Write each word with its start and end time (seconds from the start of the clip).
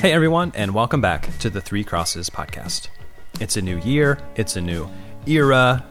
Hey 0.00 0.12
everyone, 0.12 0.52
and 0.54 0.72
welcome 0.72 1.00
back 1.00 1.36
to 1.38 1.50
the 1.50 1.60
Three 1.60 1.82
Crosses 1.82 2.30
podcast. 2.30 2.88
It's 3.40 3.56
a 3.56 3.60
new 3.62 3.78
year, 3.78 4.18
it's 4.36 4.54
a 4.54 4.60
new 4.60 4.88
era. 5.26 5.84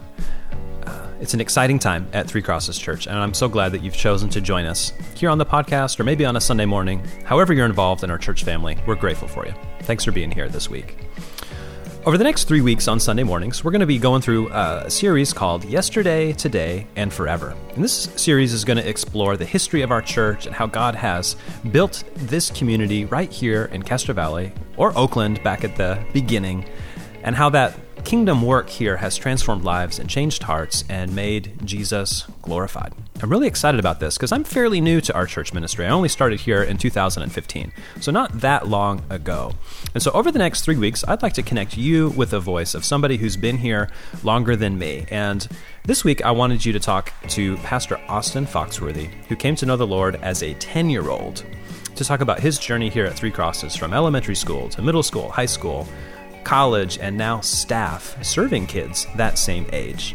Uh, 0.86 1.08
it's 1.20 1.34
an 1.34 1.40
exciting 1.40 1.78
time 1.78 2.08
at 2.14 2.26
Three 2.26 2.40
Crosses 2.40 2.78
Church, 2.78 3.06
and 3.06 3.18
I'm 3.18 3.34
so 3.34 3.48
glad 3.48 3.72
that 3.72 3.82
you've 3.82 3.96
chosen 3.96 4.30
to 4.30 4.40
join 4.40 4.64
us 4.64 4.92
here 5.14 5.28
on 5.28 5.38
the 5.38 5.44
podcast 5.44 6.00
or 6.00 6.04
maybe 6.04 6.24
on 6.24 6.34
a 6.36 6.40
Sunday 6.40 6.64
morning. 6.64 7.06
However, 7.24 7.52
you're 7.52 7.66
involved 7.66 8.04
in 8.04 8.10
our 8.10 8.16
church 8.18 8.42
family, 8.42 8.78
we're 8.86 8.94
grateful 8.94 9.28
for 9.28 9.44
you. 9.44 9.52
Thanks 9.82 10.04
for 10.04 10.12
being 10.12 10.30
here 10.30 10.48
this 10.48 10.70
week. 10.70 11.05
Over 12.06 12.16
the 12.16 12.22
next 12.22 12.44
three 12.44 12.60
weeks 12.60 12.86
on 12.86 13.00
Sunday 13.00 13.24
mornings, 13.24 13.64
we're 13.64 13.72
going 13.72 13.80
to 13.80 13.86
be 13.86 13.98
going 13.98 14.22
through 14.22 14.46
a 14.52 14.88
series 14.88 15.32
called 15.32 15.64
Yesterday, 15.64 16.32
Today, 16.32 16.86
and 16.94 17.12
Forever. 17.12 17.56
And 17.74 17.82
this 17.82 18.04
series 18.14 18.52
is 18.52 18.64
going 18.64 18.76
to 18.76 18.88
explore 18.88 19.36
the 19.36 19.44
history 19.44 19.82
of 19.82 19.90
our 19.90 20.02
church 20.02 20.46
and 20.46 20.54
how 20.54 20.68
God 20.68 20.94
has 20.94 21.34
built 21.72 22.04
this 22.14 22.50
community 22.50 23.06
right 23.06 23.32
here 23.32 23.64
in 23.72 23.82
Castro 23.82 24.14
Valley, 24.14 24.52
or 24.76 24.96
Oakland 24.96 25.42
back 25.42 25.64
at 25.64 25.74
the 25.74 26.00
beginning, 26.12 26.68
and 27.24 27.34
how 27.34 27.50
that 27.50 27.76
kingdom 28.04 28.40
work 28.40 28.68
here 28.68 28.96
has 28.98 29.16
transformed 29.16 29.64
lives 29.64 29.98
and 29.98 30.08
changed 30.08 30.44
hearts 30.44 30.84
and 30.88 31.12
made 31.12 31.58
Jesus 31.64 32.22
glorified. 32.40 32.94
I'm 33.22 33.30
really 33.30 33.46
excited 33.46 33.80
about 33.80 33.98
this 33.98 34.18
because 34.18 34.30
I'm 34.30 34.44
fairly 34.44 34.78
new 34.78 35.00
to 35.00 35.14
our 35.14 35.24
church 35.24 35.54
ministry. 35.54 35.86
I 35.86 35.90
only 35.90 36.08
started 36.08 36.38
here 36.38 36.62
in 36.62 36.76
2015, 36.76 37.72
so 37.98 38.12
not 38.12 38.40
that 38.40 38.68
long 38.68 39.02
ago. 39.08 39.52
And 39.94 40.02
so, 40.02 40.10
over 40.10 40.30
the 40.30 40.38
next 40.38 40.62
three 40.62 40.76
weeks, 40.76 41.02
I'd 41.08 41.22
like 41.22 41.32
to 41.34 41.42
connect 41.42 41.78
you 41.78 42.10
with 42.10 42.34
a 42.34 42.40
voice 42.40 42.74
of 42.74 42.84
somebody 42.84 43.16
who's 43.16 43.36
been 43.36 43.56
here 43.56 43.88
longer 44.22 44.54
than 44.54 44.78
me. 44.78 45.06
And 45.10 45.48
this 45.84 46.04
week, 46.04 46.22
I 46.26 46.30
wanted 46.30 46.64
you 46.66 46.74
to 46.74 46.80
talk 46.80 47.12
to 47.28 47.56
Pastor 47.58 47.98
Austin 48.06 48.46
Foxworthy, 48.46 49.06
who 49.28 49.36
came 49.36 49.56
to 49.56 49.66
know 49.66 49.78
the 49.78 49.86
Lord 49.86 50.16
as 50.16 50.42
a 50.42 50.52
10 50.54 50.90
year 50.90 51.08
old, 51.08 51.42
to 51.94 52.04
talk 52.04 52.20
about 52.20 52.40
his 52.40 52.58
journey 52.58 52.90
here 52.90 53.06
at 53.06 53.14
Three 53.14 53.30
Crosses 53.30 53.74
from 53.74 53.94
elementary 53.94 54.36
school 54.36 54.68
to 54.68 54.82
middle 54.82 55.02
school, 55.02 55.30
high 55.30 55.46
school 55.46 55.88
college, 56.44 56.98
and 56.98 57.16
now 57.16 57.40
staff 57.40 58.22
serving 58.22 58.66
kids 58.66 59.06
that 59.16 59.36
same 59.38 59.66
age. 59.72 60.14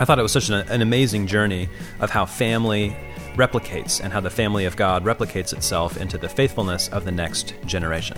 I 0.00 0.04
thought 0.04 0.20
it 0.20 0.22
was 0.22 0.32
such 0.32 0.48
an, 0.48 0.54
an, 0.54 0.80
amazing 0.80 1.26
journey 1.26 1.68
of 1.98 2.10
how 2.10 2.24
family 2.24 2.96
replicates 3.34 4.00
and 4.00 4.12
how 4.12 4.20
the 4.20 4.30
family 4.30 4.64
of 4.64 4.76
God 4.76 5.04
replicates 5.04 5.52
itself 5.52 5.96
into 5.96 6.16
the 6.16 6.28
faithfulness 6.28 6.88
of 6.88 7.04
the 7.04 7.10
next 7.10 7.54
generation. 7.66 8.16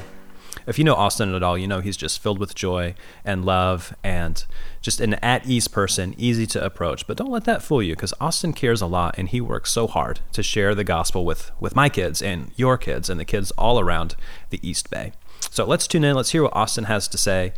If 0.66 0.78
you 0.78 0.84
know 0.84 0.94
Austin 0.94 1.34
at 1.34 1.42
all, 1.42 1.56
you 1.56 1.66
know 1.66 1.80
he's 1.80 1.96
just 1.96 2.22
filled 2.22 2.38
with 2.38 2.54
joy 2.54 2.94
and 3.24 3.46
love 3.46 3.94
and 4.04 4.44
just 4.82 5.00
an 5.00 5.14
at 5.14 5.46
ease 5.46 5.68
person, 5.68 6.14
easy 6.18 6.46
to 6.48 6.62
approach. 6.62 7.06
But 7.06 7.16
don't 7.16 7.30
let 7.30 7.44
that 7.44 7.62
fool 7.62 7.82
you 7.82 7.94
because 7.96 8.12
Austin 8.20 8.52
cares 8.52 8.82
a 8.82 8.86
lot 8.86 9.16
and 9.16 9.28
he 9.28 9.40
works 9.40 9.70
so 9.70 9.86
hard 9.86 10.20
to 10.32 10.42
share 10.42 10.74
the 10.74 10.84
gospel 10.84 11.24
with, 11.24 11.50
with 11.60 11.74
my 11.74 11.88
kids 11.88 12.20
and 12.20 12.52
your 12.56 12.76
kids 12.76 13.08
and 13.08 13.18
the 13.18 13.24
kids 13.24 13.52
all 13.52 13.80
around 13.80 14.16
the 14.50 14.60
East 14.62 14.90
Bay. 14.90 15.12
So 15.50 15.64
let's 15.64 15.86
tune 15.86 16.04
in. 16.04 16.14
Let's 16.14 16.32
hear 16.32 16.42
what 16.42 16.54
Austin 16.54 16.84
has 16.84 17.08
to 17.08 17.16
say. 17.16 17.54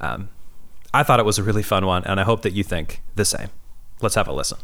Um, 0.00 0.30
I 0.94 1.02
thought 1.02 1.20
it 1.20 1.26
was 1.26 1.38
a 1.38 1.42
really 1.42 1.62
fun 1.62 1.84
one, 1.84 2.04
and 2.04 2.18
I 2.18 2.22
hope 2.22 2.40
that 2.40 2.54
you 2.54 2.64
think 2.64 3.02
the 3.16 3.26
same. 3.26 3.50
Let's 4.02 4.14
have 4.14 4.28
a 4.28 4.32
listen. 4.32 4.58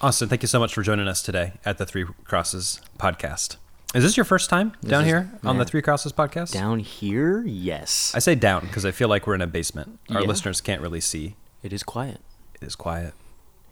Austin, 0.00 0.28
thank 0.28 0.42
you 0.42 0.48
so 0.48 0.58
much 0.58 0.74
for 0.74 0.82
joining 0.82 1.06
us 1.06 1.22
today 1.22 1.52
at 1.64 1.78
the 1.78 1.86
Three 1.86 2.04
Crosses 2.24 2.80
podcast. 2.98 3.58
Is 3.94 4.02
this 4.02 4.16
your 4.16 4.24
first 4.24 4.50
time 4.50 4.72
this 4.82 4.90
down 4.90 5.02
is, 5.02 5.06
here 5.06 5.30
on 5.44 5.58
the 5.58 5.64
Three 5.64 5.80
Crosses 5.80 6.12
podcast? 6.12 6.52
Down 6.52 6.80
here, 6.80 7.44
yes. 7.46 8.12
I 8.12 8.18
say 8.18 8.34
down 8.34 8.62
because 8.62 8.84
I 8.84 8.90
feel 8.90 9.08
like 9.08 9.28
we're 9.28 9.36
in 9.36 9.40
a 9.40 9.46
basement. 9.46 10.00
Our 10.10 10.22
yeah. 10.22 10.26
listeners 10.26 10.60
can't 10.60 10.82
really 10.82 11.00
see. 11.00 11.36
It 11.62 11.72
is 11.72 11.84
quiet. 11.84 12.20
It 12.60 12.66
is 12.66 12.74
quiet. 12.74 13.14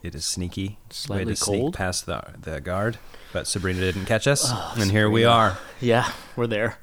It 0.00 0.14
is 0.14 0.24
sneaky. 0.24 0.78
Slightly 0.90 1.34
cold. 1.34 1.74
past 1.74 2.06
the 2.06 2.22
the 2.40 2.60
guard, 2.60 2.98
but 3.32 3.48
Sabrina 3.48 3.80
didn't 3.80 4.06
catch 4.06 4.28
us, 4.28 4.44
oh, 4.46 4.74
and 4.78 4.92
here 4.92 5.10
we 5.10 5.24
are. 5.24 5.58
Yeah, 5.80 6.12
we're 6.36 6.46
there. 6.46 6.78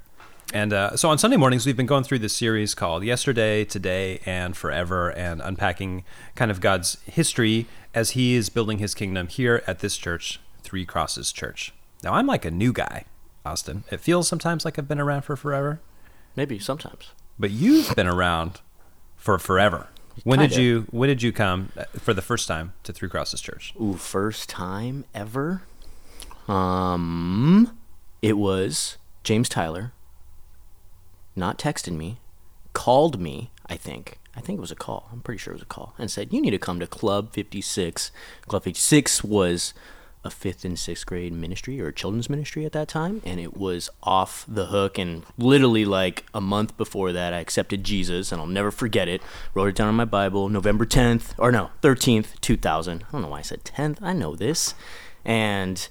And 0.51 0.73
uh, 0.73 0.97
so 0.97 1.09
on 1.09 1.19
Sunday 1.19 1.37
mornings, 1.37 1.67
we've 1.67 1.77
been 1.77 1.85
going 1.85 2.03
through 2.03 2.19
this 2.19 2.35
series 2.35 2.73
called 2.73 3.03
Yesterday, 3.03 3.65
Today, 3.65 4.19
and 4.25 4.57
Forever, 4.57 5.09
and 5.11 5.41
unpacking 5.41 6.03
kind 6.33 6.49
of 6.49 6.59
God's 6.59 6.97
history 7.05 7.67
as 7.93 8.11
He 8.11 8.33
is 8.33 8.49
building 8.49 8.79
His 8.79 8.95
kingdom 8.95 9.27
here 9.27 9.61
at 9.67 9.79
this 9.79 9.95
church, 9.95 10.39
Three 10.63 10.85
Crosses 10.85 11.31
Church. 11.31 11.71
Now, 12.03 12.13
I'm 12.13 12.25
like 12.25 12.45
a 12.45 12.51
new 12.51 12.73
guy, 12.73 13.05
Austin. 13.45 13.83
It 13.91 13.99
feels 13.99 14.27
sometimes 14.27 14.65
like 14.65 14.79
I've 14.79 14.87
been 14.87 14.99
around 14.99 15.21
for 15.21 15.35
forever. 15.35 15.81
Maybe 16.35 16.57
sometimes. 16.57 17.11
But 17.37 17.51
you've 17.51 17.95
been 17.95 18.07
around 18.07 18.61
for 19.17 19.37
forever. 19.37 19.89
When 20.23 20.39
Kinda. 20.39 20.55
did 20.55 20.61
you 20.61 20.87
When 20.89 21.09
did 21.09 21.21
you 21.21 21.31
come 21.31 21.71
uh, 21.77 21.85
for 21.99 22.13
the 22.15 22.23
first 22.23 22.47
time 22.47 22.73
to 22.83 22.91
Three 22.91 23.07
Crosses 23.07 23.39
Church? 23.39 23.73
Ooh, 23.79 23.93
first 23.93 24.49
time 24.49 25.05
ever. 25.13 25.61
Um, 26.47 27.77
it 28.23 28.37
was 28.37 28.97
James 29.23 29.47
Tyler 29.47 29.93
not 31.39 31.57
texted 31.57 31.93
me, 31.93 32.17
called 32.73 33.19
me, 33.19 33.49
I 33.65 33.75
think. 33.75 34.17
I 34.35 34.41
think 34.41 34.57
it 34.57 34.61
was 34.61 34.71
a 34.71 34.75
call. 34.75 35.09
I'm 35.11 35.21
pretty 35.21 35.39
sure 35.39 35.53
it 35.53 35.57
was 35.57 35.63
a 35.63 35.65
call. 35.65 35.93
And 35.97 36.09
said, 36.09 36.31
You 36.31 36.41
need 36.41 36.51
to 36.51 36.59
come 36.59 36.79
to 36.79 36.87
Club 36.87 37.33
56. 37.33 38.11
Club 38.47 38.63
56 38.63 39.23
was 39.23 39.73
a 40.23 40.29
fifth 40.29 40.65
and 40.65 40.77
sixth 40.77 41.05
grade 41.05 41.31
ministry 41.31 41.79
or 41.79 41.91
children's 41.91 42.29
ministry 42.29 42.65
at 42.65 42.73
that 42.73 42.87
time. 42.87 43.21
And 43.25 43.39
it 43.39 43.57
was 43.57 43.89
off 44.03 44.45
the 44.47 44.67
hook. 44.67 44.97
And 44.97 45.23
literally, 45.37 45.85
like 45.85 46.25
a 46.33 46.41
month 46.41 46.77
before 46.77 47.11
that, 47.11 47.33
I 47.33 47.39
accepted 47.39 47.83
Jesus. 47.83 48.31
And 48.31 48.39
I'll 48.39 48.47
never 48.47 48.71
forget 48.71 49.07
it. 49.07 49.21
Wrote 49.53 49.69
it 49.69 49.75
down 49.75 49.89
in 49.89 49.95
my 49.95 50.05
Bible, 50.05 50.47
November 50.47 50.85
10th, 50.85 51.33
or 51.37 51.51
no, 51.51 51.71
13th, 51.81 52.39
2000. 52.41 53.03
I 53.03 53.11
don't 53.11 53.21
know 53.21 53.29
why 53.29 53.39
I 53.39 53.43
said 53.43 53.63
10th. 53.63 53.97
I 54.01 54.13
know 54.13 54.35
this. 54.35 54.73
And 55.25 55.87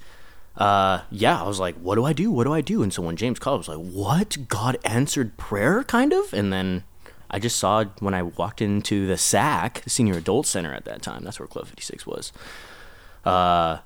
uh, 0.59 1.03
yeah, 1.11 1.41
I 1.41 1.47
was 1.47 1.61
like, 1.61 1.77
what 1.77 1.95
do 1.95 2.05
I 2.05 2.13
do? 2.13 2.33
What 2.33 2.45
do 2.45 2.53
I 2.53 2.61
do? 2.61 2.83
And 2.83 2.93
so 2.93 3.01
when 3.01 3.17
James 3.17 3.39
called, 3.39 3.55
I 3.55 3.59
was 3.59 3.69
like, 3.69 3.93
what? 3.93 4.49
God 4.49 4.77
answered 4.85 5.37
prayer, 5.37 5.85
kind 5.85 6.13
of? 6.13 6.33
And 6.35 6.53
then 6.53 6.83
I 7.31 7.39
just 7.39 7.57
saw 7.57 7.85
when 8.01 8.13
I 8.13 8.25
walked 8.25 8.61
into 8.61 9.07
the 9.07 9.17
SAC, 9.17 9.83
the 9.83 9.91
Senior 9.91 10.17
Adult 10.17 10.47
Center 10.47 10.75
at 10.75 10.85
that 10.85 11.01
time, 11.01 11.23
that's 11.23 11.39
where 11.39 11.47
Club 11.47 11.69
56 11.69 12.07
was. 12.09 12.33
Uh, 13.25 13.79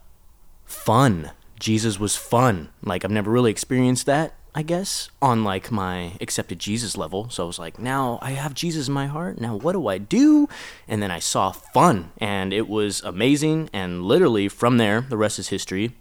fun. 0.64 1.32
Jesus 1.60 2.00
was 2.00 2.16
fun. 2.16 2.70
Like, 2.82 3.04
I've 3.04 3.10
never 3.10 3.30
really 3.30 3.50
experienced 3.50 4.06
that, 4.06 4.32
I 4.54 4.62
guess, 4.62 5.10
on 5.20 5.44
like 5.44 5.70
my 5.70 6.12
accepted 6.22 6.58
Jesus 6.58 6.96
level. 6.96 7.28
So 7.28 7.44
I 7.44 7.46
was 7.46 7.58
like, 7.58 7.78
now 7.78 8.18
I 8.22 8.30
have 8.30 8.54
Jesus 8.54 8.88
in 8.88 8.94
my 8.94 9.08
heart. 9.08 9.38
Now 9.38 9.56
what 9.56 9.72
do 9.72 9.88
I 9.88 9.98
do? 9.98 10.48
And 10.88 11.02
then 11.02 11.10
I 11.10 11.18
saw 11.18 11.52
fun, 11.52 12.12
and 12.16 12.54
it 12.54 12.66
was 12.66 13.02
amazing. 13.02 13.68
And 13.74 14.04
literally 14.04 14.48
from 14.48 14.78
there, 14.78 15.02
the 15.02 15.18
rest 15.18 15.38
is 15.38 15.48
history 15.48 15.92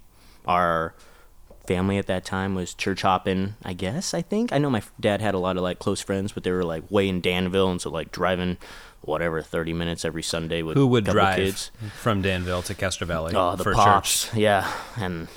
our 0.45 0.93
family 1.67 1.97
at 1.97 2.07
that 2.07 2.25
time 2.25 2.55
was 2.55 2.73
church 2.73 3.01
hopping, 3.03 3.55
I 3.63 3.73
guess, 3.73 4.13
I 4.13 4.21
think. 4.21 4.51
I 4.51 4.57
know 4.57 4.69
my 4.69 4.81
dad 4.99 5.21
had 5.21 5.33
a 5.33 5.39
lot 5.39 5.57
of 5.57 5.63
like 5.63 5.79
close 5.79 6.01
friends, 6.01 6.31
but 6.31 6.43
they 6.43 6.51
were 6.51 6.63
like 6.63 6.89
way 6.89 7.07
in 7.07 7.21
Danville 7.21 7.71
and 7.71 7.79
so 7.79 7.89
like 7.89 8.11
driving 8.11 8.57
whatever 9.01 9.41
30 9.41 9.73
minutes 9.73 10.05
every 10.05 10.23
Sunday 10.23 10.61
with 10.61 10.77
Who 10.77 10.87
would 10.87 11.05
drive 11.05 11.37
kids. 11.37 11.71
from 11.99 12.21
Danville 12.21 12.61
to 12.63 12.75
Castro 12.75 13.07
Valley 13.07 13.33
oh, 13.35 13.55
the 13.55 13.63
for 13.63 13.73
pops. 13.73 14.25
Church? 14.25 14.37
Yeah. 14.37 14.71
And 14.97 15.27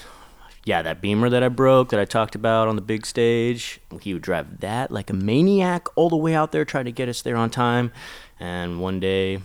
yeah, 0.65 0.83
that 0.83 1.01
Beamer 1.01 1.31
that 1.31 1.43
I 1.43 1.49
broke 1.49 1.91
that 1.91 2.01
I 2.01 2.05
talked 2.05 2.35
about 2.35 2.69
on 2.69 2.77
the 2.77 2.83
big 2.83 3.07
stage, 3.07 3.81
he 4.01 4.13
would 4.13 4.23
drive 4.23 4.61
that 4.61 4.91
like 4.91 5.11
a 5.11 5.15
maniac 5.15 5.87
all 5.97 6.09
the 6.09 6.17
way 6.17 6.35
out 6.35 6.53
there 6.53 6.65
trying 6.65 6.87
to 6.87 6.93
get 6.93 7.09
us 7.09 7.23
there 7.23 7.37
on 7.37 7.51
time. 7.51 7.93
And 8.41 8.81
one 8.81 9.01
day 9.01 9.41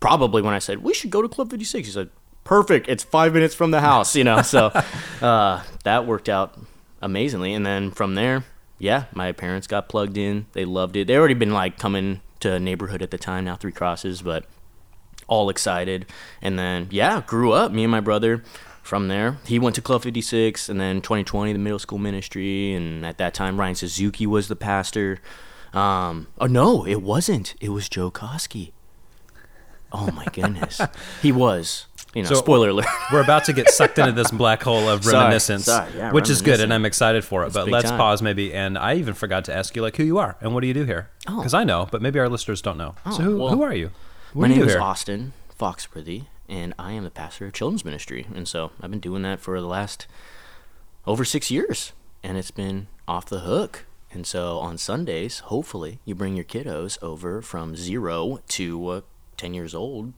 probably 0.00 0.42
when 0.42 0.54
I 0.54 0.58
said, 0.58 0.82
"We 0.82 0.94
should 0.94 1.10
go 1.10 1.22
to 1.22 1.28
Club 1.28 1.50
56." 1.50 1.86
He 1.86 1.92
said, 1.92 2.10
perfect. 2.44 2.88
It's 2.88 3.04
five 3.04 3.34
minutes 3.34 3.54
from 3.54 3.70
the 3.70 3.80
house, 3.80 4.16
you 4.16 4.24
know. 4.24 4.42
So 4.42 4.66
uh, 5.20 5.62
that 5.84 6.06
worked 6.06 6.28
out 6.28 6.58
amazingly. 7.00 7.52
And 7.54 7.64
then 7.64 7.90
from 7.90 8.14
there, 8.14 8.44
yeah, 8.78 9.04
my 9.12 9.32
parents 9.32 9.66
got 9.66 9.88
plugged 9.88 10.16
in. 10.16 10.46
They 10.52 10.64
loved 10.64 10.96
it. 10.96 11.06
They 11.06 11.16
already 11.16 11.34
been 11.34 11.52
like 11.52 11.78
coming 11.78 12.20
to 12.40 12.54
a 12.54 12.60
neighborhood 12.60 13.02
at 13.02 13.10
the 13.10 13.18
time, 13.18 13.44
now 13.44 13.56
Three 13.56 13.72
Crosses, 13.72 14.22
but 14.22 14.44
all 15.28 15.48
excited. 15.48 16.06
And 16.40 16.58
then 16.58 16.88
yeah, 16.90 17.22
grew 17.26 17.52
up. 17.52 17.72
Me 17.72 17.84
and 17.84 17.90
my 17.90 18.00
brother. 18.00 18.42
From 18.82 19.06
there, 19.06 19.38
he 19.46 19.60
went 19.60 19.76
to 19.76 19.80
Club 19.80 20.02
56, 20.02 20.68
and 20.68 20.80
then 20.80 21.00
2020, 21.00 21.52
the 21.52 21.58
middle 21.60 21.78
school 21.78 21.98
ministry. 21.98 22.74
And 22.74 23.06
at 23.06 23.16
that 23.18 23.32
time, 23.32 23.58
Ryan 23.58 23.76
Suzuki 23.76 24.26
was 24.26 24.48
the 24.48 24.56
pastor. 24.56 25.20
Um, 25.72 26.26
oh 26.38 26.46
no, 26.46 26.84
it 26.84 27.00
wasn't. 27.00 27.54
It 27.60 27.68
was 27.68 27.88
Joe 27.88 28.10
Koski. 28.10 28.72
Oh 29.92 30.10
my 30.10 30.24
goodness, 30.32 30.80
he 31.22 31.30
was 31.30 31.86
you 32.14 32.22
know, 32.22 32.28
so 32.28 32.34
spoiler 32.34 32.68
alert. 32.68 32.86
we're 33.12 33.22
about 33.22 33.44
to 33.46 33.52
get 33.52 33.70
sucked 33.70 33.98
into 33.98 34.12
this 34.12 34.30
black 34.30 34.62
hole 34.62 34.88
of 34.88 35.06
reminiscence, 35.06 35.64
sorry, 35.64 35.90
sorry, 35.90 35.98
yeah, 35.98 36.12
which 36.12 36.28
is 36.28 36.42
good, 36.42 36.60
and 36.60 36.72
I'm 36.72 36.84
excited 36.84 37.24
for 37.24 37.44
it. 37.46 37.52
but 37.52 37.68
let's 37.68 37.88
time. 37.88 37.98
pause 37.98 38.22
maybe. 38.22 38.52
And 38.52 38.76
I 38.76 38.94
even 38.96 39.14
forgot 39.14 39.44
to 39.46 39.54
ask 39.54 39.74
you, 39.74 39.82
like, 39.82 39.96
who 39.96 40.04
you 40.04 40.18
are 40.18 40.36
and 40.40 40.54
what 40.54 40.60
do 40.60 40.66
you 40.66 40.74
do 40.74 40.84
here? 40.84 41.08
Because 41.24 41.54
oh. 41.54 41.58
I 41.58 41.64
know, 41.64 41.88
but 41.90 42.02
maybe 42.02 42.18
our 42.18 42.28
listeners 42.28 42.60
don't 42.60 42.76
know. 42.76 42.94
Oh, 43.06 43.12
so 43.12 43.22
who, 43.22 43.38
well, 43.38 43.48
who 43.50 43.62
are 43.62 43.74
you? 43.74 43.90
What 44.32 44.48
my 44.48 44.54
name 44.54 44.68
is 44.68 44.76
Austin 44.76 45.32
Foxworthy, 45.58 46.26
and 46.48 46.74
I 46.78 46.92
am 46.92 47.04
the 47.04 47.10
pastor 47.10 47.46
of 47.46 47.52
children's 47.52 47.84
ministry. 47.84 48.26
And 48.34 48.46
so 48.46 48.72
I've 48.80 48.90
been 48.90 49.00
doing 49.00 49.22
that 49.22 49.40
for 49.40 49.60
the 49.60 49.66
last 49.66 50.06
over 51.06 51.24
six 51.24 51.50
years, 51.50 51.92
and 52.22 52.36
it's 52.36 52.50
been 52.50 52.88
off 53.08 53.26
the 53.26 53.40
hook. 53.40 53.86
And 54.14 54.26
so 54.26 54.58
on 54.58 54.76
Sundays, 54.76 55.38
hopefully, 55.38 56.00
you 56.04 56.14
bring 56.14 56.34
your 56.34 56.44
kiddos 56.44 56.98
over 57.02 57.40
from 57.40 57.76
zero 57.76 58.40
to 58.48 58.88
uh, 58.88 59.00
10 59.38 59.54
years 59.54 59.74
old 59.74 60.12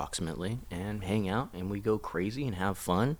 approximately 0.00 0.58
and 0.70 1.02
hang 1.04 1.26
out 1.26 1.48
and 1.54 1.70
we 1.70 1.80
go 1.80 1.96
crazy 1.96 2.44
and 2.46 2.56
have 2.56 2.76
fun 2.76 3.16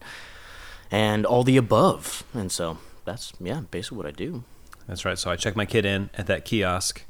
and 0.91 1.25
all 1.25 1.43
the 1.43 1.57
above. 1.57 2.23
And 2.35 2.53
so 2.53 2.77
that's 3.07 3.33
yeah, 3.41 3.63
basically 3.71 3.97
what 3.97 4.07
I 4.07 4.11
do. 4.11 4.45
That's 4.87 5.07
right. 5.07 5.19
So 5.19 5.31
I 5.31 5.37
check 5.37 5.57
my 5.57 5.65
kid 5.65 5.87
in 5.87 6.11
at 6.19 6.27
that 6.27 6.45
kiosk 6.45 7.03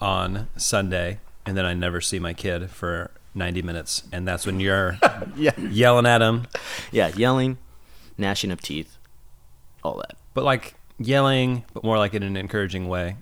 on 0.00 0.48
Sunday, 0.56 1.20
and 1.44 1.54
then 1.56 1.66
I 1.66 1.74
never 1.74 2.00
see 2.00 2.18
my 2.18 2.32
kid 2.32 2.70
for 2.70 3.10
90 3.34 3.60
minutes, 3.62 4.02
and 4.10 4.26
that's 4.26 4.46
when 4.46 4.58
you're 4.58 4.98
Yeah. 5.36 5.52
yelling 5.60 6.06
at 6.06 6.22
him, 6.22 6.46
Yeah, 6.90 7.08
yelling, 7.14 7.58
gnashing 8.16 8.50
of 8.50 8.60
teeth, 8.62 8.96
all 9.84 9.96
that. 9.98 10.16
but 10.32 10.44
like 10.44 10.74
yelling, 10.98 11.64
but 11.74 11.84
more 11.84 11.98
like 11.98 12.14
in 12.14 12.22
an 12.22 12.36
encouraging 12.38 12.88
way. 12.88 13.16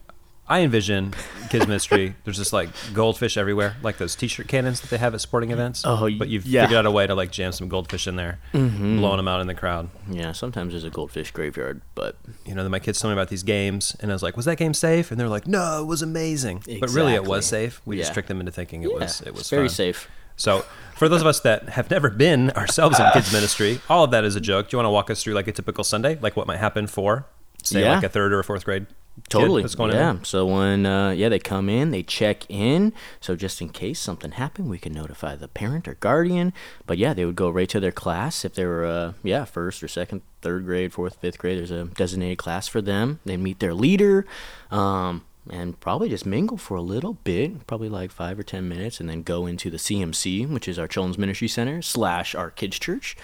I 0.52 0.60
envision 0.60 1.14
kids 1.48 1.66
ministry. 1.66 2.14
There's 2.24 2.36
just 2.36 2.52
like 2.52 2.68
goldfish 2.92 3.38
everywhere, 3.38 3.74
like 3.82 3.96
those 3.96 4.14
t-shirt 4.14 4.48
cannons 4.48 4.82
that 4.82 4.90
they 4.90 4.98
have 4.98 5.14
at 5.14 5.22
sporting 5.22 5.50
events. 5.50 5.82
Oh, 5.86 6.10
but 6.18 6.28
you've 6.28 6.44
yeah. 6.44 6.64
figured 6.64 6.76
out 6.80 6.84
a 6.84 6.90
way 6.90 7.06
to 7.06 7.14
like 7.14 7.30
jam 7.30 7.52
some 7.52 7.68
goldfish 7.68 8.06
in 8.06 8.16
there, 8.16 8.38
mm-hmm. 8.52 8.98
blowing 8.98 9.16
them 9.16 9.28
out 9.28 9.40
in 9.40 9.46
the 9.46 9.54
crowd. 9.54 9.88
Yeah, 10.10 10.32
sometimes 10.32 10.74
there's 10.74 10.84
a 10.84 10.90
goldfish 10.90 11.30
graveyard, 11.30 11.80
but 11.94 12.16
You 12.44 12.54
know, 12.54 12.62
then 12.64 12.70
my 12.70 12.80
kids 12.80 13.00
told 13.00 13.14
me 13.14 13.18
about 13.18 13.30
these 13.30 13.42
games, 13.42 13.96
and 14.00 14.10
I 14.10 14.14
was 14.14 14.22
like, 14.22 14.36
"Was 14.36 14.44
that 14.44 14.58
game 14.58 14.74
safe?" 14.74 15.10
And 15.10 15.18
they're 15.18 15.30
like, 15.30 15.46
"No, 15.46 15.80
it 15.80 15.86
was 15.86 16.02
amazing." 16.02 16.62
But 16.80 16.90
really, 16.90 17.14
it 17.14 17.24
was 17.24 17.46
safe. 17.46 17.80
We 17.86 17.96
just 17.96 18.12
tricked 18.12 18.28
them 18.28 18.38
into 18.38 18.52
thinking 18.52 18.82
it 18.82 18.90
yeah, 18.90 18.98
was 18.98 19.22
it 19.22 19.32
was 19.34 19.48
very 19.48 19.68
fun. 19.68 19.74
safe. 19.74 20.10
So, 20.36 20.66
for 20.96 21.08
those 21.08 21.22
of 21.22 21.26
us 21.26 21.40
that 21.40 21.70
have 21.70 21.90
never 21.90 22.10
been 22.10 22.50
ourselves 22.50 23.00
in 23.00 23.06
kids 23.12 23.32
ministry, 23.32 23.80
all 23.88 24.04
of 24.04 24.10
that 24.10 24.24
is 24.24 24.36
a 24.36 24.40
joke. 24.40 24.68
Do 24.68 24.74
you 24.74 24.78
want 24.78 24.86
to 24.86 24.90
walk 24.90 25.08
us 25.08 25.22
through 25.22 25.32
like 25.34 25.48
a 25.48 25.52
typical 25.52 25.82
Sunday, 25.84 26.18
like 26.20 26.36
what 26.36 26.46
might 26.46 26.58
happen 26.58 26.86
for, 26.86 27.26
say, 27.62 27.82
Yeah. 27.82 27.94
like 27.94 28.04
a 28.04 28.08
third 28.10 28.34
or 28.34 28.40
a 28.40 28.44
fourth 28.44 28.66
grade? 28.66 28.86
Totally. 29.28 29.62
that's 29.62 29.74
going 29.74 29.92
yeah. 29.92 30.10
in. 30.10 30.24
So 30.24 30.46
when 30.46 30.86
uh, 30.86 31.10
yeah 31.10 31.28
they 31.28 31.38
come 31.38 31.68
in, 31.68 31.90
they 31.90 32.02
check 32.02 32.44
in. 32.48 32.92
So 33.20 33.36
just 33.36 33.60
in 33.60 33.68
case 33.68 34.00
something 34.00 34.32
happened, 34.32 34.68
we 34.70 34.78
can 34.78 34.92
notify 34.92 35.36
the 35.36 35.48
parent 35.48 35.86
or 35.86 35.94
guardian. 35.94 36.52
But 36.86 36.98
yeah, 36.98 37.14
they 37.14 37.24
would 37.24 37.36
go 37.36 37.50
right 37.50 37.68
to 37.68 37.80
their 37.80 37.92
class 37.92 38.44
if 38.44 38.54
they 38.54 38.64
were 38.64 38.84
uh, 38.84 39.12
yeah 39.22 39.44
first 39.44 39.82
or 39.82 39.88
second, 39.88 40.22
third 40.40 40.64
grade, 40.64 40.92
fourth, 40.92 41.16
fifth 41.16 41.38
grade. 41.38 41.58
There's 41.58 41.70
a 41.70 41.84
designated 41.84 42.38
class 42.38 42.68
for 42.68 42.80
them. 42.80 43.20
They 43.24 43.36
meet 43.36 43.60
their 43.60 43.74
leader. 43.74 44.26
Um, 44.70 45.24
and 45.50 45.78
probably 45.80 46.08
just 46.08 46.24
mingle 46.24 46.56
for 46.56 46.76
a 46.76 46.82
little 46.82 47.14
bit, 47.24 47.66
probably 47.66 47.88
like 47.88 48.12
five 48.12 48.38
or 48.38 48.44
ten 48.44 48.68
minutes, 48.68 49.00
and 49.00 49.08
then 49.08 49.22
go 49.22 49.46
into 49.46 49.70
the 49.70 49.76
CMC, 49.76 50.48
which 50.48 50.68
is 50.68 50.78
our 50.78 50.86
Children's 50.86 51.18
Ministry 51.18 51.48
Center 51.48 51.82
slash 51.82 52.34
our 52.34 52.50
kids' 52.50 52.78
church. 52.78 53.16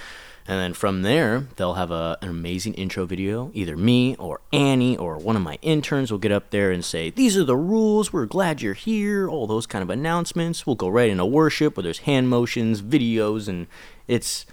And 0.48 0.58
then 0.58 0.72
from 0.72 1.02
there, 1.02 1.46
they'll 1.56 1.74
have 1.74 1.90
a, 1.90 2.16
an 2.22 2.30
amazing 2.30 2.72
intro 2.74 3.04
video. 3.04 3.50
Either 3.52 3.76
me 3.76 4.16
or 4.16 4.40
Annie 4.50 4.96
or 4.96 5.18
one 5.18 5.36
of 5.36 5.42
my 5.42 5.58
interns 5.60 6.10
will 6.10 6.18
get 6.18 6.32
up 6.32 6.48
there 6.48 6.70
and 6.70 6.82
say, 6.82 7.10
These 7.10 7.36
are 7.36 7.44
the 7.44 7.54
rules. 7.54 8.14
We're 8.14 8.24
glad 8.24 8.62
you're 8.62 8.72
here. 8.72 9.28
All 9.28 9.46
those 9.46 9.66
kind 9.66 9.82
of 9.82 9.90
announcements. 9.90 10.66
We'll 10.66 10.74
go 10.74 10.88
right 10.88 11.10
into 11.10 11.26
worship 11.26 11.76
where 11.76 11.84
there's 11.84 11.98
hand 12.00 12.30
motions, 12.30 12.80
videos, 12.80 13.46
and 13.46 13.66
it's 14.06 14.46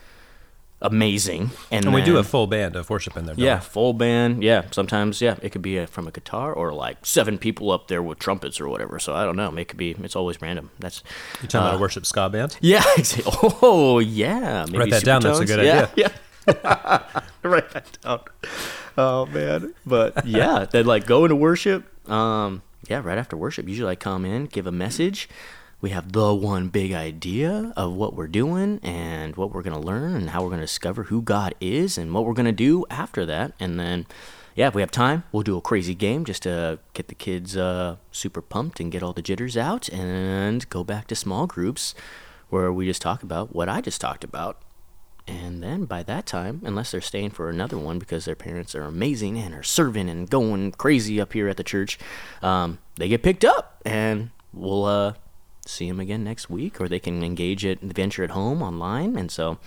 amazing. 0.86 1.52
And, 1.72 1.86
And 1.86 1.94
we 1.94 2.02
do 2.02 2.18
a 2.18 2.24
full 2.24 2.48
band 2.48 2.76
of 2.76 2.90
worship 2.90 3.18
in 3.18 3.26
there. 3.26 3.36
yeah, 3.38 3.56
we? 3.56 3.62
full 3.62 3.94
band. 3.94 4.44
Yeah, 4.44 4.64
sometimes 4.72 5.22
yeah, 5.22 5.36
it 5.42 5.52
could 5.52 5.62
be 5.62 5.80
uh 5.80 5.86
from 5.86 6.08
a 6.08 6.12
guitar 6.12 6.54
or 6.54 6.74
like 6.74 7.06
seven 7.06 7.38
people 7.38 7.72
up 7.72 7.88
there 7.88 8.02
with 8.02 8.20
trumpets 8.20 8.60
or 8.62 8.68
whatever. 8.70 9.00
So 9.00 9.14
I 9.14 9.24
don't 9.26 9.36
know. 9.36 9.54
It 9.56 9.68
could 9.68 9.78
be. 9.78 9.92
It's 10.04 10.16
always 10.16 10.42
random. 10.42 10.72
That's 10.80 11.04
You 11.42 11.48
talking 11.48 11.66
uh, 11.66 11.70
about 11.70 11.76
a 11.78 11.82
worship 11.82 12.06
ska 12.06 12.30
band? 12.30 12.58
yeah. 12.62 12.84
Oh 13.62 14.00
yeah. 14.00 14.66
Maybe 14.66 14.80
Write 14.80 14.92
that 14.92 15.04
down, 15.04 15.22
that's 15.22 15.40
a 15.40 15.46
good 15.46 15.66
yeah, 15.66 15.88
idea. 15.92 16.12
Yeah. 16.48 17.22
Write 17.44 17.72
that 17.72 17.98
down. 18.02 18.22
Oh 18.98 19.26
man. 19.26 19.74
But 19.86 20.26
yeah, 20.26 20.66
they 20.70 20.84
like 20.84 21.06
go 21.06 21.26
into 21.26 21.36
worship. 21.36 21.84
Um, 22.10 22.62
yeah, 22.88 23.02
right 23.04 23.18
after 23.18 23.36
worship, 23.36 23.68
usually 23.68 23.92
I 23.92 23.96
come 23.96 24.26
in, 24.26 24.46
give 24.46 24.68
a 24.68 24.72
message. 24.72 25.28
We 25.82 25.90
have 25.92 26.14
the 26.14 26.34
one 26.34 26.70
big 26.70 26.94
idea 26.94 27.74
of 27.76 27.94
what 27.94 28.16
we're 28.16 28.28
doing 28.28 28.80
and 28.82 29.36
what 29.36 29.52
we're 29.52 29.62
gonna 29.62 29.80
learn 29.80 30.16
and 30.16 30.30
how 30.30 30.44
we're 30.44 30.50
gonna 30.50 30.64
discover 30.64 31.04
who 31.04 31.22
God 31.22 31.54
is 31.60 31.98
and 31.98 32.14
what 32.14 32.26
we're 32.26 32.34
gonna 32.34 32.52
do 32.52 32.86
after 32.90 33.26
that. 33.26 33.54
And 33.60 33.80
then, 33.80 34.08
yeah, 34.56 34.68
if 34.68 34.76
we 34.76 34.82
have 34.82 34.92
time, 34.92 35.24
we'll 35.32 35.44
do 35.44 35.58
a 35.58 35.62
crazy 35.62 35.94
game 35.94 36.26
just 36.26 36.44
to 36.44 36.80
get 36.94 37.08
the 37.10 37.16
kids 37.16 37.56
uh, 37.58 37.98
super 38.12 38.42
pumped 38.42 38.80
and 38.80 38.92
get 38.92 39.04
all 39.04 39.14
the 39.14 39.22
jitters 39.22 39.58
out, 39.58 39.90
and 39.90 40.68
go 40.70 40.84
back 40.84 41.08
to 41.08 41.16
small 41.16 41.46
groups 41.46 41.94
where 42.50 42.72
we 42.72 42.86
just 42.86 43.02
talk 43.02 43.22
about 43.22 43.54
what 43.54 43.70
I 43.70 43.82
just 43.82 44.00
talked 44.00 44.24
about. 44.24 44.62
And 45.28 45.64
then 45.64 45.86
by 45.86 46.04
that 46.04 46.26
time, 46.26 46.62
unless 46.64 46.92
they're 46.92 47.02
staying 47.02 47.32
for 47.32 47.50
another 47.50 47.78
one 47.78 47.98
because 47.98 48.26
their 48.26 48.36
parents 48.36 48.76
are 48.76 48.84
amazing 48.84 49.38
and 49.40 49.54
are 49.56 49.64
serving 49.64 50.08
and 50.08 50.30
going 50.30 50.72
crazy 50.72 51.20
up 51.20 51.34
here 51.34 51.48
at 51.48 51.58
the 51.58 51.64
church, 51.64 51.98
um, 52.44 52.78
they 52.96 53.08
get 53.08 53.24
picked 53.24 53.44
up 53.44 53.82
and 53.86 54.30
we'll 54.54 54.86
uh, 54.86 55.14
see 55.66 55.88
them 55.88 56.00
again 56.00 56.24
next 56.24 56.50
week, 56.50 56.80
or 56.80 56.88
they 56.88 57.00
can 57.00 57.24
engage 57.24 57.66
at 57.66 57.82
Adventure 57.82 58.24
at 58.24 58.32
Home 58.32 58.62
online. 58.62 59.18
And 59.18 59.32
so 59.32 59.58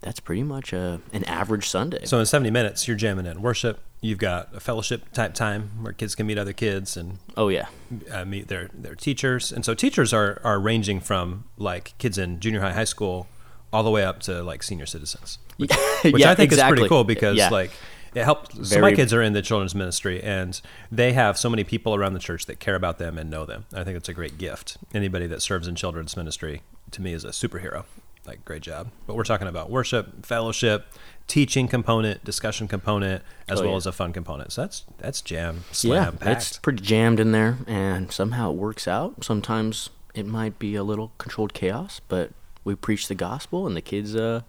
that's 0.00 0.20
pretty 0.20 0.42
much 0.42 0.72
a, 0.72 1.00
an 1.12 1.24
average 1.24 1.68
Sunday. 1.68 2.04
So 2.04 2.18
in 2.18 2.26
70 2.26 2.50
minutes, 2.50 2.86
you're 2.86 2.96
jamming 2.96 3.26
in 3.26 3.42
worship. 3.42 3.80
You've 4.00 4.18
got 4.18 4.54
a 4.54 4.60
fellowship 4.60 5.10
type 5.12 5.34
time 5.34 5.70
where 5.82 5.92
kids 5.92 6.14
can 6.14 6.26
meet 6.26 6.38
other 6.38 6.52
kids 6.52 6.96
and 6.96 7.18
oh, 7.36 7.48
yeah. 7.48 7.66
uh, 8.10 8.24
meet 8.24 8.48
their 8.48 8.70
their 8.74 8.94
teachers. 8.94 9.50
And 9.50 9.64
so 9.64 9.74
teachers 9.74 10.12
are 10.12 10.40
are 10.44 10.60
ranging 10.60 11.00
from 11.00 11.44
like 11.56 11.94
kids 11.98 12.18
in 12.18 12.38
junior 12.38 12.60
high, 12.60 12.72
high 12.72 12.84
school, 12.84 13.26
all 13.72 13.82
the 13.82 13.90
way 13.90 14.04
up 14.04 14.20
to 14.20 14.42
like 14.42 14.62
senior 14.62 14.86
citizens, 14.86 15.38
which, 15.56 15.72
which 16.02 16.18
Yeah, 16.18 16.30
I 16.30 16.34
think 16.34 16.52
is 16.52 16.62
pretty 16.62 16.88
cool 16.88 17.04
because 17.04 17.36
Yeah. 17.36 17.48
like 17.48 17.72
it 18.16 18.24
helps. 18.24 18.70
So 18.70 18.80
my 18.80 18.94
kids 18.94 19.12
are 19.12 19.22
in 19.22 19.32
the 19.34 19.42
children's 19.42 19.74
ministry, 19.74 20.22
and 20.22 20.60
they 20.90 21.12
have 21.12 21.36
so 21.38 21.50
many 21.50 21.64
people 21.64 21.94
around 21.94 22.14
the 22.14 22.18
church 22.20 22.46
that 22.46 22.58
care 22.60 22.74
about 22.74 22.98
them 22.98 23.18
and 23.18 23.30
know 23.30 23.44
them. 23.44 23.66
I 23.74 23.84
think 23.84 23.96
it's 23.96 24.08
a 24.08 24.14
great 24.14 24.38
gift. 24.38 24.78
Anybody 24.94 25.26
that 25.28 25.42
serves 25.42 25.68
in 25.68 25.74
children's 25.74 26.16
ministry 26.16 26.62
to 26.92 27.02
me 27.02 27.12
is 27.12 27.24
a 27.24 27.28
superhero. 27.28 27.84
Like 28.26 28.44
great 28.44 28.62
job. 28.62 28.88
But 29.06 29.14
we're 29.14 29.22
talking 29.24 29.46
about 29.46 29.70
worship, 29.70 30.26
fellowship, 30.26 30.86
teaching 31.28 31.68
component, 31.68 32.24
discussion 32.24 32.66
component, 32.66 33.22
as 33.48 33.60
Oh, 33.60 33.62
well 33.64 33.70
yeah. 33.72 33.76
as 33.76 33.86
a 33.86 33.92
fun 33.92 34.12
component. 34.12 34.50
So 34.52 34.62
that's 34.62 34.84
that's 34.98 35.20
jam 35.20 35.56
yeah, 35.68 35.72
slam 35.72 36.18
it's 36.22 36.58
pretty 36.58 36.82
jammed 36.82 37.20
in 37.20 37.30
there, 37.32 37.58
and 37.68 38.10
somehow 38.10 38.50
it 38.50 38.56
works 38.56 38.88
out. 38.88 39.22
Sometimes 39.24 39.90
it 40.14 40.26
might 40.26 40.58
be 40.58 40.74
a 40.74 40.82
little 40.82 41.12
controlled 41.18 41.52
chaos, 41.54 42.00
but 42.08 42.30
we 42.64 42.74
preach 42.74 43.06
the 43.06 43.14
gospel, 43.14 43.64
and 43.66 43.76
the 43.76 43.80
kids 43.82 44.16
uh, 44.16 44.40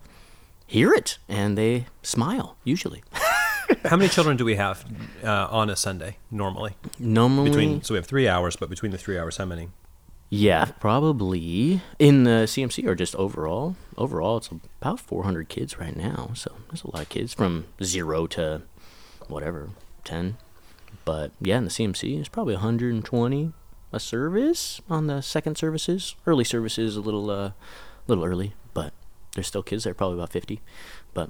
hear 0.66 0.92
it 0.94 1.20
and 1.30 1.56
they 1.58 1.86
smile. 2.02 2.58
Usually, 2.64 3.04
How 3.86 3.98
many 3.98 4.10
children 4.10 4.38
do 4.38 4.46
we 4.46 4.56
have 4.56 4.86
uh, 5.24 5.48
on 5.50 5.70
a 5.70 5.76
Sunday 5.76 6.18
normally? 6.32 6.76
normally, 7.00 7.50
Between 7.50 7.82
so 7.84 7.94
we 7.94 7.98
have 7.98 8.06
three 8.06 8.28
hours, 8.28 8.56
but 8.56 8.70
between 8.70 8.92
the 8.92 8.98
three 8.98 9.18
hours, 9.18 9.38
how 9.38 9.46
many? 9.46 9.70
yeah, 10.30 10.66
probably 10.82 11.82
in 12.00 12.26
the 12.26 12.46
CMC 12.48 12.86
or 12.86 12.96
just 12.96 13.16
overall. 13.16 13.76
Overall, 13.98 14.38
it's 14.38 14.50
about 14.82 15.00
400 15.00 15.48
kids 15.48 15.80
right 15.80 15.96
now, 15.96 16.32
so 16.34 16.52
there's 16.70 16.84
a 16.84 16.92
lot 16.92 17.04
of 17.04 17.10
kids 17.10 17.34
from 17.34 17.66
zero 17.82 18.28
to 18.28 18.62
whatever 19.30 19.70
10. 20.04 20.38
But 21.06 21.32
yeah, 21.40 21.58
in 21.60 21.64
the 21.64 21.70
CMC, 21.70 22.20
it's 22.20 22.28
probably 22.30 22.56
120 22.56 23.54
a 23.94 24.00
service 24.02 24.82
on 24.90 25.08
the 25.08 25.22
second 25.22 25.58
services. 25.58 26.16
Early 26.26 26.44
services 26.44 26.98
a 26.98 27.02
little 27.02 27.30
uh, 27.30 27.52
little 28.08 28.26
early, 28.26 28.54
but 28.74 28.92
there's 29.36 29.48
still 29.48 29.64
kids 29.64 29.86
there, 29.86 29.94
probably 29.94 30.18
about 30.18 30.32
50. 30.32 30.60
But 31.14 31.30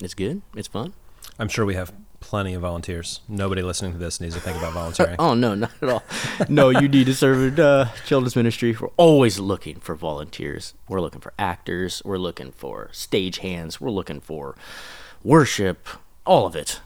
it's 0.00 0.14
good. 0.14 0.40
It's 0.56 0.68
fun. 0.68 0.94
I'm 1.38 1.48
sure 1.48 1.64
we 1.64 1.74
have 1.74 1.92
plenty 2.20 2.54
of 2.54 2.62
volunteers. 2.62 3.20
Nobody 3.28 3.62
listening 3.62 3.92
to 3.92 3.98
this 3.98 4.20
needs 4.20 4.34
to 4.34 4.40
think 4.40 4.58
about 4.58 4.72
volunteering. 4.72 5.16
Oh 5.18 5.34
no, 5.34 5.54
not 5.54 5.70
at 5.80 5.88
all. 5.88 6.02
no, 6.48 6.70
you 6.70 6.88
need 6.88 7.06
to 7.06 7.14
serve 7.14 7.58
uh, 7.58 7.86
children's 8.06 8.36
ministry. 8.36 8.76
We're 8.78 8.88
always 8.96 9.38
looking 9.38 9.78
for 9.80 9.94
volunteers. 9.94 10.74
We're 10.88 11.00
looking 11.00 11.20
for 11.20 11.32
actors. 11.38 12.02
We're 12.04 12.18
looking 12.18 12.52
for 12.52 12.88
stage 12.92 13.38
hands. 13.38 13.80
We're 13.80 13.90
looking 13.90 14.20
for 14.20 14.56
worship. 15.22 15.86
All 16.26 16.46
of 16.46 16.54
it. 16.56 16.80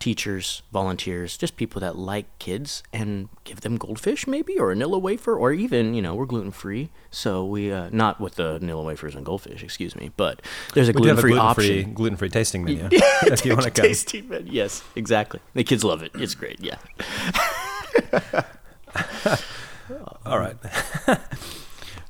Teachers, 0.00 0.62
volunteers, 0.72 1.36
just 1.36 1.56
people 1.56 1.80
that 1.80 1.94
like 1.94 2.26
kids 2.38 2.82
and 2.92 3.28
give 3.44 3.60
them 3.60 3.76
goldfish 3.76 4.26
maybe 4.26 4.58
or 4.58 4.72
a 4.72 4.74
Nilla 4.74 5.00
wafer 5.00 5.36
or 5.36 5.52
even 5.52 5.94
you 5.94 6.02
know 6.02 6.14
we're 6.14 6.26
gluten 6.26 6.50
free, 6.50 6.90
so 7.10 7.44
we 7.44 7.70
uh, 7.70 7.90
not 7.92 8.18
with 8.20 8.34
the 8.36 8.58
Nilla 8.60 8.84
wafers 8.84 9.14
and 9.14 9.24
goldfish, 9.24 9.62
excuse 9.62 9.94
me, 9.94 10.10
but 10.16 10.40
there's 10.74 10.88
a 10.88 10.92
we 10.92 11.02
do 11.02 11.08
have 11.08 11.18
gluten 11.18 11.22
free 11.22 11.32
gluten-free 11.34 11.82
option. 11.82 11.94
gluten-free 11.94 12.28
tasting 12.30 12.64
menu 12.64 12.88
if 12.92 13.44
you 13.44 13.52
want 13.52 13.64
to 13.64 13.70
come. 13.70 13.84
Tasty 13.84 14.22
man, 14.22 14.46
yes, 14.46 14.82
exactly. 14.96 15.40
The 15.54 15.64
kids 15.64 15.84
love 15.84 16.02
it. 16.02 16.12
It's 16.14 16.34
great. 16.34 16.58
Yeah. 16.60 16.76
All 20.26 20.38
right. 20.38 20.56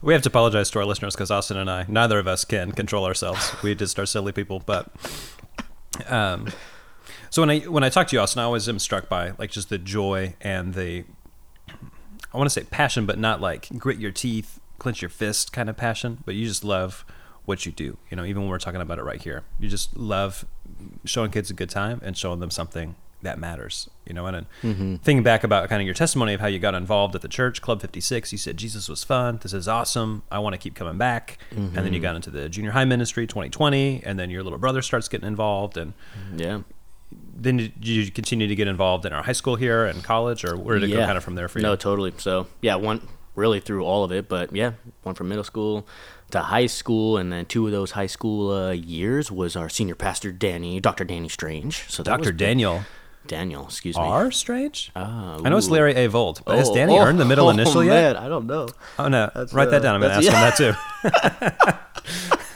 we 0.02 0.12
have 0.12 0.22
to 0.22 0.28
apologize 0.28 0.70
to 0.70 0.78
our 0.78 0.84
listeners 0.84 1.14
because 1.14 1.30
Austin 1.30 1.56
and 1.56 1.70
I, 1.70 1.86
neither 1.88 2.18
of 2.18 2.26
us 2.26 2.44
can 2.44 2.72
control 2.72 3.04
ourselves. 3.04 3.52
We 3.62 3.74
just 3.74 3.98
are 3.98 4.06
silly 4.06 4.32
people. 4.32 4.62
But 4.64 4.88
um, 6.06 6.48
so 7.30 7.42
when 7.42 7.50
I 7.50 7.58
when 7.60 7.82
I 7.84 7.88
talk 7.88 8.08
to 8.08 8.16
you, 8.16 8.20
Austin, 8.20 8.40
I 8.40 8.44
always 8.44 8.68
am 8.68 8.78
struck 8.78 9.08
by 9.08 9.32
like 9.38 9.50
just 9.50 9.68
the 9.70 9.78
joy 9.78 10.34
and 10.40 10.74
the 10.74 11.04
I 12.32 12.36
want 12.36 12.46
to 12.48 12.50
say 12.50 12.64
passion, 12.64 13.06
but 13.06 13.18
not 13.18 13.40
like 13.40 13.68
grit 13.78 13.98
your 13.98 14.12
teeth, 14.12 14.60
clench 14.78 15.02
your 15.02 15.08
fist 15.08 15.52
kind 15.52 15.68
of 15.68 15.76
passion. 15.76 16.18
But 16.24 16.34
you 16.34 16.46
just 16.46 16.64
love 16.64 17.04
what 17.44 17.66
you 17.66 17.72
do. 17.72 17.96
You 18.10 18.16
know, 18.16 18.24
even 18.24 18.42
when 18.42 18.50
we're 18.50 18.58
talking 18.58 18.80
about 18.80 18.98
it 18.98 19.02
right 19.04 19.20
here, 19.22 19.42
you 19.58 19.68
just 19.68 19.96
love 19.96 20.44
showing 21.04 21.30
kids 21.30 21.50
a 21.50 21.54
good 21.54 21.70
time 21.70 22.00
and 22.04 22.16
showing 22.16 22.38
them 22.40 22.50
something 22.50 22.94
that 23.22 23.38
matters, 23.38 23.90
you 24.06 24.14
know. 24.14 24.26
And 24.26 24.46
Mm-hmm. 24.62 24.96
thinking 24.96 25.22
back 25.22 25.42
about 25.44 25.68
kind 25.68 25.82
of 25.82 25.86
your 25.86 25.94
testimony 25.94 26.32
of 26.34 26.40
how 26.40 26.46
you 26.46 26.58
got 26.58 26.74
involved 26.74 27.14
at 27.14 27.20
the 27.22 27.28
church, 27.28 27.60
Club 27.60 27.80
56, 27.80 28.30
you 28.32 28.38
said 28.38 28.56
Jesus 28.56 28.88
was 28.88 29.02
fun. 29.04 29.38
This 29.42 29.52
is 29.52 29.66
awesome. 29.68 30.22
I 30.30 30.38
want 30.38 30.54
to 30.54 30.58
keep 30.58 30.74
coming 30.74 30.98
back. 30.98 31.38
And 31.50 31.58
Mm-hmm. 31.70 31.74
then 31.74 31.92
you 31.92 32.00
got 32.00 32.16
into 32.16 32.30
the 32.30 32.48
junior 32.48 32.70
high 32.70 32.84
ministry 32.86 33.26
2020, 33.26 34.02
and 34.04 34.18
then 34.18 34.30
your 34.30 34.42
little 34.42 34.58
brother 34.58 34.82
starts 34.82 35.08
getting 35.08 35.26
involved. 35.26 35.76
And 35.76 35.92
Yeah. 36.36 36.60
Then 37.40 37.56
did 37.56 37.86
you 37.86 38.10
continue 38.10 38.46
to 38.46 38.54
get 38.54 38.68
involved 38.68 39.06
in 39.06 39.12
our 39.12 39.22
high 39.22 39.32
school 39.32 39.56
here 39.56 39.86
and 39.86 40.04
college, 40.04 40.44
or 40.44 40.56
where 40.56 40.78
did 40.78 40.90
it 40.90 40.92
go 40.92 41.04
kind 41.04 41.16
of 41.16 41.24
from 41.24 41.34
there 41.34 41.48
for 41.48 41.58
you? 41.58 41.62
No, 41.62 41.76
totally. 41.76 42.12
So 42.18 42.46
yeah, 42.60 42.76
one 42.76 43.06
really 43.34 43.60
through 43.60 43.84
all 43.84 44.04
of 44.04 44.12
it, 44.12 44.28
but 44.28 44.54
yeah, 44.54 44.72
one 45.02 45.14
from 45.14 45.28
middle 45.28 45.44
school 45.44 45.86
to 46.30 46.40
high 46.40 46.66
school, 46.66 47.16
and 47.16 47.32
then 47.32 47.46
two 47.46 47.66
of 47.66 47.72
those 47.72 47.92
high 47.92 48.06
school 48.06 48.50
uh, 48.50 48.70
years 48.70 49.30
was 49.30 49.56
our 49.56 49.68
senior 49.68 49.94
pastor 49.94 50.30
Danny, 50.32 50.80
Dr. 50.80 51.04
Danny 51.04 51.28
Strange. 51.28 51.84
So 51.88 52.02
Dr. 52.02 52.32
Daniel 52.32 52.84
Daniel, 53.26 53.64
excuse 53.64 53.96
me. 53.96 54.02
R. 54.02 54.30
Strange? 54.30 54.90
Ah, 54.96 55.38
I 55.44 55.48
know 55.48 55.56
it's. 55.56 55.68
Larry 55.68 55.94
A. 55.94 56.08
Volt, 56.08 56.42
but 56.44 56.56
has 56.56 56.68
Oh, 56.68 56.74
Danny 56.74 56.98
oh, 56.98 57.02
earned 57.02 57.20
the 57.20 57.24
middle 57.24 57.46
oh, 57.48 57.50
initial 57.50 57.84
yet? 57.84 58.16
I 58.16 58.28
don't 58.28 58.46
know. 58.46 58.68
Oh 58.98 59.08
no, 59.08 59.30
That's, 59.34 59.52
write 59.52 59.70
that 59.70 59.76
uh, 59.76 59.84
down. 59.84 59.94
I'm 59.96 60.00
going 60.00 60.20
to 60.20 60.28
ask 60.28 60.56
him 60.58 60.74
that 61.12 61.78
too. 62.26 62.36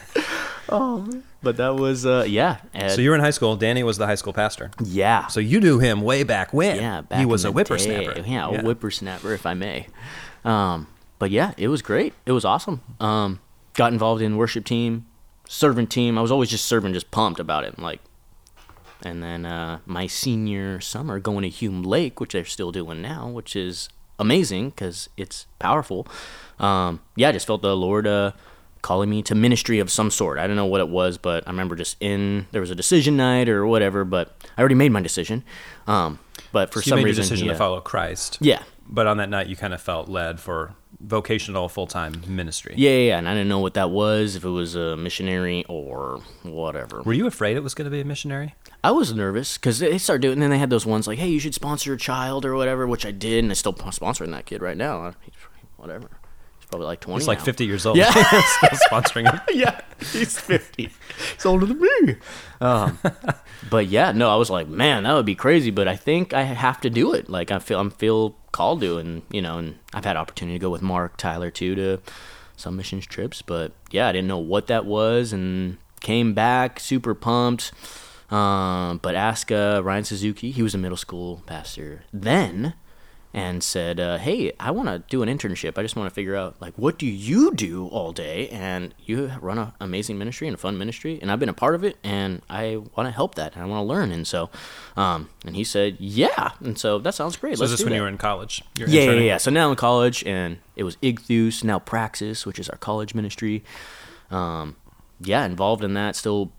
Oh, 0.68 1.22
but 1.42 1.56
that 1.58 1.76
was 1.76 2.06
uh, 2.06 2.24
yeah. 2.26 2.58
and- 2.72 2.90
So 2.92 3.00
you 3.00 3.10
were 3.10 3.14
in 3.16 3.20
high 3.20 3.30
school. 3.30 3.56
Danny 3.56 3.82
was 3.82 3.98
the 3.98 4.06
high 4.06 4.14
school 4.14 4.32
pastor. 4.32 4.70
yeah. 4.82 5.26
So 5.26 5.40
you 5.40 5.60
knew 5.60 5.78
him 5.78 6.00
way 6.02 6.22
back 6.22 6.52
when. 6.52 6.76
Yeah, 6.76 7.02
back 7.02 7.18
he 7.18 7.22
in 7.24 7.28
was 7.28 7.44
a 7.44 7.48
the 7.48 7.52
whippersnapper. 7.52 8.14
day. 8.14 8.24
Yeah, 8.26 8.48
a 8.48 8.62
whippersnapper, 8.62 9.32
if 9.34 9.44
I 9.46 9.54
may. 9.54 9.86
Um, 10.44 10.86
but 11.18 11.30
yeah, 11.30 11.52
it 11.56 11.68
was 11.68 11.82
great. 11.82 12.14
It 12.26 12.32
was 12.32 12.44
awesome. 12.44 12.80
Um, 13.00 13.40
got 13.74 13.92
involved 13.92 14.22
in 14.22 14.36
worship 14.36 14.64
team, 14.64 15.06
servant 15.48 15.90
team. 15.90 16.16
I 16.18 16.22
was 16.22 16.30
always 16.30 16.50
just 16.50 16.64
serving, 16.64 16.92
just 16.94 17.10
pumped 17.10 17.40
about 17.40 17.64
it. 17.64 17.78
Like, 17.78 18.00
and 19.02 19.22
then 19.22 19.44
uh, 19.44 19.80
my 19.86 20.06
senior 20.06 20.80
summer 20.80 21.18
going 21.20 21.42
to 21.42 21.48
Hume 21.48 21.82
Lake, 21.82 22.20
which 22.20 22.32
they're 22.32 22.44
still 22.44 22.72
doing 22.72 23.02
now, 23.02 23.28
which 23.28 23.54
is 23.54 23.88
amazing 24.18 24.70
because 24.70 25.08
it's 25.16 25.46
powerful. 25.58 26.06
Um, 26.58 27.00
yeah, 27.16 27.28
I 27.28 27.32
just 27.32 27.46
felt 27.46 27.60
the 27.62 27.76
Lord 27.76 28.06
uh, 28.06 28.32
calling 28.84 29.10
me 29.10 29.22
to 29.22 29.34
ministry 29.34 29.80
of 29.80 29.90
some 29.90 30.10
sort. 30.12 30.38
I 30.38 30.46
don't 30.46 30.54
know 30.56 30.66
what 30.66 30.80
it 30.80 30.88
was, 30.88 31.18
but 31.18 31.42
I 31.48 31.50
remember 31.50 31.74
just 31.74 31.96
in 32.00 32.46
there 32.52 32.60
was 32.60 32.70
a 32.70 32.74
decision 32.76 33.16
night 33.16 33.48
or 33.48 33.66
whatever. 33.66 34.04
But 34.04 34.36
I 34.56 34.60
already 34.60 34.76
made 34.76 34.92
my 34.92 35.00
decision. 35.00 35.42
Um, 35.88 36.20
but 36.52 36.72
for 36.72 36.80
So 36.82 36.86
you 36.86 36.90
some 36.90 36.98
made 36.98 37.04
reason, 37.06 37.22
decision 37.22 37.48
to 37.48 37.54
uh, 37.54 37.56
follow 37.56 37.80
Christ. 37.80 38.38
Yeah, 38.40 38.62
But 38.86 39.06
on 39.08 39.16
that 39.16 39.28
night, 39.30 39.48
you 39.48 39.56
kind 39.56 39.74
of 39.74 39.80
felt 39.82 40.08
led 40.08 40.38
for 40.38 40.74
vocational 41.00 41.68
full 41.68 41.86
time 41.86 42.22
ministry. 42.28 42.74
yeah, 42.76 42.90
yeah, 42.90 42.96
yeah, 43.08 43.18
and 43.18 43.28
I 43.28 43.32
didn't 43.34 43.48
know 43.48 43.58
what 43.58 43.74
that 43.74 43.90
was. 43.90 44.36
If 44.36 44.44
it 44.44 44.48
was 44.50 44.74
a 44.76 44.96
missionary 44.96 45.64
or 45.68 46.20
whatever. 46.42 47.02
Were 47.02 47.12
you 47.12 47.26
afraid 47.26 47.56
it 47.56 47.62
was 47.62 47.74
going 47.74 47.86
to 47.86 47.90
be 47.90 48.00
a 48.00 48.04
missionary? 48.04 48.54
I 48.82 48.90
was 48.90 49.12
nervous 49.14 49.56
because 49.58 49.78
they 49.80 49.98
started 49.98 50.22
doing. 50.22 50.34
And 50.34 50.42
then 50.42 50.50
they 50.50 50.58
had 50.58 50.70
those 50.70 50.86
ones 50.86 51.06
like, 51.06 51.18
"Hey, 51.18 51.28
you 51.28 51.40
should 51.40 51.54
sponsor 51.54 51.92
a 51.94 51.98
child 51.98 52.44
or 52.44 52.54
whatever," 52.54 52.86
which 52.86 53.04
I 53.06 53.10
did, 53.12 53.42
and 53.44 53.50
I'm 53.50 53.54
still 53.56 53.72
sponsoring 53.74 54.30
that 54.32 54.46
kid 54.46 54.60
right 54.62 54.76
now. 54.76 55.14
Whatever. 55.76 56.10
Probably 56.74 56.86
like 56.86 57.00
twenty. 57.00 57.20
He's 57.20 57.28
like 57.28 57.38
now. 57.38 57.44
50 57.44 57.66
years 57.66 57.86
old. 57.86 57.96
Yeah. 57.96 58.10
Still 58.10 58.78
sponsoring 58.90 59.30
him. 59.30 59.40
yeah, 59.54 59.80
he's 60.00 60.40
50. 60.40 60.90
He's 61.34 61.46
older 61.46 61.66
than 61.66 61.80
me. 61.80 62.16
Um, 62.60 62.98
but 63.70 63.86
yeah, 63.86 64.10
no, 64.10 64.28
I 64.28 64.34
was 64.34 64.50
like, 64.50 64.66
man, 64.66 65.04
that 65.04 65.12
would 65.12 65.24
be 65.24 65.36
crazy. 65.36 65.70
But 65.70 65.86
I 65.86 65.94
think 65.94 66.34
I 66.34 66.42
have 66.42 66.80
to 66.80 66.90
do 66.90 67.14
it. 67.14 67.30
Like 67.30 67.52
I 67.52 67.60
feel, 67.60 67.78
I'm 67.78 67.90
feel 67.90 68.34
called 68.50 68.80
to, 68.80 68.98
and 68.98 69.22
you 69.30 69.40
know, 69.40 69.58
and 69.58 69.78
I've 69.92 70.04
had 70.04 70.16
opportunity 70.16 70.58
to 70.58 70.62
go 70.62 70.70
with 70.70 70.82
Mark 70.82 71.16
Tyler 71.16 71.52
too 71.52 71.76
to 71.76 72.00
some 72.56 72.76
missions 72.76 73.06
trips. 73.06 73.40
But 73.40 73.70
yeah, 73.92 74.08
I 74.08 74.12
didn't 74.12 74.26
know 74.26 74.38
what 74.38 74.66
that 74.66 74.84
was, 74.84 75.32
and 75.32 75.78
came 76.00 76.34
back 76.34 76.80
super 76.80 77.14
pumped. 77.14 77.70
Um, 78.32 78.98
but 78.98 79.14
ask 79.14 79.52
uh, 79.52 79.80
Ryan 79.84 80.02
Suzuki, 80.02 80.50
he 80.50 80.62
was 80.62 80.74
a 80.74 80.78
middle 80.78 80.96
school 80.96 81.44
pastor 81.46 82.02
then 82.12 82.74
and 83.34 83.64
said, 83.64 83.98
uh, 83.98 84.16
"Hey, 84.16 84.52
I 84.60 84.70
want 84.70 84.88
to 84.88 85.00
do 85.10 85.22
an 85.22 85.28
internship. 85.28 85.76
I 85.76 85.82
just 85.82 85.96
want 85.96 86.08
to 86.08 86.14
figure 86.14 86.36
out 86.36 86.54
like 86.60 86.72
what 86.76 86.98
do 86.98 87.06
you 87.06 87.52
do 87.52 87.88
all 87.88 88.12
day? 88.12 88.48
And 88.48 88.94
you 89.04 89.32
run 89.40 89.58
an 89.58 89.72
amazing 89.80 90.16
ministry 90.18 90.46
and 90.46 90.54
a 90.54 90.58
fun 90.58 90.78
ministry, 90.78 91.18
and 91.20 91.30
I've 91.32 91.40
been 91.40 91.48
a 91.48 91.52
part 91.54 91.74
of 91.74 91.82
it, 91.82 91.98
and 92.04 92.42
I 92.48 92.76
want 92.94 93.08
to 93.08 93.10
help 93.10 93.34
that, 93.34 93.54
and 93.54 93.62
I 93.62 93.66
want 93.66 93.80
to 93.80 93.88
learn. 93.88 94.12
And 94.12 94.24
so, 94.24 94.50
um, 94.96 95.28
and 95.44 95.56
he 95.56 95.64
said, 95.64 95.96
yeah, 95.98 96.52
and 96.60 96.78
so 96.78 97.00
that 97.00 97.14
sounds 97.14 97.36
great. 97.36 97.58
So 97.58 97.62
Let's 97.64 97.72
is 97.72 97.78
this 97.80 97.84
when 97.84 97.90
that. 97.90 97.96
you 97.96 98.02
were 98.02 98.08
in 98.08 98.18
college? 98.18 98.62
You're 98.78 98.88
Yeah, 98.88 99.10
yeah, 99.10 99.20
yeah. 99.20 99.36
So 99.38 99.50
now 99.50 99.68
in 99.68 99.76
college, 99.76 100.22
and 100.24 100.58
it 100.76 100.84
was 100.84 100.96
Ichthus, 100.96 101.64
now 101.64 101.80
Praxis, 101.80 102.46
which 102.46 102.60
is 102.60 102.68
our 102.68 102.78
college 102.78 103.14
ministry. 103.14 103.64
Um, 104.30 104.76
yeah, 105.20 105.44
involved 105.44 105.82
in 105.82 105.94
that. 105.94 106.14
Still, 106.16 106.52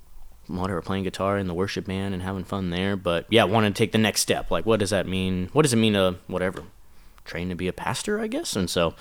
whatever, 0.47 0.81
playing 0.81 1.03
guitar 1.03 1.37
in 1.37 1.47
the 1.47 1.53
worship 1.53 1.85
band 1.85 2.13
and 2.13 2.23
having 2.23 2.43
fun 2.43 2.69
there. 2.69 2.95
But 2.95 3.25
yeah, 3.29 3.43
wanted 3.43 3.75
to 3.75 3.77
take 3.77 3.91
the 3.91 3.97
next 3.97 4.21
step. 4.21 4.51
Like, 4.51 4.65
what 4.65 4.79
does 4.79 4.89
that 4.89 5.07
mean? 5.07 5.49
What 5.53 5.63
does 5.63 5.73
it 5.73 5.77
mean 5.77 5.93
to 5.93 6.15
whatever? 6.27 6.63
Train 7.23 7.49
to 7.49 7.55
be 7.55 7.67
a 7.67 7.73
pastor, 7.73 8.19
I 8.19 8.27
guess. 8.27 8.55
And 8.55 8.69
so, 8.69 8.93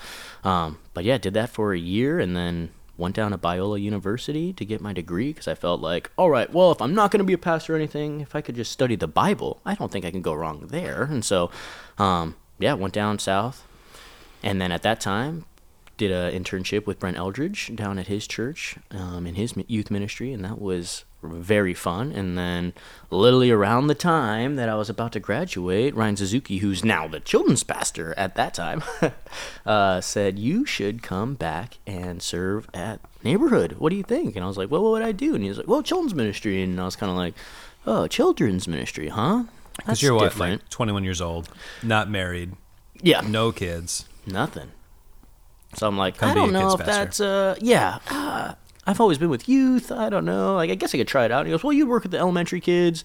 um, 0.43 0.79
but 0.93 1.03
yeah, 1.03 1.17
did 1.17 1.33
that 1.35 1.49
for 1.49 1.73
a 1.73 1.79
year, 1.79 2.19
and 2.19 2.35
then 2.35 2.71
went 2.97 3.15
down 3.15 3.31
to 3.31 3.37
Biola 3.37 3.81
University 3.81 4.53
to 4.53 4.65
get 4.65 4.81
my 4.81 4.93
degree 4.93 5.33
because 5.33 5.47
I 5.47 5.55
felt 5.55 5.81
like, 5.81 6.09
all 6.17 6.29
right, 6.29 6.51
well, 6.51 6.71
if 6.71 6.81
I'm 6.81 6.95
not 6.95 7.11
going 7.11 7.19
to 7.19 7.25
be 7.25 7.33
a 7.33 7.37
pastor 7.37 7.73
or 7.73 7.75
anything, 7.75 8.21
if 8.21 8.35
I 8.35 8.41
could 8.41 8.55
just 8.55 8.71
study 8.71 8.95
the 8.95 9.07
Bible, 9.07 9.61
I 9.65 9.75
don't 9.75 9.91
think 9.91 10.05
I 10.05 10.11
can 10.11 10.21
go 10.21 10.33
wrong 10.33 10.67
there. 10.67 11.03
And 11.03 11.23
so, 11.23 11.51
um, 11.97 12.35
yeah, 12.57 12.73
went 12.73 12.93
down 12.93 13.19
south, 13.19 13.67
and 14.41 14.61
then 14.61 14.71
at 14.71 14.81
that 14.83 15.01
time, 15.01 15.45
did 15.97 16.11
an 16.11 16.43
internship 16.43 16.85
with 16.85 16.99
Brent 16.99 17.17
Eldridge 17.17 17.71
down 17.75 17.97
at 17.97 18.07
his 18.07 18.27
church 18.27 18.77
um, 18.91 19.25
in 19.25 19.35
his 19.35 19.53
youth 19.67 19.89
ministry, 19.89 20.33
and 20.33 20.43
that 20.43 20.59
was 20.59 21.05
very 21.25 21.73
fun. 21.73 22.11
And 22.11 22.37
then, 22.37 22.73
literally 23.09 23.51
around 23.51 23.87
the 23.87 23.95
time 23.95 24.55
that 24.55 24.69
I 24.69 24.75
was 24.75 24.89
about 24.89 25.11
to 25.13 25.19
graduate, 25.19 25.95
Ryan 25.95 26.17
Suzuki, 26.17 26.57
who's 26.57 26.83
now 26.83 27.07
the 27.07 27.19
children's 27.19 27.63
pastor 27.63 28.13
at 28.17 28.35
that 28.35 28.53
time, 28.53 28.83
uh, 29.65 30.01
said, 30.01 30.37
You 30.39 30.65
should 30.65 31.01
come 31.03 31.35
back 31.35 31.77
and 31.87 32.21
serve 32.21 32.69
at 32.73 32.99
neighborhood. 33.23 33.73
What 33.79 33.89
do 33.89 33.95
you 33.95 34.03
think? 34.03 34.35
And 34.35 34.43
I 34.43 34.47
was 34.47 34.57
like, 34.57 34.69
Well, 34.71 34.83
what 34.83 34.91
would 34.91 35.03
I 35.03 35.11
do? 35.11 35.35
And 35.35 35.43
he 35.43 35.49
was 35.49 35.57
like, 35.57 35.67
Well, 35.67 35.83
children's 35.83 36.15
ministry. 36.15 36.61
And 36.61 36.79
I 36.79 36.85
was 36.85 36.95
kind 36.95 37.09
of 37.11 37.17
like, 37.17 37.33
Oh, 37.85 38.07
children's 38.07 38.67
ministry, 38.67 39.09
huh? 39.09 39.43
Because 39.77 40.01
you're 40.01 40.13
what, 40.13 40.23
different. 40.31 40.61
like 40.63 40.69
21 40.69 41.03
years 41.03 41.21
old, 41.21 41.49
not 41.83 42.09
married, 42.09 42.53
yeah, 43.01 43.21
no 43.21 43.51
kids. 43.51 44.05
Nothing. 44.25 44.71
So 45.75 45.87
I'm 45.87 45.97
like, 45.97 46.17
Come 46.17 46.31
I 46.31 46.33
don't 46.33 46.53
know 46.53 46.71
if 46.73 46.79
pastor. 46.79 46.85
that's 46.85 47.19
uh 47.19 47.55
yeah. 47.59 47.99
Uh, 48.09 48.53
I've 48.87 49.01
always 49.01 49.17
been 49.17 49.29
with 49.29 49.49
youth. 49.49 49.91
I 49.91 50.09
don't 50.09 50.25
know. 50.25 50.55
Like 50.55 50.69
I 50.69 50.75
guess 50.75 50.93
I 50.93 50.97
could 50.97 51.07
try 51.07 51.25
it 51.25 51.31
out. 51.31 51.39
And 51.41 51.47
he 51.47 51.51
goes, 51.53 51.63
Well, 51.63 51.73
you 51.73 51.87
work 51.87 52.03
with 52.03 52.11
the 52.11 52.19
elementary 52.19 52.59
kids, 52.61 53.03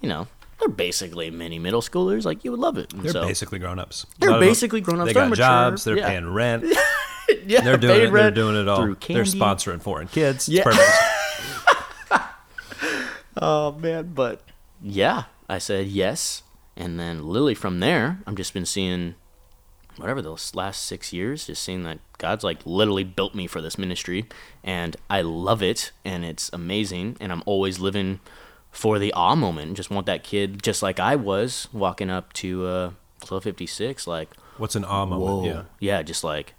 you 0.00 0.08
know, 0.08 0.26
they're 0.58 0.68
basically 0.68 1.30
mini 1.30 1.58
middle 1.58 1.82
schoolers. 1.82 2.24
Like 2.24 2.44
you 2.44 2.50
would 2.50 2.60
love 2.60 2.78
it. 2.78 2.92
And 2.92 3.02
They're 3.02 3.12
so, 3.12 3.26
basically 3.26 3.58
grown 3.58 3.78
ups. 3.78 4.06
They're 4.18 4.38
basically 4.40 4.80
grown-ups. 4.80 5.08
They 5.08 5.12
They're 5.12 5.22
got 5.24 5.30
mature. 5.30 5.44
jobs. 5.44 5.84
They're 5.84 5.96
Yeah. 5.98 6.08
paying 6.08 6.32
rent. 6.32 6.64
yeah, 7.46 7.60
They're 7.60 7.76
doing 7.76 8.08
it. 8.08 8.12
They're 8.12 8.30
doing 8.30 8.56
it 8.56 8.68
all. 8.68 8.86
They're 8.86 8.94
sponsoring 9.24 9.80
foreign 9.82 10.08
kids. 10.08 10.48
Yeah. 10.48 10.64
Perfect. 10.64 10.88
Oh 13.40 13.72
man, 13.72 14.12
but 14.14 14.40
yeah, 14.82 15.24
I 15.48 15.58
said 15.58 15.86
yes, 15.86 16.42
and 16.76 16.98
then 16.98 17.24
Lily 17.28 17.54
from 17.54 17.78
there, 17.78 18.18
I've 18.26 18.34
just 18.34 18.52
been 18.52 18.66
seeing 18.66 19.14
whatever 19.98 20.22
those 20.22 20.54
last 20.54 20.84
six 20.84 21.12
years, 21.12 21.46
just 21.46 21.62
seeing 21.62 21.82
that 21.84 21.98
God's 22.18 22.44
like 22.44 22.58
literally 22.64 23.04
built 23.04 23.34
me 23.34 23.46
for 23.46 23.60
this 23.60 23.78
ministry, 23.78 24.26
and 24.64 24.96
I 25.10 25.22
love 25.22 25.62
it, 25.62 25.92
and 26.04 26.24
it's 26.24 26.50
amazing, 26.52 27.16
and 27.20 27.32
I'm 27.32 27.42
always 27.46 27.78
living 27.78 28.20
for 28.70 28.98
the 28.98 29.12
awe 29.12 29.34
moment. 29.34 29.76
Just 29.76 29.90
want 29.90 30.06
that 30.06 30.24
kid, 30.24 30.62
just 30.62 30.82
like 30.82 31.00
I 31.00 31.16
was 31.16 31.68
walking 31.72 32.10
up 32.10 32.32
to 32.34 32.66
uh, 32.66 32.90
Club 33.20 33.42
56, 33.42 34.06
like 34.06 34.30
What's 34.56 34.74
an 34.74 34.84
awe 34.84 35.06
moment? 35.06 35.30
Whoa. 35.30 35.44
Yeah. 35.44 35.62
Yeah, 35.78 36.02
just 36.02 36.24
like, 36.24 36.54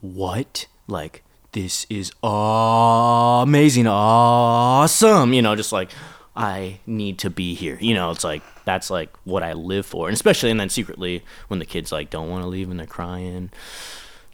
what? 0.00 0.66
Like, 0.88 1.22
this 1.52 1.86
is 1.88 2.10
amazing, 2.22 3.86
awesome. 3.86 5.32
You 5.32 5.40
know, 5.42 5.54
just 5.54 5.72
like, 5.72 5.90
I 6.36 6.80
need 6.86 7.18
to 7.20 7.30
be 7.30 7.54
here. 7.54 7.78
You 7.80 7.94
know, 7.94 8.10
it's 8.10 8.24
like, 8.24 8.42
that's 8.64 8.90
like 8.90 9.10
what 9.24 9.42
I 9.42 9.52
live 9.52 9.86
for. 9.86 10.08
And 10.08 10.14
especially, 10.14 10.50
and 10.50 10.58
then 10.58 10.68
secretly, 10.68 11.22
when 11.48 11.58
the 11.60 11.66
kids 11.66 11.92
like 11.92 12.10
don't 12.10 12.28
want 12.28 12.42
to 12.42 12.48
leave 12.48 12.70
and 12.70 12.78
they're 12.78 12.86
crying, 12.86 13.50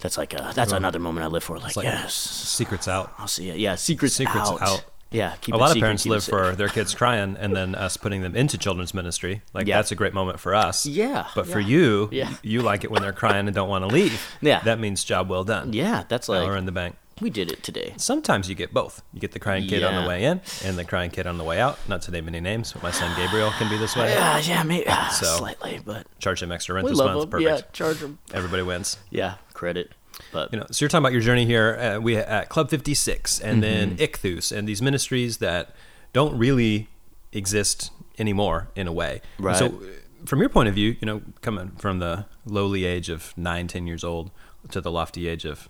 that's 0.00 0.16
like, 0.16 0.32
a, 0.32 0.52
that's 0.54 0.72
another 0.72 0.98
moment 0.98 1.24
I 1.24 1.28
live 1.28 1.44
for. 1.44 1.58
Like, 1.58 1.76
like 1.76 1.84
yes, 1.84 2.14
Secrets 2.14 2.88
out. 2.88 3.12
I'll 3.18 3.28
see 3.28 3.50
it. 3.50 3.58
Yeah, 3.58 3.74
secrets, 3.74 4.14
Secrets 4.14 4.48
out. 4.50 4.62
out. 4.62 4.84
Yeah, 5.12 5.34
keep 5.40 5.54
a 5.56 5.58
lot 5.58 5.72
of 5.74 5.80
parents 5.80 6.06
live 6.06 6.22
for 6.22 6.52
their 6.54 6.68
kids 6.68 6.94
crying 6.94 7.36
and 7.38 7.54
then 7.54 7.74
us 7.74 7.96
putting 7.96 8.22
them 8.22 8.36
into 8.36 8.56
children's 8.56 8.94
ministry. 8.94 9.42
Like 9.52 9.66
Yeah. 9.66 9.76
that's 9.76 9.90
a 9.90 9.96
great 9.96 10.14
moment 10.14 10.38
for 10.38 10.54
us. 10.54 10.86
Yeah, 10.86 11.26
But 11.34 11.48
for 11.48 11.58
you, 11.58 12.08
Yeah. 12.12 12.32
you 12.44 12.62
like 12.62 12.84
it 12.84 12.92
when 12.92 13.02
they're 13.02 13.12
crying 13.12 13.46
and 13.48 13.54
don't 13.54 13.68
want 13.68 13.82
to 13.82 13.88
leave. 13.92 14.24
Yeah. 14.40 14.60
That 14.60 14.78
means 14.78 15.02
job 15.02 15.28
well 15.28 15.42
done. 15.42 15.72
Yeah, 15.72 16.04
that's 16.08 16.28
like, 16.28 16.46
like, 16.48 16.56
in 16.58 16.64
the 16.64 16.72
bank. 16.72 16.94
We 17.20 17.30
did 17.30 17.50
it 17.52 17.62
today. 17.62 17.94
Sometimes 17.96 18.48
you 18.48 18.54
get 18.54 18.72
both. 18.72 19.02
You 19.12 19.20
get 19.20 19.32
the 19.32 19.38
crying 19.38 19.66
kid 19.66 19.82
on 19.82 20.02
the 20.02 20.08
way 20.08 20.24
in 20.24 20.40
and 20.64 20.78
the 20.78 20.84
crying 20.84 21.10
kid 21.10 21.26
on 21.26 21.38
the 21.38 21.44
way 21.44 21.60
out. 21.60 21.78
Not 21.88 22.02
to 22.02 22.10
name 22.10 22.28
any 22.28 22.40
names, 22.40 22.72
but 22.72 22.82
my 22.82 22.90
son 22.90 23.14
Gabriel 23.16 23.50
can 23.52 23.68
be 23.68 23.76
this 23.76 23.94
way. 23.96 24.10
Yeah, 24.12 24.38
yeah, 24.38 24.62
maybe 24.62 24.88
So- 25.12 25.36
slightly, 25.36 25.80
but 25.84 26.06
Charge 26.18 26.42
him 26.42 26.52
extra 26.52 26.74
rent 26.74 26.84
we 26.86 26.90
this 26.92 26.98
love 26.98 27.14
month. 27.16 27.30
them. 27.30 27.40
Yeah, 27.40 27.60
charge 27.72 27.98
them. 27.98 28.18
Everybody 28.32 28.62
wins. 28.62 28.98
Yeah, 29.10 29.34
credit. 29.54 29.92
But 30.32 30.52
You 30.52 30.58
know, 30.60 30.66
so 30.70 30.82
you're 30.84 30.88
talking 30.90 31.02
about 31.02 31.12
your 31.12 31.22
journey 31.22 31.46
here. 31.46 31.76
Uh, 31.96 32.00
we 32.00 32.16
at 32.16 32.48
Club 32.48 32.68
56, 32.70 33.40
and 33.40 33.62
then 33.62 33.96
Mm-hmm. 33.96 34.02
Ichthus, 34.02 34.56
and 34.56 34.68
these 34.68 34.82
ministries 34.82 35.38
that 35.38 35.74
don't 36.12 36.36
really 36.36 36.88
exist 37.32 37.90
anymore 38.18 38.68
in 38.74 38.86
a 38.86 38.92
way. 38.92 39.22
And 39.38 39.56
So, 39.56 39.80
from 40.26 40.40
your 40.40 40.48
point 40.48 40.68
of 40.68 40.74
view, 40.74 40.96
you 41.00 41.06
know, 41.06 41.22
coming 41.40 41.70
from 41.78 41.98
the 42.00 42.26
lowly 42.44 42.84
age 42.84 43.08
of 43.08 43.32
nine, 43.36 43.66
ten 43.66 43.86
years 43.86 44.04
old 44.04 44.30
to 44.70 44.80
the 44.80 44.90
lofty 44.90 45.26
age 45.28 45.44
of 45.46 45.68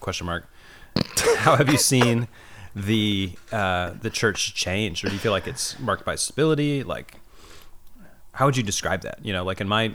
question 0.00 0.26
mark, 0.26 0.46
how 1.38 1.56
have 1.56 1.68
you 1.70 1.78
seen 1.78 2.28
the 2.74 3.32
uh, 3.52 3.92
the 4.00 4.10
church 4.10 4.54
change, 4.54 5.04
or 5.04 5.08
do 5.08 5.14
you 5.14 5.18
feel 5.20 5.32
like 5.32 5.46
it's 5.46 5.78
marked 5.78 6.04
by 6.04 6.14
stability? 6.14 6.82
Like, 6.82 7.14
how 8.32 8.46
would 8.46 8.56
you 8.56 8.62
describe 8.62 9.02
that? 9.02 9.24
You 9.24 9.32
know, 9.32 9.44
like 9.44 9.60
in 9.60 9.68
my 9.68 9.92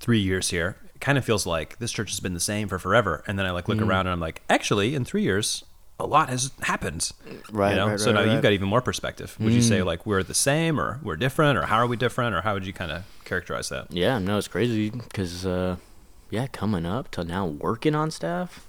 three 0.00 0.18
years 0.20 0.50
here, 0.50 0.76
it 0.94 1.00
kind 1.00 1.18
of 1.18 1.24
feels 1.24 1.46
like 1.46 1.78
this 1.78 1.92
church 1.92 2.10
has 2.10 2.20
been 2.20 2.34
the 2.34 2.40
same 2.40 2.68
for 2.68 2.78
forever, 2.78 3.22
and 3.26 3.38
then 3.38 3.46
I 3.46 3.50
like 3.50 3.68
look 3.68 3.78
Mm. 3.78 3.88
around 3.88 4.00
and 4.06 4.10
I'm 4.10 4.20
like, 4.20 4.42
actually, 4.50 4.94
in 4.94 5.04
three 5.04 5.22
years. 5.22 5.64
A 5.98 6.04
lot 6.06 6.28
has 6.28 6.50
happened, 6.60 7.10
Right, 7.50 7.70
You 7.70 7.76
know? 7.76 7.88
right, 7.88 7.98
so 7.98 8.08
right, 8.08 8.12
now 8.16 8.20
right. 8.20 8.28
Mm. 8.28 8.32
you've 8.34 8.42
got 8.42 8.52
even 8.52 8.68
more 8.68 8.82
perspective. 8.82 9.34
Would 9.40 9.54
you 9.54 9.62
say 9.62 9.82
like 9.82 10.04
we're 10.04 10.22
the 10.22 10.34
same, 10.34 10.78
or 10.78 11.00
we're 11.02 11.16
different, 11.16 11.56
or 11.56 11.62
how 11.62 11.76
are 11.76 11.86
we 11.86 11.96
different, 11.96 12.34
or 12.34 12.42
how 12.42 12.52
would 12.52 12.66
you 12.66 12.74
kind 12.74 12.90
of 12.92 13.04
characterize 13.24 13.70
that? 13.70 13.90
Yeah, 13.90 14.18
no, 14.18 14.36
it's 14.36 14.46
crazy 14.46 14.90
because, 14.90 15.46
uh, 15.46 15.76
yeah, 16.28 16.48
coming 16.48 16.84
up 16.84 17.10
to 17.12 17.24
now 17.24 17.46
working 17.46 17.94
on 17.94 18.10
staff. 18.10 18.68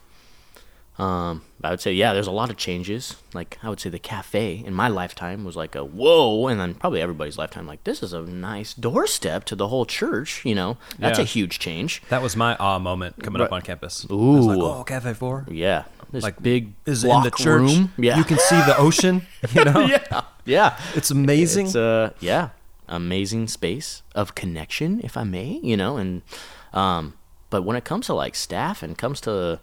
Um, 1.00 1.44
I 1.64 1.70
would 1.70 1.80
say, 1.80 1.94
yeah, 1.94 2.14
there's 2.14 2.26
a 2.28 2.32
lot 2.32 2.50
of 2.50 2.58
changes. 2.58 3.18
Like, 3.34 3.60
I 3.62 3.70
would 3.70 3.80
say 3.80 3.90
the 3.90 4.00
cafe 4.00 4.64
in 4.66 4.74
my 4.74 4.88
lifetime 4.88 5.44
was 5.44 5.56
like 5.56 5.76
a 5.76 5.84
whoa, 5.86 6.48
and 6.48 6.60
then 6.60 6.74
probably 6.74 7.02
everybody's 7.02 7.38
lifetime, 7.38 7.68
like, 7.68 7.84
this 7.84 8.02
is 8.02 8.14
a 8.14 8.22
nice 8.22 8.74
doorstep 8.74 9.44
to 9.46 9.56
the 9.56 9.68
whole 9.68 9.86
church. 9.86 10.44
You 10.44 10.56
know, 10.56 10.78
that's 10.98 11.20
Yeah. 11.20 11.24
a 11.24 11.28
huge 11.28 11.60
change. 11.60 12.02
That 12.10 12.24
was 12.24 12.36
my 12.36 12.56
awe 12.56 12.80
moment 12.80 13.22
coming 13.22 13.42
up 13.44 13.52
on 13.52 13.62
campus. 13.62 14.06
Was 14.10 14.46
like, 14.48 14.58
Ooh. 14.58 14.64
oh, 14.64 14.84
Cafe 14.84 15.14
Four. 15.14 15.46
Yeah, 15.52 15.84
this 16.12 16.24
Like 16.24 16.42
big 16.42 16.74
is 16.88 17.04
in 17.04 17.22
the 17.22 17.30
church. 17.32 17.62
room. 17.62 17.94
Yeah, 17.98 18.18
you 18.18 18.24
can 18.24 18.40
see 18.40 18.56
the 18.56 18.76
ocean. 18.80 19.22
You 19.54 19.66
know, 19.66 19.82
yeah, 19.82 20.22
yeah. 20.46 20.80
it's 20.96 21.12
amazing. 21.12 21.68
It's 21.68 21.76
uh 21.76 22.12
yeah, 22.20 22.50
amazing 22.88 23.50
space 23.50 24.02
of 24.16 24.34
connection, 24.34 25.00
if 25.04 25.16
I 25.16 25.24
may, 25.24 25.60
you 25.62 25.78
know, 25.78 25.98
and 25.98 26.24
um 26.74 27.14
but 27.52 27.62
when 27.64 27.78
it 27.78 27.86
comes 27.86 28.08
to 28.08 28.14
like 28.16 28.34
staff 28.36 28.82
and 28.82 28.98
comes 28.98 29.22
to 29.22 29.60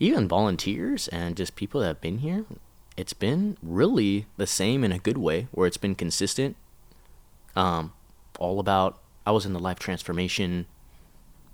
even 0.00 0.26
volunteers 0.26 1.06
and 1.08 1.36
just 1.36 1.54
people 1.54 1.80
that 1.82 1.86
have 1.86 2.00
been 2.00 2.18
here, 2.18 2.44
it's 2.96 3.12
been 3.12 3.56
really 3.62 4.26
the 4.36 4.46
same 4.46 4.82
in 4.82 4.90
a 4.92 4.98
good 4.98 5.18
way 5.18 5.46
where 5.52 5.66
it's 5.66 5.76
been 5.76 5.94
consistent. 5.94 6.56
Um 7.54 7.92
all 8.38 8.58
about 8.58 8.98
I 9.26 9.30
was 9.32 9.44
in 9.46 9.52
the 9.52 9.58
life 9.60 9.78
transformation 9.78 10.66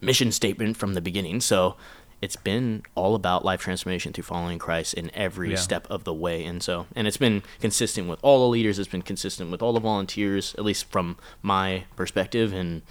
mission 0.00 0.30
statement 0.30 0.76
from 0.76 0.94
the 0.94 1.00
beginning, 1.00 1.40
so 1.40 1.76
it's 2.22 2.36
been 2.36 2.82
all 2.94 3.14
about 3.14 3.44
life 3.44 3.60
transformation 3.60 4.12
through 4.12 4.24
following 4.24 4.58
Christ 4.58 4.94
in 4.94 5.10
every 5.14 5.50
Yeah. 5.50 5.56
step 5.56 5.86
of 5.90 6.04
the 6.04 6.14
way. 6.14 6.44
And 6.44 6.62
so, 6.62 6.86
and 6.94 7.06
it's 7.06 7.16
been 7.18 7.42
consistent 7.60 8.08
with 8.08 8.18
all 8.22 8.40
the 8.40 8.48
leaders, 8.48 8.78
it's 8.78 8.88
been 8.88 9.02
consistent 9.02 9.50
with 9.50 9.60
all 9.62 9.72
the 9.74 9.80
volunteers, 9.80 10.54
at 10.56 10.64
least 10.64 10.86
from 10.90 11.18
my 11.42 11.84
perspective. 11.94 12.52
And 12.54 12.82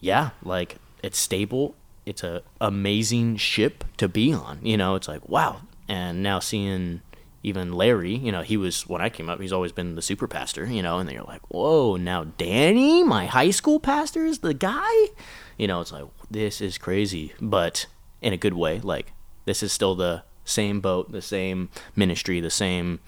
yeah, 0.00 0.30
like 0.42 0.76
it's 1.02 1.18
stable. 1.18 1.74
It's 2.08 2.22
a 2.22 2.42
amazing 2.60 3.36
ship 3.36 3.84
to 3.98 4.08
be 4.08 4.32
on. 4.32 4.60
You 4.62 4.76
know, 4.76 4.94
it's 4.94 5.08
like, 5.08 5.28
wow. 5.28 5.60
And 5.88 6.22
now 6.22 6.38
seeing 6.38 7.02
even 7.42 7.72
Larry, 7.72 8.14
you 8.14 8.32
know, 8.32 8.42
he 8.42 8.56
was 8.56 8.86
when 8.88 9.00
I 9.00 9.08
came 9.10 9.28
up, 9.28 9.40
he's 9.40 9.52
always 9.52 9.72
been 9.72 9.94
the 9.94 10.02
super 10.02 10.26
pastor, 10.26 10.66
you 10.66 10.82
know, 10.82 10.98
and 10.98 11.08
then 11.08 11.14
you're 11.14 11.24
like, 11.24 11.46
whoa, 11.50 11.96
now 11.96 12.24
Danny, 12.24 13.02
my 13.02 13.26
high 13.26 13.50
school 13.50 13.78
pastor, 13.78 14.24
is 14.24 14.38
the 14.38 14.54
guy. 14.54 15.08
You 15.56 15.66
know, 15.66 15.80
it's 15.80 15.92
like 15.92 16.06
this 16.30 16.60
is 16.60 16.78
crazy, 16.78 17.34
but 17.40 17.86
in 18.22 18.32
a 18.32 18.36
good 18.36 18.54
way. 18.54 18.80
Like 18.80 19.12
this 19.44 19.62
is 19.62 19.72
still 19.72 19.94
the 19.94 20.22
same 20.44 20.80
boat, 20.80 21.12
the 21.12 21.22
same 21.22 21.68
ministry, 21.94 22.40
the 22.40 22.50
same 22.50 23.00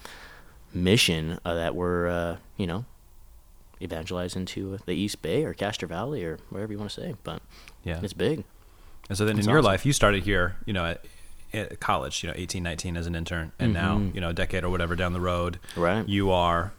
mission 0.73 1.39
uh, 1.43 1.55
that 1.55 1.75
we're, 1.75 2.07
uh, 2.07 2.37
you 2.55 2.67
know, 2.67 2.85
evangelizing 3.81 4.45
to 4.45 4.77
the 4.85 4.93
East 4.93 5.21
Bay 5.21 5.43
or 5.43 5.53
Castro 5.53 5.87
Valley 5.87 6.23
or 6.23 6.37
wherever 6.49 6.71
you 6.71 6.77
want 6.77 6.91
to 6.91 7.01
say. 7.01 7.15
But 7.23 7.41
yeah. 7.83 7.99
it's 8.01 8.13
big. 8.13 8.43
And 9.09 9.17
so 9.17 9.25
then 9.25 9.37
It's 9.37 9.45
in 9.45 9.49
your 9.49 9.59
awesome. 9.59 9.65
life, 9.71 9.85
you 9.85 9.93
started 9.93 10.23
here, 10.23 10.55
you 10.65 10.73
know, 10.73 10.85
at, 10.85 11.05
at 11.53 11.79
college, 11.79 12.23
you 12.23 12.29
know, 12.29 12.35
18, 12.37 12.63
19 12.63 12.95
as 12.97 13.07
an 13.07 13.15
intern. 13.15 13.51
And 13.59 13.73
now, 13.73 13.97
you 14.13 14.21
know, 14.21 14.29
a 14.29 14.33
decade 14.33 14.63
or 14.63 14.69
whatever 14.69 14.95
down 14.95 15.13
the 15.13 15.19
road, 15.21 15.59
Mm-hmm. 15.71 15.81
Right. 15.81 16.07
you 16.09 16.31
are 16.31 16.71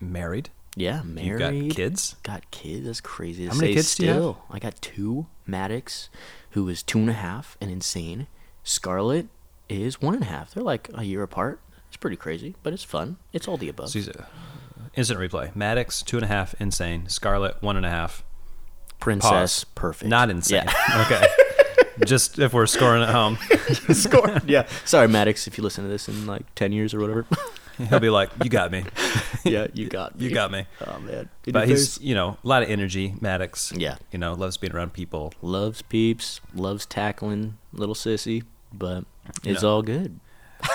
married. 0.00 0.50
Yeah, 0.76 1.02
You've 1.04 1.38
married. 1.38 1.68
got 1.68 1.76
kids. 1.76 2.16
Got 2.24 2.50
kids. 2.50 2.86
That's 2.86 3.00
crazy. 3.00 3.46
How 3.46 3.54
many 3.54 3.74
kids 3.74 3.94
do 3.94 4.02
you 4.02 4.08
have? 4.08 4.16
still. 4.18 4.42
I 4.50 4.58
got 4.58 4.80
two. 4.82 5.26
Maddox, 5.46 6.08
who 6.50 6.68
is 6.68 6.82
two 6.82 6.98
and 6.98 7.10
a 7.10 7.14
half 7.14 7.56
and 7.60 7.70
insane. 7.70 8.26
Scarlett 8.64 9.28
is 9.68 10.00
one 10.02 10.14
and 10.14 10.22
a 10.24 10.26
half. 10.26 10.52
They're 10.54 10.64
like 10.64 10.90
a 10.94 11.04
year 11.04 11.22
apart. 11.22 11.60
It's 11.88 11.96
pretty 11.96 12.16
crazy, 12.16 12.56
but 12.64 12.72
it's 12.72 12.82
fun. 12.82 13.18
It's 13.32 13.46
all 13.46 13.56
the 13.56 13.68
above. 13.68 13.90
So 13.90 14.00
a, 14.00 14.26
instant 14.96 15.20
replay. 15.20 15.54
Maddox, 15.54 16.02
two 16.02 16.16
and 16.16 16.24
a 16.24 16.28
half, 16.28 16.54
insane. 16.60 17.08
Scarlet, 17.08 17.62
one 17.62 17.76
and 17.76 17.86
a 17.86 17.90
half. 17.90 18.24
Princess, 19.04 19.30
Pause. 19.30 19.64
perfect. 19.74 20.08
Not 20.08 20.30
insane. 20.30 20.64
Yeah. 20.64 21.02
okay. 21.06 21.26
Just 22.06 22.38
if 22.38 22.52
we're 22.54 22.66
scoring 22.66 23.02
at 23.02 23.10
home, 23.10 23.36
Score. 23.92 24.40
yeah. 24.46 24.66
Sorry, 24.84 25.06
Maddox, 25.08 25.46
if 25.46 25.56
you 25.58 25.62
listen 25.64 25.84
to 25.84 25.90
this 25.90 26.08
in 26.08 26.26
like 26.26 26.42
ten 26.54 26.72
years 26.72 26.92
or 26.94 27.00
whatever. 27.00 27.26
he'll 27.88 28.00
be 28.00 28.08
like, 28.10 28.30
"You 28.42 28.48
got 28.50 28.72
me. 28.72 28.84
yeah, 29.44 29.66
you 29.74 29.88
got 29.88 30.18
me. 30.18 30.24
You 30.26 30.34
got 30.34 30.50
me." 30.50 30.66
Oh 30.86 30.98
man. 31.00 31.28
But 31.52 31.68
he's, 31.68 32.00
you 32.00 32.14
know, 32.14 32.38
a 32.42 32.48
lot 32.48 32.62
of 32.62 32.70
energy. 32.70 33.14
Maddox. 33.20 33.72
Yeah. 33.76 33.96
You 34.10 34.18
know, 34.18 34.32
loves 34.32 34.56
being 34.56 34.72
around 34.74 34.92
people. 34.94 35.32
loves 35.42 35.82
peeps, 35.82 36.40
loves 36.54 36.86
tackling 36.86 37.58
little 37.72 37.94
sissy, 37.94 38.42
but 38.72 39.04
it's 39.44 39.62
Yeah. 39.62 39.68
all 39.68 39.82
good. 39.82 40.18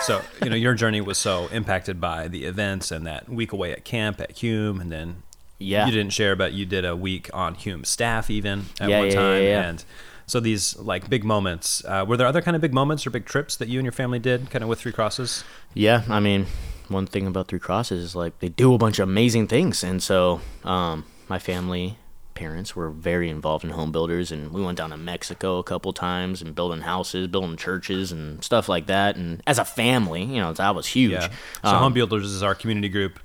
So, 0.03 0.21
you 0.43 0.49
know, 0.51 0.55
your 0.55 0.75
journey 0.75 1.01
was 1.01 1.17
so 1.17 1.47
impacted 1.47 1.99
by 1.99 2.27
the 2.27 2.45
events 2.45 2.91
and 2.91 3.07
that 3.07 3.27
week 3.27 3.51
away 3.51 3.71
at 3.71 3.83
camp 3.83 4.21
at 4.21 4.31
Hume, 4.37 4.79
and 4.79 4.91
then 4.91 5.23
Yeah. 5.59 5.85
you 5.85 5.91
didn't 5.91 6.13
share, 6.13 6.35
but 6.35 6.53
you 6.53 6.65
did 6.65 6.85
a 6.85 6.95
week 6.95 7.29
on 7.33 7.53
Hume 7.55 7.83
staff 7.83 8.29
even 8.29 8.65
at 8.79 8.89
Yeah, 8.89 8.99
one 8.99 9.07
yeah, 9.09 9.13
time, 9.15 9.41
yeah, 9.43 9.49
yeah. 9.49 9.69
and 9.69 9.83
so 10.25 10.39
these 10.39 10.77
like 10.77 11.09
big 11.09 11.23
moments. 11.23 11.83
Uh, 11.85 12.05
were 12.07 12.15
there 12.17 12.27
other 12.27 12.41
kind 12.41 12.55
of 12.55 12.61
big 12.61 12.73
moments 12.73 13.05
or 13.05 13.09
big 13.09 13.25
trips 13.25 13.55
that 13.57 13.67
you 13.67 13.79
and 13.79 13.85
your 13.85 13.91
family 13.91 14.19
did, 14.19 14.49
kind 14.51 14.63
of 14.63 14.69
with 14.69 14.79
Three 14.79 14.91
Crosses? 14.93 15.43
Yeah, 15.73 16.03
I 16.09 16.19
mean, 16.19 16.45
one 16.87 17.05
thing 17.07 17.27
about 17.27 17.47
Three 17.47 17.59
Crosses 17.59 18.03
is 18.03 18.15
like 18.15 18.39
they 18.39 18.49
do 18.49 18.73
a 18.73 18.77
bunch 18.77 18.99
of 18.99 19.09
amazing 19.09 19.47
things, 19.47 19.83
and 19.83 20.01
so 20.01 20.39
um, 20.63 21.03
my 21.27 21.39
family, 21.39 21.97
parents 22.35 22.75
were 22.75 22.89
very 22.89 23.29
involved 23.29 23.65
in 23.65 23.71
home 23.71 23.91
builders, 23.91 24.31
and 24.31 24.51
we 24.53 24.61
went 24.63 24.77
down 24.77 24.91
to 24.91 24.97
Mexico 24.97 25.57
a 25.57 25.63
couple 25.63 25.91
times 25.93 26.41
and 26.41 26.55
building 26.55 26.81
houses, 26.81 27.27
building 27.27 27.57
churches, 27.57 28.11
and 28.11 28.41
stuff 28.43 28.69
like 28.69 28.85
that. 28.85 29.15
And 29.17 29.41
as 29.45 29.57
a 29.59 29.65
family, 29.65 30.23
you 30.23 30.37
know, 30.39 30.53
that 30.53 30.73
was 30.75 30.87
huge. 30.87 31.11
Yeah. 31.11 31.27
So 31.63 31.69
Um, 31.69 31.75
Home 31.79 31.93
Builders 31.93 32.25
is 32.31 32.41
our 32.43 32.55
community 32.55 32.87
group. 32.89 33.19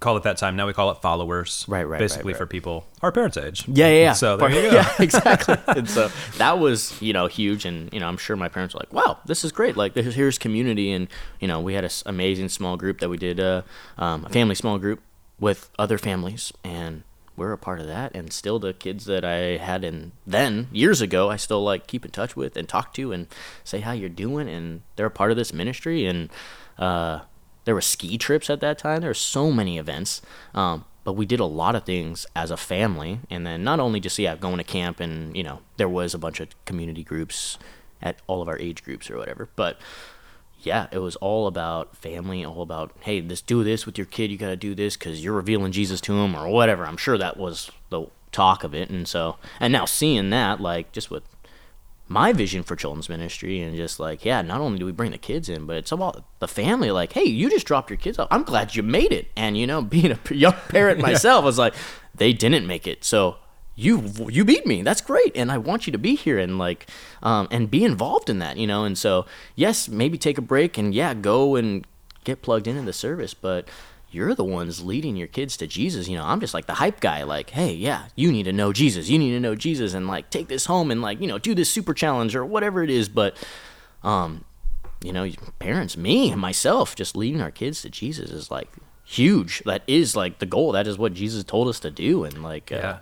Call 0.00 0.16
it 0.16 0.22
that 0.22 0.36
time. 0.36 0.54
Now 0.54 0.66
we 0.66 0.72
call 0.72 0.90
it 0.92 0.98
followers. 1.02 1.64
Right, 1.66 1.82
right, 1.82 1.92
right, 1.92 1.98
Basically 1.98 2.32
right. 2.32 2.38
for 2.38 2.46
people 2.46 2.86
our 3.02 3.10
parents' 3.10 3.36
age. 3.36 3.64
Yeah, 3.66 3.88
yeah, 3.88 4.00
yeah. 4.00 4.12
So 4.12 4.36
there 4.36 4.50
you 4.50 4.70
go. 4.70 4.70
Yeah, 4.76 4.92
exactly. 5.00 5.56
and 5.66 5.88
so 5.88 6.10
that 6.36 6.58
was, 6.58 7.00
you 7.02 7.12
know, 7.12 7.26
huge. 7.26 7.64
And, 7.64 7.92
you 7.92 7.98
know, 7.98 8.06
I'm 8.06 8.16
sure 8.16 8.36
my 8.36 8.48
parents 8.48 8.74
were 8.74 8.80
like, 8.80 8.92
wow, 8.92 9.18
this 9.26 9.44
is 9.44 9.50
great. 9.50 9.76
Like, 9.76 9.94
here's, 9.94 10.14
here's 10.14 10.38
community. 10.38 10.92
And, 10.92 11.08
you 11.40 11.48
know, 11.48 11.60
we 11.60 11.74
had 11.74 11.84
an 11.84 11.90
amazing 12.06 12.48
small 12.48 12.76
group 12.76 13.00
that 13.00 13.08
we 13.08 13.16
did, 13.16 13.40
uh, 13.40 13.62
um, 13.98 14.24
a 14.24 14.28
family 14.28 14.54
small 14.54 14.78
group 14.78 15.00
with 15.40 15.70
other 15.78 15.98
families. 15.98 16.52
And 16.62 17.02
we're 17.36 17.52
a 17.52 17.58
part 17.58 17.80
of 17.80 17.86
that. 17.86 18.14
And 18.14 18.32
still 18.32 18.58
the 18.58 18.74
kids 18.74 19.04
that 19.06 19.24
I 19.24 19.56
had 19.56 19.82
in 19.84 20.12
then, 20.26 20.68
years 20.72 21.00
ago, 21.00 21.28
I 21.28 21.36
still, 21.36 21.62
like, 21.62 21.86
keep 21.86 22.04
in 22.04 22.10
touch 22.12 22.36
with 22.36 22.56
and 22.56 22.68
talk 22.68 22.94
to 22.94 23.12
and 23.12 23.26
say 23.64 23.80
how 23.80 23.92
you're 23.92 24.08
doing. 24.08 24.48
And 24.48 24.82
they're 24.96 25.06
a 25.06 25.10
part 25.10 25.32
of 25.32 25.36
this 25.36 25.52
ministry. 25.52 26.06
And, 26.06 26.30
uh, 26.78 27.20
there 27.68 27.74
were 27.74 27.82
ski 27.82 28.16
trips 28.16 28.48
at 28.48 28.60
that 28.60 28.78
time. 28.78 29.02
There 29.02 29.10
were 29.10 29.14
so 29.14 29.52
many 29.52 29.76
events. 29.76 30.22
Um, 30.54 30.86
but 31.04 31.12
we 31.12 31.26
did 31.26 31.38
a 31.38 31.44
lot 31.44 31.74
of 31.74 31.84
things 31.84 32.26
as 32.34 32.50
a 32.50 32.56
family. 32.56 33.20
And 33.28 33.46
then 33.46 33.62
not 33.62 33.78
only 33.78 34.00
just, 34.00 34.18
yeah, 34.18 34.36
going 34.36 34.56
to 34.56 34.64
camp 34.64 35.00
and, 35.00 35.36
you 35.36 35.42
know, 35.42 35.60
there 35.76 35.86
was 35.86 36.14
a 36.14 36.18
bunch 36.18 36.40
of 36.40 36.48
community 36.64 37.04
groups 37.04 37.58
at 38.00 38.20
all 38.26 38.40
of 38.40 38.48
our 38.48 38.58
age 38.58 38.82
groups 38.82 39.10
or 39.10 39.18
whatever. 39.18 39.50
But 39.54 39.78
yeah, 40.60 40.86
it 40.92 41.00
was 41.00 41.16
all 41.16 41.46
about 41.46 41.94
family, 41.94 42.42
all 42.42 42.62
about, 42.62 42.92
hey, 43.00 43.20
let's 43.20 43.42
do 43.42 43.62
this 43.62 43.84
with 43.84 43.98
your 43.98 44.06
kid. 44.06 44.30
You 44.30 44.38
got 44.38 44.48
to 44.48 44.56
do 44.56 44.74
this 44.74 44.96
because 44.96 45.22
you're 45.22 45.34
revealing 45.34 45.72
Jesus 45.72 46.00
to 46.00 46.14
him 46.14 46.34
or 46.34 46.48
whatever. 46.48 46.86
I'm 46.86 46.96
sure 46.96 47.18
that 47.18 47.36
was 47.36 47.70
the 47.90 48.06
talk 48.32 48.64
of 48.64 48.74
it. 48.74 48.88
And 48.88 49.06
so, 49.06 49.36
and 49.60 49.74
now 49.74 49.84
seeing 49.84 50.30
that, 50.30 50.58
like, 50.58 50.90
just 50.92 51.10
with 51.10 51.24
my 52.08 52.32
vision 52.32 52.62
for 52.62 52.74
children's 52.74 53.08
ministry 53.08 53.60
and 53.60 53.76
just 53.76 54.00
like 54.00 54.24
yeah 54.24 54.40
not 54.42 54.60
only 54.60 54.78
do 54.78 54.86
we 54.86 54.92
bring 54.92 55.10
the 55.10 55.18
kids 55.18 55.48
in 55.48 55.66
but 55.66 55.76
it's 55.76 55.92
about 55.92 56.24
the 56.38 56.48
family 56.48 56.90
like 56.90 57.12
hey 57.12 57.24
you 57.24 57.50
just 57.50 57.66
dropped 57.66 57.90
your 57.90 57.96
kids 57.96 58.18
off. 58.18 58.28
I'm 58.30 58.42
glad 58.42 58.74
you 58.74 58.82
made 58.82 59.12
it. 59.12 59.28
And 59.36 59.56
you 59.56 59.66
know 59.66 59.82
being 59.96 60.12
a 60.12 60.34
young 60.34 60.54
parent 60.68 61.00
myself 61.10 61.42
i 61.42 61.44
was 61.44 61.58
like 61.58 61.74
they 62.14 62.32
didn't 62.32 62.66
make 62.66 62.86
it. 62.86 63.04
So 63.04 63.36
you 63.76 64.12
you 64.28 64.44
beat 64.44 64.66
me. 64.66 64.82
That's 64.82 65.00
great. 65.00 65.32
And 65.36 65.52
i 65.52 65.58
want 65.58 65.86
you 65.86 65.92
to 65.92 65.98
be 65.98 66.14
here 66.14 66.38
and 66.38 66.58
like 66.58 66.88
um, 67.22 67.46
and 67.50 67.70
be 67.70 67.84
involved 67.84 68.30
in 68.30 68.38
that 68.40 68.56
you 68.56 68.66
know? 68.66 68.84
And 68.84 68.96
so 68.96 69.26
yes 69.54 69.88
maybe 69.88 70.18
take 70.18 70.38
a 70.38 70.42
break 70.42 70.78
and 70.78 70.94
yeah 70.94 71.14
go 71.14 71.56
and 71.56 71.86
get 72.24 72.42
plugged 72.42 72.66
into 72.66 72.82
the 72.82 72.92
service. 72.92 73.34
But 73.34 73.68
you're 74.10 74.34
the 74.34 74.44
ones 74.44 74.82
leading 74.84 75.16
your 75.16 75.26
kids 75.28 75.56
to 75.58 75.66
Jesus. 75.66 76.08
You 76.08 76.16
know, 76.16 76.24
I'm 76.24 76.40
just 76.40 76.54
like 76.54 76.66
the 76.66 76.74
hype 76.74 77.00
guy, 77.00 77.22
like, 77.24 77.50
hey, 77.50 77.72
yeah, 77.72 78.06
you 78.16 78.32
need 78.32 78.44
to 78.44 78.52
know 78.52 78.72
Jesus. 78.72 79.08
You 79.08 79.18
need 79.18 79.32
to 79.32 79.40
know 79.40 79.54
Jesus 79.54 79.94
and 79.94 80.06
like 80.08 80.30
take 80.30 80.48
this 80.48 80.66
home 80.66 80.90
and 80.90 81.02
like, 81.02 81.20
you 81.20 81.26
know, 81.26 81.38
do 81.38 81.54
this 81.54 81.70
super 81.70 81.92
challenge 81.94 82.34
or 82.34 82.44
whatever 82.44 82.82
it 82.82 82.90
is. 82.90 83.08
But, 83.08 83.36
um, 84.02 84.44
you 85.02 85.12
know, 85.12 85.28
parents, 85.58 85.96
me, 85.96 86.30
and 86.30 86.40
myself, 86.40 86.96
just 86.96 87.16
leading 87.16 87.40
our 87.40 87.50
kids 87.50 87.82
to 87.82 87.90
Jesus 87.90 88.30
is 88.30 88.50
like 88.50 88.68
huge. 89.04 89.62
That 89.64 89.82
is 89.86 90.16
like 90.16 90.38
the 90.38 90.46
goal. 90.46 90.72
That 90.72 90.86
is 90.86 90.98
what 90.98 91.12
Jesus 91.14 91.44
told 91.44 91.68
us 91.68 91.78
to 91.80 91.90
do. 91.90 92.24
And 92.24 92.42
like, 92.42 92.72
uh, 92.72 92.76
Yeah. 92.76 92.98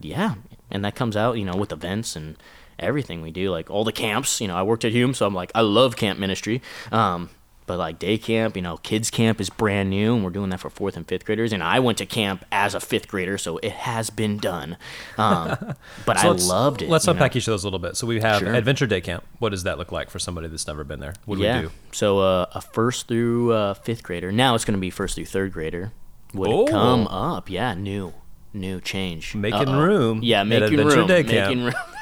yeah, 0.00 0.34
and 0.70 0.84
that 0.84 0.94
comes 0.94 1.16
out, 1.16 1.36
you 1.38 1.44
know, 1.44 1.54
with 1.56 1.70
events 1.72 2.16
and 2.16 2.36
everything 2.78 3.20
we 3.20 3.30
do, 3.30 3.50
like 3.50 3.68
all 3.70 3.84
the 3.84 3.92
camps. 3.92 4.40
You 4.40 4.48
know, 4.48 4.56
I 4.56 4.62
worked 4.62 4.84
at 4.86 4.92
Hume, 4.92 5.12
so 5.14 5.26
I'm 5.26 5.34
like, 5.34 5.52
I 5.54 5.60
love 5.60 5.96
camp 5.96 6.18
ministry. 6.18 6.62
Um, 6.90 7.28
but 7.70 7.78
like 7.78 8.00
day 8.00 8.18
camp, 8.18 8.56
you 8.56 8.62
know, 8.62 8.78
kids 8.78 9.12
camp 9.12 9.40
is 9.40 9.48
brand 9.48 9.90
new, 9.90 10.16
and 10.16 10.24
we're 10.24 10.30
doing 10.30 10.50
that 10.50 10.58
for 10.58 10.68
fourth 10.70 10.96
and 10.96 11.06
fifth 11.06 11.24
graders. 11.24 11.52
And 11.52 11.62
I 11.62 11.78
went 11.78 11.98
to 11.98 12.04
camp 12.06 12.44
as 12.50 12.74
a 12.74 12.80
fifth 12.80 13.06
grader, 13.06 13.38
so 13.38 13.58
it 13.58 13.70
has 13.70 14.10
been 14.10 14.38
done. 14.38 14.76
Um, 15.16 15.76
but 16.04 16.18
So 16.18 16.30
I 16.30 16.32
loved 16.32 16.82
it. 16.82 16.88
Let's 16.90 17.06
you 17.06 17.12
know? 17.12 17.18
unpack 17.18 17.36
each 17.36 17.46
of 17.46 17.52
those 17.52 17.62
a 17.62 17.68
little 17.68 17.78
bit. 17.78 17.96
So 17.96 18.08
we 18.08 18.20
have 18.22 18.40
Sure. 18.40 18.52
Adventure 18.52 18.88
Day 18.88 19.00
Camp. 19.00 19.22
What 19.38 19.50
does 19.50 19.62
that 19.62 19.78
look 19.78 19.92
like 19.92 20.10
for 20.10 20.18
somebody 20.18 20.48
that's 20.48 20.66
never 20.66 20.82
been 20.82 20.98
there? 20.98 21.14
What 21.26 21.36
do 21.36 21.42
yeah. 21.44 21.60
we 21.60 21.66
do? 21.68 21.72
So 21.92 22.18
uh, 22.18 22.46
a 22.52 22.60
first 22.60 23.06
through 23.06 23.52
uh, 23.52 23.74
fifth 23.74 24.02
grader. 24.02 24.32
Now 24.32 24.56
it's 24.56 24.64
going 24.64 24.76
to 24.76 24.80
be 24.80 24.90
first 24.90 25.14
through 25.14 25.26
third 25.26 25.52
grader. 25.52 25.92
Would 26.34 26.50
Oh. 26.50 26.66
come 26.66 27.06
up. 27.06 27.48
Yeah, 27.48 27.74
new, 27.74 28.12
new 28.52 28.80
change. 28.80 29.36
Making 29.36 29.68
Uh-oh. 29.68 29.80
room 29.80 30.20
Yeah, 30.24 30.42
making 30.42 30.76
room. 30.76 31.06
Making 31.06 31.62
room. 31.66 31.74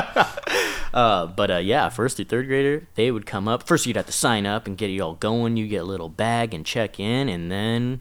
uh, 0.94 1.26
but 1.26 1.50
uh, 1.50 1.56
yeah, 1.56 1.88
first 1.88 2.16
through 2.16 2.26
third 2.26 2.46
grader, 2.46 2.86
they 2.94 3.10
would 3.10 3.26
come 3.26 3.48
up. 3.48 3.66
First, 3.66 3.86
you'd 3.86 3.96
have 3.96 4.06
to 4.06 4.12
sign 4.12 4.46
up 4.46 4.66
and 4.66 4.76
get 4.76 4.90
it 4.90 5.00
all 5.00 5.14
going. 5.14 5.56
You 5.56 5.66
get 5.66 5.82
a 5.82 5.84
little 5.84 6.08
bag 6.08 6.54
and 6.54 6.64
check 6.64 6.98
in, 6.98 7.28
and 7.28 7.50
then 7.50 8.00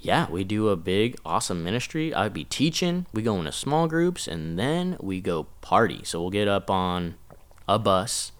yeah, 0.00 0.30
we 0.30 0.44
do 0.44 0.68
a 0.68 0.76
big, 0.76 1.16
awesome 1.24 1.64
ministry. 1.64 2.14
I'd 2.14 2.34
be 2.34 2.44
teaching. 2.44 3.06
We 3.12 3.22
go 3.22 3.36
into 3.36 3.52
small 3.52 3.88
groups, 3.88 4.28
and 4.28 4.58
then 4.58 4.96
we 5.00 5.20
go 5.20 5.44
party. 5.60 6.02
So 6.04 6.20
we'll 6.20 6.30
get 6.30 6.48
up 6.48 6.70
on 6.70 7.16
a 7.66 7.78
bus, 7.78 8.32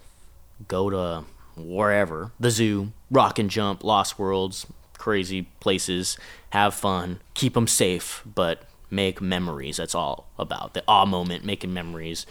go 0.66 0.90
to 0.90 1.24
wherever, 1.56 2.32
the 2.38 2.50
zoo, 2.50 2.92
Rockin' 3.10 3.48
Jump, 3.48 3.82
Lost 3.82 4.18
Worlds, 4.18 4.66
crazy 4.96 5.42
places, 5.60 6.16
have 6.50 6.74
fun, 6.74 7.20
keep 7.34 7.54
them 7.54 7.66
safe, 7.66 8.22
but 8.24 8.62
make 8.90 9.20
memories. 9.20 9.76
That's 9.78 9.94
all 9.94 10.28
about 10.38 10.74
the 10.74 10.84
awe 10.86 11.06
moment, 11.06 11.44
making 11.44 11.72
memories, 11.72 12.26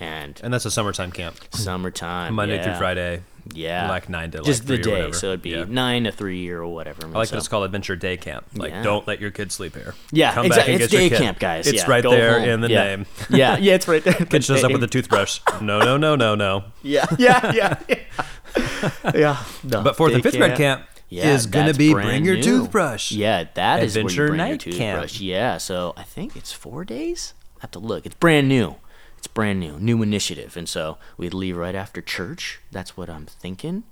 and 0.00 0.40
And 0.42 0.52
that's 0.54 0.64
a 0.64 0.70
summertime 0.70 1.12
camp, 1.12 1.36
summertime, 1.50 2.34
Monday 2.34 2.62
through. 2.62 2.74
Friday. 2.76 3.22
Yeah, 3.54 3.88
like 3.88 4.10
nine 4.10 4.30
to, 4.32 4.38
like, 4.38 4.46
just 4.46 4.64
three 4.64 4.76
the 4.76 4.82
day. 4.82 5.12
So 5.12 5.28
it'd 5.28 5.40
be 5.40 5.50
Yeah. 5.50 5.64
nine 5.66 6.04
to 6.04 6.12
three 6.12 6.50
or 6.50 6.66
whatever. 6.66 7.06
I 7.06 7.10
like 7.10 7.28
so. 7.28 7.32
that 7.36 7.38
it's 7.38 7.48
called 7.48 7.64
Adventure 7.64 7.96
Day 7.96 8.18
Camp. 8.18 8.44
Like, 8.54 8.72
Yeah. 8.72 8.82
don't 8.82 9.06
let 9.08 9.22
your 9.22 9.30
kids 9.30 9.54
sleep 9.54 9.74
here. 9.74 9.94
Yeah, 10.12 10.34
Come 10.34 10.44
exactly. 10.46 10.74
back 10.74 10.74
and 10.74 10.82
It's 10.82 10.92
get 10.92 11.00
your 11.00 11.08
day 11.08 11.16
kid. 11.16 11.22
camp, 11.24 11.38
guys. 11.38 11.66
It's 11.66 11.78
Yeah, 11.78 11.90
right 11.90 12.02
go 12.02 12.10
there 12.10 12.40
home. 12.40 12.48
in 12.48 12.60
the 12.60 12.68
yeah. 12.68 12.84
name. 12.84 13.06
Yeah, 13.30 13.56
yeah, 13.56 13.74
it's 13.74 13.88
right 13.88 14.04
there. 14.04 14.12
Kid 14.30 14.44
shows 14.44 14.62
up 14.64 14.70
with 14.72 14.82
a 14.82 14.86
toothbrush. 14.86 15.40
No, 15.62 15.78
no, 15.80 15.96
no, 15.96 16.14
no, 16.14 16.34
no. 16.34 16.64
Yeah, 16.82 17.06
yeah, 17.18 17.52
yeah, 17.54 17.76
yeah. 17.88 18.90
yeah. 19.14 19.44
No, 19.64 19.82
But 19.82 19.96
fourth 19.96 20.12
and 20.12 20.22
fifth 20.22 20.36
grade 20.36 20.56
camp 20.56 20.84
Yeah, 21.08 21.32
is 21.32 21.46
going 21.46 21.72
to 21.72 21.74
be 21.78 21.92
bring 21.92 22.24
your 22.26 22.36
new. 22.36 22.42
toothbrush. 22.42 23.12
Yeah, 23.12 23.44
that 23.54 23.82
is 23.82 23.96
Adventure 23.96 24.26
bring 24.28 24.38
night 24.38 24.66
your 24.66 24.74
camp. 24.76 25.08
Yeah, 25.20 25.56
so 25.56 25.94
I 25.96 26.02
think 26.02 26.36
it's 26.36 26.52
four 26.52 26.84
days. 26.84 27.32
I 27.56 27.62
have 27.62 27.70
to 27.72 27.78
look. 27.78 28.04
It's 28.06 28.14
brand 28.14 28.46
new. 28.48 28.76
It's 29.18 29.26
brand 29.26 29.58
new, 29.58 29.80
new 29.80 30.00
initiative, 30.00 30.56
and 30.56 30.68
so 30.68 30.96
we'd 31.16 31.34
leave 31.34 31.56
right 31.56 31.74
after 31.74 32.00
church. 32.00 32.60
That's 32.70 32.96
what 32.96 33.10
I'm 33.10 33.26
thinking, 33.26 33.82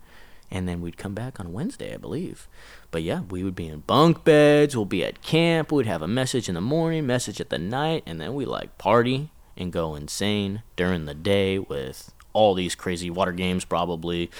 and 0.52 0.68
then 0.68 0.80
we'd 0.80 0.96
come 0.96 1.14
back 1.14 1.40
on 1.40 1.52
Wednesday, 1.52 1.92
I 1.92 1.96
believe. 1.96 2.46
But 2.92 3.02
yeah, 3.02 3.22
we 3.22 3.42
would 3.42 3.56
be 3.56 3.66
in 3.66 3.80
bunk 3.80 4.22
beds. 4.22 4.76
We'll 4.76 4.84
be 4.84 5.04
at 5.04 5.22
camp. 5.22 5.72
We'd 5.72 5.86
have 5.86 6.00
a 6.00 6.06
message 6.06 6.48
in 6.48 6.54
the 6.54 6.60
morning, 6.60 7.08
message 7.08 7.40
at 7.40 7.50
the 7.50 7.58
night, 7.58 8.04
and 8.06 8.20
then 8.20 8.36
we 8.36 8.44
like 8.44 8.78
party 8.78 9.30
and 9.56 9.72
go 9.72 9.96
insane 9.96 10.62
during 10.76 11.06
the 11.06 11.14
day 11.14 11.58
with 11.58 12.12
all 12.32 12.54
these 12.54 12.76
crazy 12.76 13.10
water 13.10 13.32
games, 13.32 13.64
probably 13.64 14.30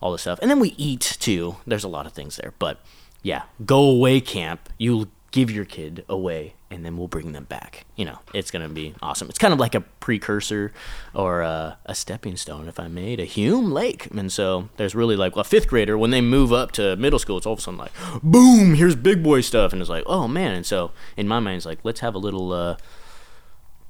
all 0.00 0.12
this 0.12 0.22
stuff. 0.22 0.38
And 0.40 0.50
then 0.50 0.60
we 0.60 0.74
eat 0.78 1.18
too. 1.20 1.56
There's 1.66 1.84
a 1.84 1.88
lot 1.88 2.06
of 2.06 2.12
things 2.12 2.36
there. 2.36 2.54
But 2.58 2.80
yeah, 3.22 3.42
go 3.66 3.82
away 3.82 4.22
camp. 4.22 4.70
You 4.78 5.08
give 5.30 5.50
your 5.50 5.64
kid 5.64 6.04
away 6.08 6.54
and 6.70 6.84
then 6.84 6.96
we'll 6.96 7.08
bring 7.08 7.32
them 7.32 7.44
back. 7.44 7.84
You 7.94 8.04
know, 8.04 8.18
it's 8.34 8.50
going 8.50 8.66
to 8.66 8.72
be 8.72 8.94
awesome. 9.00 9.28
It's 9.28 9.38
kind 9.38 9.52
of 9.54 9.60
like 9.60 9.74
a 9.74 9.80
precursor 9.80 10.72
or 11.14 11.42
a, 11.42 11.78
a 11.86 11.94
stepping 11.94 12.36
stone, 12.36 12.68
if 12.68 12.80
I 12.80 12.88
may, 12.88 13.16
to 13.16 13.24
Hume 13.24 13.70
Lake. 13.70 14.06
And 14.06 14.32
so 14.32 14.68
there's 14.76 14.94
really 14.94 15.16
like 15.16 15.36
a 15.36 15.44
fifth 15.44 15.68
grader, 15.68 15.96
when 15.96 16.10
they 16.10 16.20
move 16.20 16.52
up 16.52 16.72
to 16.72 16.96
middle 16.96 17.18
school, 17.18 17.36
it's 17.36 17.46
all 17.46 17.52
of 17.52 17.58
a 17.60 17.62
sudden 17.62 17.78
like, 17.78 17.92
boom, 18.22 18.74
here's 18.74 18.96
big 18.96 19.22
boy 19.22 19.42
stuff. 19.42 19.72
And 19.72 19.80
it's 19.80 19.90
like, 19.90 20.04
oh 20.06 20.26
man. 20.26 20.54
And 20.54 20.66
so 20.66 20.90
in 21.16 21.28
my 21.28 21.38
mind, 21.38 21.58
it's 21.58 21.66
like, 21.66 21.80
let's 21.84 22.00
have 22.00 22.14
a 22.14 22.18
little, 22.18 22.52
uh, 22.52 22.76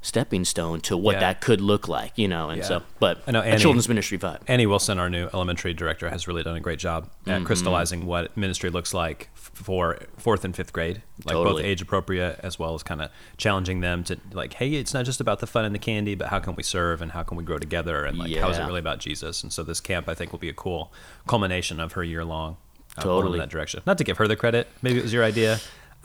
stepping 0.07 0.45
stone 0.45 0.81
to 0.81 0.97
what 0.97 1.15
Yeah. 1.17 1.21
that 1.21 1.41
could 1.41 1.61
look 1.61 1.89
like, 1.89 2.13
you 2.17 2.29
know, 2.29 2.49
and 2.49 2.59
Yeah. 2.59 2.69
so, 2.69 2.83
but 3.01 3.23
I 3.27 3.33
know 3.33 3.41
Annie- 3.43 3.61
children's 3.61 3.89
ministry 3.89 4.17
vibe. 4.19 4.39
Annie 4.47 4.67
Wilson, 4.67 4.99
our 5.01 5.11
new 5.11 5.29
elementary 5.35 5.75
director, 5.75 6.09
has 6.11 6.29
really 6.29 6.43
done 6.45 6.55
a 6.57 6.61
great 6.61 6.79
job 6.79 7.07
Mm-hmm. 7.27 7.31
at 7.31 7.45
crystallizing 7.45 8.07
what 8.07 8.37
ministry 8.37 8.71
looks 8.71 8.95
like 8.95 9.31
for 9.35 9.99
fourth 10.17 10.45
and 10.45 10.55
fifth 10.55 10.73
grade, 10.73 11.03
like 11.25 11.35
both 11.35 11.61
age 11.61 11.83
appropriate 11.83 12.39
as 12.43 12.57
well 12.59 12.75
as 12.75 12.83
kind 12.85 13.03
of 13.03 13.11
challenging 13.37 13.81
them 13.81 14.05
to 14.05 14.17
like, 14.33 14.53
hey, 14.55 14.75
it's 14.75 14.95
not 14.95 15.05
just 15.05 15.21
about 15.21 15.41
the 15.41 15.47
fun 15.47 15.65
and 15.65 15.75
the 15.75 15.79
candy, 15.81 16.15
but 16.15 16.29
how 16.29 16.39
can 16.39 16.55
we 16.55 16.63
serve 16.63 17.03
and 17.03 17.11
how 17.13 17.23
can 17.25 17.37
we 17.37 17.43
grow 17.43 17.59
together 17.59 18.05
and 18.05 18.17
like 18.17 18.33
how 18.37 18.49
is 18.51 18.59
it 18.59 18.65
really 18.65 18.79
about 18.81 18.99
Jesus? 19.01 19.43
And 19.43 19.53
so 19.53 19.63
this 19.65 19.81
camp, 19.81 20.09
I 20.09 20.15
think, 20.15 20.31
will 20.31 20.39
be 20.39 20.49
a 20.49 20.55
cool 20.55 20.93
culmination 21.27 21.81
of 21.81 21.93
her 21.93 22.05
year 22.05 22.25
long. 22.25 22.59
uh, 22.99 23.03
Totally. 23.03 23.35
in 23.35 23.41
that 23.41 23.51
direction. 23.51 23.83
Not 23.87 23.99
to 23.99 24.05
give 24.05 24.17
her 24.17 24.27
the 24.27 24.37
credit, 24.37 24.69
maybe 24.81 24.99
it 24.99 25.03
was 25.03 25.13
your 25.13 25.23
idea. 25.25 25.59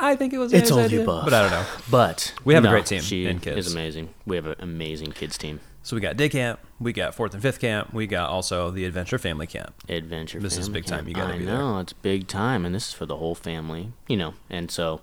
I 0.03 0.15
think 0.15 0.33
it 0.33 0.37
was 0.39 0.51
It's 0.51 0.61
Annie's 0.63 0.71
all 0.71 0.77
the 0.79 0.83
idea, 0.85 1.01
above. 1.03 1.23
but 1.25 1.33
I 1.33 1.41
don't 1.43 1.51
know. 1.51 1.65
But 1.89 2.33
We 2.43 2.53
have 2.55 2.65
a 2.65 2.69
great 2.69 2.85
team 2.87 3.01
She 3.01 3.27
in 3.27 3.39
kids. 3.39 3.67
is 3.67 3.73
amazing. 3.73 4.09
We 4.25 4.35
have 4.35 4.45
an 4.47 4.55
amazing 4.59 5.11
kids 5.11 5.37
team. 5.37 5.59
So 5.83 5.95
we 5.95 6.01
got 6.01 6.15
day 6.17 6.29
camp, 6.29 6.59
we 6.79 6.93
got 6.93 7.15
fourth 7.15 7.33
and 7.33 7.41
fifth 7.41 7.59
camp, 7.59 7.91
we 7.93 8.05
got 8.07 8.29
also 8.29 8.69
the 8.71 8.85
adventure 8.85 9.17
family 9.17 9.47
camp. 9.47 9.73
Adventure. 9.89 10.39
This 10.39 10.57
is 10.57 10.67
family 10.67 10.81
big 10.81 10.85
time. 10.89 11.07
You 11.07 11.13
gotta 11.15 11.33
I 11.35 11.37
be 11.39 11.45
there. 11.45 11.57
know 11.57 11.79
it's 11.79 11.93
big 11.93 12.27
time, 12.27 12.65
and 12.65 12.73
this 12.75 12.89
is 12.89 12.93
for 12.93 13.05
the 13.05 13.17
whole 13.17 13.33
family. 13.35 13.91
You 14.07 14.17
know, 14.17 14.33
and 14.49 14.69
so 14.69 15.01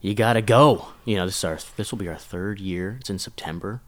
you 0.00 0.14
gotta 0.14 0.40
go. 0.40 0.88
You 1.04 1.16
know, 1.16 1.26
this 1.26 1.36
is 1.38 1.44
our 1.44 1.58
this 1.76 1.90
will 1.92 1.98
be 1.98 2.08
our 2.08 2.16
third 2.16 2.58
year. 2.58 2.96
It's 3.00 3.10
in 3.10 3.18
September, 3.18 3.82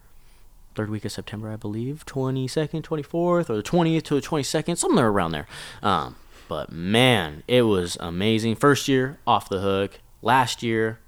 third 0.75 0.91
week 0.91 1.07
of 1.07 1.13
September, 1.13 1.51
I 1.51 1.57
believe, 1.57 2.05
twenty 2.05 2.47
second, 2.49 2.83
twenty 2.83 3.03
fourth, 3.03 3.49
or 3.49 3.57
the 3.57 3.63
twentieth 3.63 4.05
to 4.05 4.15
the 4.15 4.21
twenty 4.21 4.45
second, 4.45 4.77
somewhere 4.77 5.09
around 5.09 5.33
there. 5.33 5.47
Um, 5.83 6.17
but 6.49 6.71
man, 6.71 7.45
it 7.49 7.63
was 7.63 7.97
amazing. 7.99 8.57
First 8.57 8.89
year 8.89 9.19
off 9.27 9.49
the 9.49 9.61
hook. 9.61 10.01
Last 10.23 10.63
year. 10.63 10.99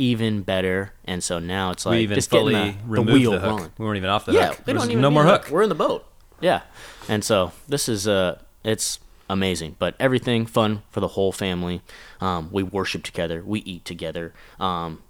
Even 0.00 0.42
better, 0.42 0.92
and 1.06 1.24
so 1.24 1.40
now 1.40 1.72
it's 1.72 1.84
like 1.84 1.96
we 1.96 2.02
even 2.02 2.14
just 2.14 2.30
fully 2.30 2.54
the, 2.54 2.70
the 2.70 2.76
removed 2.86 3.12
wheel 3.14 3.32
the 3.32 3.40
hook. 3.40 3.48
rolling. 3.48 3.72
We 3.78 3.84
weren't 3.84 3.96
even 3.96 4.10
off 4.10 4.26
the 4.26 4.32
yeah, 4.32 4.50
hook. 4.50 4.60
we 4.64 4.72
don't 4.72 4.88
even 4.92 5.00
no 5.00 5.10
more 5.10 5.24
a 5.24 5.26
hook. 5.26 5.50
We're 5.50 5.64
in 5.64 5.68
the 5.68 5.74
boat. 5.74 6.06
Yeah, 6.40 6.60
and 7.08 7.24
so 7.24 7.50
this 7.66 7.88
is 7.88 8.06
uh, 8.06 8.38
it's 8.62 9.00
amazing. 9.28 9.74
But 9.80 9.96
everything 9.98 10.46
fun 10.46 10.82
for 10.90 11.00
the 11.00 11.08
whole 11.08 11.32
family. 11.32 11.82
Um, 12.20 12.48
we 12.52 12.62
worship 12.62 13.02
together. 13.02 13.42
We 13.44 13.58
eat 13.60 13.84
together. 13.84 14.32
Um, 14.60 15.02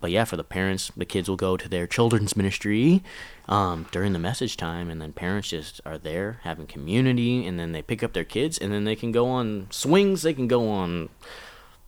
but 0.00 0.10
yeah, 0.10 0.24
for 0.24 0.36
the 0.36 0.44
parents, 0.44 0.90
the 0.96 1.04
kids 1.04 1.28
will 1.28 1.36
go 1.36 1.56
to 1.56 1.68
their 1.68 1.86
children's 1.86 2.36
ministry 2.36 3.02
um, 3.48 3.86
during 3.92 4.12
the 4.12 4.18
message 4.18 4.56
time, 4.56 4.88
and 4.88 5.00
then 5.00 5.12
parents 5.12 5.50
just 5.50 5.80
are 5.84 5.98
there 5.98 6.40
having 6.42 6.66
community, 6.66 7.46
and 7.46 7.58
then 7.58 7.72
they 7.72 7.82
pick 7.82 8.02
up 8.02 8.12
their 8.12 8.24
kids, 8.24 8.58
and 8.58 8.72
then 8.72 8.84
they 8.84 8.96
can 8.96 9.12
go 9.12 9.28
on 9.28 9.66
swings. 9.70 10.22
They 10.22 10.32
can 10.34 10.48
go 10.48 10.68
on 10.68 11.10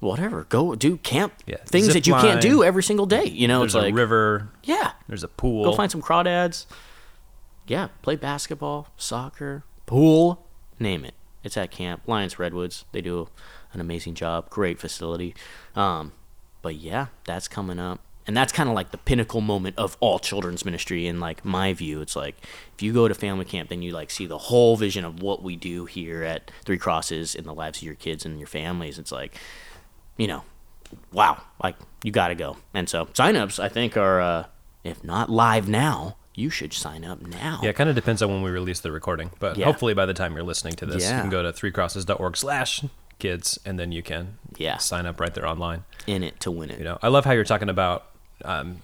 whatever. 0.02 0.44
Go 0.48 0.74
do 0.74 0.96
camp 0.98 1.32
Yeah, 1.46 1.56
things 1.64 1.86
zip 1.86 1.94
that 1.94 2.06
you 2.06 2.14
can't 2.14 2.40
do 2.40 2.62
every 2.64 2.82
single 2.82 3.06
day. 3.06 3.24
You 3.24 3.48
know, 3.48 3.60
There's 3.60 3.74
it's 3.74 3.82
a 3.82 3.86
like 3.86 3.94
river. 3.94 4.48
yeah, 4.64 4.92
There's 5.08 5.22
a 5.22 5.28
pool. 5.28 5.64
Go 5.64 5.72
find 5.72 5.90
some 5.90 6.02
crawdads. 6.02 6.66
Yeah, 7.66 7.88
play 8.02 8.16
basketball, 8.16 8.88
soccer, 8.96 9.64
pool, 9.86 10.44
name 10.78 11.04
it. 11.04 11.14
It's 11.44 11.56
at 11.56 11.70
camp. 11.70 12.02
Lions 12.06 12.38
Redwoods. 12.38 12.84
They 12.92 13.00
do 13.00 13.28
an 13.72 13.80
amazing 13.80 14.14
job. 14.14 14.50
Great 14.50 14.78
facility. 14.78 15.34
Um, 15.74 16.12
but 16.60 16.74
yeah, 16.76 17.06
that's 17.24 17.48
coming 17.48 17.78
up. 17.78 18.00
And 18.24 18.36
that's 18.36 18.52
kind 18.52 18.68
of 18.68 18.74
like 18.76 18.92
the 18.92 18.98
pinnacle 18.98 19.40
moment 19.40 19.76
of 19.78 19.96
all 19.98 20.20
children's 20.20 20.64
ministry 20.64 21.08
in 21.08 21.18
like 21.18 21.44
my 21.44 21.72
view. 21.72 22.00
It's 22.00 22.14
like 22.14 22.36
if 22.74 22.82
you 22.82 22.92
go 22.92 23.08
to 23.08 23.14
family 23.14 23.44
camp, 23.44 23.68
then 23.68 23.82
you 23.82 23.92
like 23.92 24.10
see 24.10 24.26
the 24.26 24.38
whole 24.38 24.76
vision 24.76 25.04
of 25.04 25.20
what 25.22 25.42
we 25.42 25.56
do 25.56 25.86
here 25.86 26.22
at 26.22 26.50
Three 26.64 26.78
Crosses 26.78 27.34
in 27.34 27.44
the 27.44 27.54
lives 27.54 27.78
of 27.78 27.82
your 27.84 27.96
kids 27.96 28.24
and 28.24 28.38
your 28.38 28.46
families. 28.46 28.96
It's 28.98 29.10
like, 29.10 29.36
you 30.16 30.26
know, 30.26 30.42
wow, 31.12 31.40
like 31.62 31.76
you 32.02 32.10
got 32.12 32.28
to 32.28 32.34
go. 32.34 32.56
And 32.74 32.88
so 32.88 33.06
signups, 33.06 33.58
I 33.62 33.68
think, 33.68 33.96
are 33.96 34.20
uh, 34.20 34.44
if 34.84 35.02
not 35.04 35.30
live 35.30 35.68
now, 35.68 36.16
you 36.34 36.48
should 36.50 36.72
sign 36.72 37.04
up 37.04 37.20
now. 37.20 37.60
Yeah, 37.62 37.70
it 37.70 37.76
kind 37.76 37.88
of 37.90 37.94
depends 37.94 38.22
on 38.22 38.30
when 38.30 38.42
we 38.42 38.50
release 38.50 38.80
the 38.80 38.90
recording, 38.90 39.30
but 39.38 39.56
Yeah. 39.56 39.66
hopefully 39.66 39.94
by 39.94 40.06
the 40.06 40.14
time 40.14 40.34
you're 40.34 40.42
listening 40.42 40.74
to 40.76 40.86
this, 40.86 41.02
you 41.04 41.10
can 41.10 41.28
go 41.30 41.42
to 41.42 41.52
threecrosses.org 41.52 42.36
slash 42.36 42.84
kids, 43.18 43.58
and 43.64 43.78
then 43.78 43.92
you 43.92 44.02
can 44.02 44.38
Yeah. 44.56 44.78
sign 44.78 45.06
up 45.06 45.20
right 45.20 45.32
there 45.34 45.46
online. 45.46 45.84
in 46.06 46.24
it 46.24 46.40
to 46.40 46.50
win 46.50 46.70
it. 46.70 46.78
You 46.78 46.84
know, 46.84 46.98
I 47.02 47.08
love 47.08 47.24
how 47.24 47.30
you're 47.32 47.44
talking 47.44 47.68
about 47.68 48.06
um, 48.44 48.82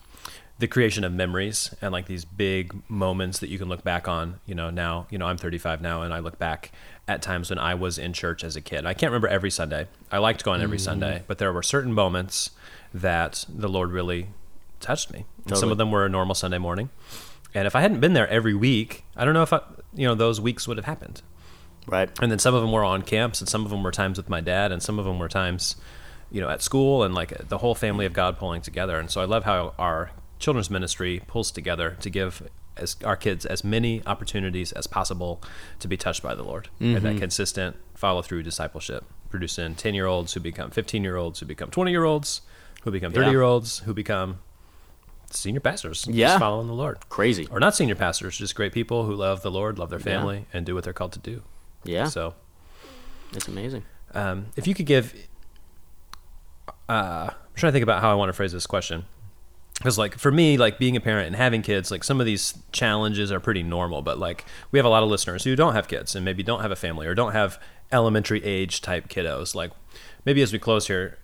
the 0.59 0.67
creation 0.67 1.05
of 1.05 1.13
memories 1.13 1.73
and 1.81 1.93
like 1.93 2.07
these 2.07 2.25
big 2.25 2.75
moments 2.89 3.39
that 3.39 3.49
you 3.49 3.59
can 3.59 3.69
look 3.69 3.85
back 3.85 4.09
on. 4.09 4.41
You 4.45 4.55
know, 4.55 4.71
now 4.71 5.07
you 5.11 5.19
know 5.19 5.27
I'm 5.27 5.39
35 5.39 5.81
now, 5.81 6.03
and 6.03 6.13
I 6.13 6.19
look 6.19 6.39
back 6.39 6.73
at 7.07 7.23
times 7.23 7.51
when 7.51 7.59
I 7.59 7.75
was 7.75 7.99
in 7.99 8.13
church 8.13 8.43
as 8.43 8.57
a 8.57 8.61
kid. 8.61 8.85
I 8.85 8.95
can't 8.95 9.11
remember 9.11 9.29
every 9.29 9.51
Sunday. 9.51 9.87
I 10.11 10.19
liked 10.19 10.45
going 10.45 10.61
every 10.61 10.79
mm. 10.79 10.83
Sunday, 10.83 11.23
but 11.27 11.39
there 11.39 11.53
were 11.53 11.63
certain 11.63 11.93
moments 11.93 12.51
that 12.93 13.45
the 13.49 13.69
Lord 13.69 13.93
really 13.93 14.29
touched 14.81 15.13
me. 15.13 15.25
And 15.47 15.57
Some 15.57 15.71
of 15.71 15.79
them 15.79 15.91
were 15.91 16.05
a 16.05 16.09
normal 16.09 16.35
Sunday 16.35 16.59
morning, 16.59 16.91
and 17.55 17.67
if 17.67 17.77
I 17.77 17.81
hadn't 17.81 18.01
been 18.01 18.13
there 18.13 18.29
every 18.29 18.55
week, 18.55 19.05
I 19.17 19.25
don't 19.25 19.35
know 19.35 19.43
if 19.43 19.53
I, 19.53 19.61
you 19.95 20.07
know 20.07 20.15
those 20.15 20.41
weeks 20.41 20.67
would 20.67 20.77
have 20.77 20.87
happened. 20.87 21.23
Right. 21.87 22.11
And 22.21 22.31
then 22.31 22.39
some 22.39 22.55
of 22.55 22.61
them 22.61 22.73
were 22.73 22.85
on 22.85 23.03
camps, 23.03 23.41
and 23.41 23.49
some 23.49 23.65
of 23.65 23.71
them 23.71 23.83
were 23.83 23.93
times 23.93 24.19
with 24.19 24.29
my 24.29 24.41
dad, 24.41 24.73
and 24.73 24.83
some 24.83 24.99
of 24.99 25.05
them 25.05 25.19
were 25.19 25.29
times, 25.29 25.77
you 26.31 26.41
know, 26.41 26.51
at 26.51 26.63
school, 26.63 27.03
and 27.03 27.15
like 27.15 27.49
the 27.49 27.59
whole 27.59 27.75
family 27.75 28.05
of 28.05 28.13
God 28.13 28.39
pulling 28.39 28.61
together. 28.61 28.99
And 28.99 29.11
so 29.11 29.23
I 29.23 29.25
love 29.25 29.45
how 29.45 29.73
our 29.79 30.11
children's 30.39 30.71
ministry 30.71 31.23
pulls 31.27 31.51
together 31.51 31.97
to 32.01 32.11
give 32.11 32.49
as 32.77 32.97
our 33.05 33.17
kids 33.17 33.45
as 33.45 33.65
many 33.65 34.03
opportunities 34.07 34.71
as 34.73 34.87
possible 34.87 35.43
to 35.81 35.89
be 35.89 35.97
touched 35.97 36.23
by 36.23 36.35
the 36.35 36.45
Lord 36.45 36.69
and 36.81 36.97
Mm-hmm. 36.97 37.05
that 37.05 37.19
consistent 37.19 37.77
follow 37.95 38.23
through 38.23 38.45
discipleship, 38.45 39.05
producing 39.31 39.75
10 39.75 39.95
year 39.95 40.07
olds 40.07 40.33
who 40.35 40.41
become 40.41 40.71
15 40.71 41.03
year 41.03 41.17
olds, 41.17 41.41
who 41.41 41.47
become 41.47 41.71
20 41.71 41.91
year 41.91 42.05
olds, 42.05 42.43
who 42.85 42.91
become 42.93 43.13
30 43.13 43.27
Yeah. 43.27 43.31
year 43.33 43.43
olds, 43.43 43.81
who 43.81 43.93
become 43.93 44.39
senior 45.31 45.61
pastors, 45.61 46.07
Yeah. 46.09 46.29
just 46.29 46.39
following 46.39 46.69
the 46.69 46.73
Lord. 46.75 46.99
Crazy. 47.09 47.47
Or 47.51 47.59
not 47.61 47.75
senior 47.75 47.97
pastors, 47.97 48.39
just 48.39 48.55
great 48.55 48.73
people 48.73 49.05
who 49.07 49.15
love 49.15 49.43
the 49.43 49.51
Lord, 49.51 49.79
love 49.79 49.91
their 49.91 49.99
family, 49.99 50.47
and 50.53 50.65
do 50.65 50.75
what 50.75 50.85
they're 50.85 50.93
called 50.93 51.13
to 51.13 51.19
do. 51.19 51.43
Yeah. 51.85 52.07
So, 52.07 52.35
It's 53.33 53.49
amazing. 53.49 53.83
um, 54.15 54.47
if 54.57 54.67
you 54.69 54.75
could 54.75 54.87
give, 54.87 55.13
uh, 56.89 57.31
I'm 57.31 57.35
trying 57.57 57.71
to 57.71 57.73
think 57.73 57.83
about 57.83 58.01
how 58.01 58.11
I 58.11 58.15
want 58.15 58.29
to 58.29 58.33
phrase 58.33 58.53
this 58.53 58.67
question. 58.67 59.05
Because, 59.79 59.97
like, 59.97 60.19
for 60.19 60.33
me, 60.33 60.57
like 60.57 60.79
being 60.79 60.97
a 60.97 61.01
parent 61.01 61.29
and 61.29 61.37
having 61.37 61.63
kids, 61.63 61.91
like 61.91 62.03
some 62.03 62.19
of 62.19 62.27
these 62.27 62.59
challenges 62.73 63.31
are 63.31 63.39
pretty 63.39 63.63
normal. 63.63 64.03
But, 64.03 64.19
like, 64.19 64.45
we 64.73 64.79
have 64.79 64.87
a 64.87 64.89
lot 64.89 65.05
of 65.05 65.09
listeners 65.09 65.45
who 65.45 65.55
don't 65.55 65.75
have 65.75 65.87
kids 65.87 66.17
and 66.17 66.25
maybe 66.25 66.43
don't 66.43 66.63
have 66.63 66.73
a 66.73 66.77
family 66.77 67.07
or 67.07 67.15
don't 67.15 67.33
have 67.33 67.61
elementary 67.93 68.45
age 68.45 68.81
type 68.81 69.09
kiddos. 69.09 69.55
Like, 69.55 69.71
maybe 70.25 70.43
as 70.43 70.53
we 70.53 70.59
close 70.59 70.89
here, 70.89 71.19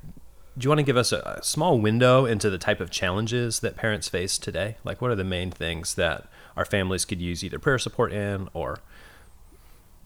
do 0.56 0.64
you 0.64 0.70
want 0.70 0.78
to 0.78 0.84
give 0.84 0.96
us 0.96 1.10
a, 1.10 1.18
a 1.38 1.42
small 1.42 1.80
window 1.80 2.26
into 2.26 2.48
the 2.48 2.58
type 2.58 2.80
of 2.80 2.90
challenges 2.90 3.58
that 3.60 3.76
parents 3.76 4.08
face 4.08 4.38
today? 4.38 4.76
Like, 4.84 5.00
what 5.02 5.10
are 5.10 5.16
the 5.16 5.24
main 5.24 5.50
things 5.50 5.94
that 5.96 6.28
our 6.56 6.64
families 6.64 7.04
could 7.04 7.20
use 7.20 7.42
either 7.42 7.58
prayer 7.58 7.78
support 7.78 8.12
in 8.12 8.48
or 8.54 8.78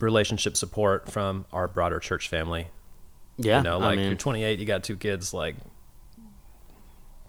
relationship 0.01 0.57
support 0.57 1.11
from 1.11 1.45
our 1.53 1.69
broader 1.69 1.99
church 1.99 2.29
family? 2.29 2.69
Yeah. 3.37 3.59
You 3.59 3.65
know, 3.65 3.77
I 3.77 3.89
like 3.89 3.99
mean, 3.99 4.07
you're 4.07 4.17
28, 4.17 4.59
you 4.59 4.65
got 4.65 4.83
two 4.83 4.97
kids. 4.97 5.35
Like, 5.35 5.57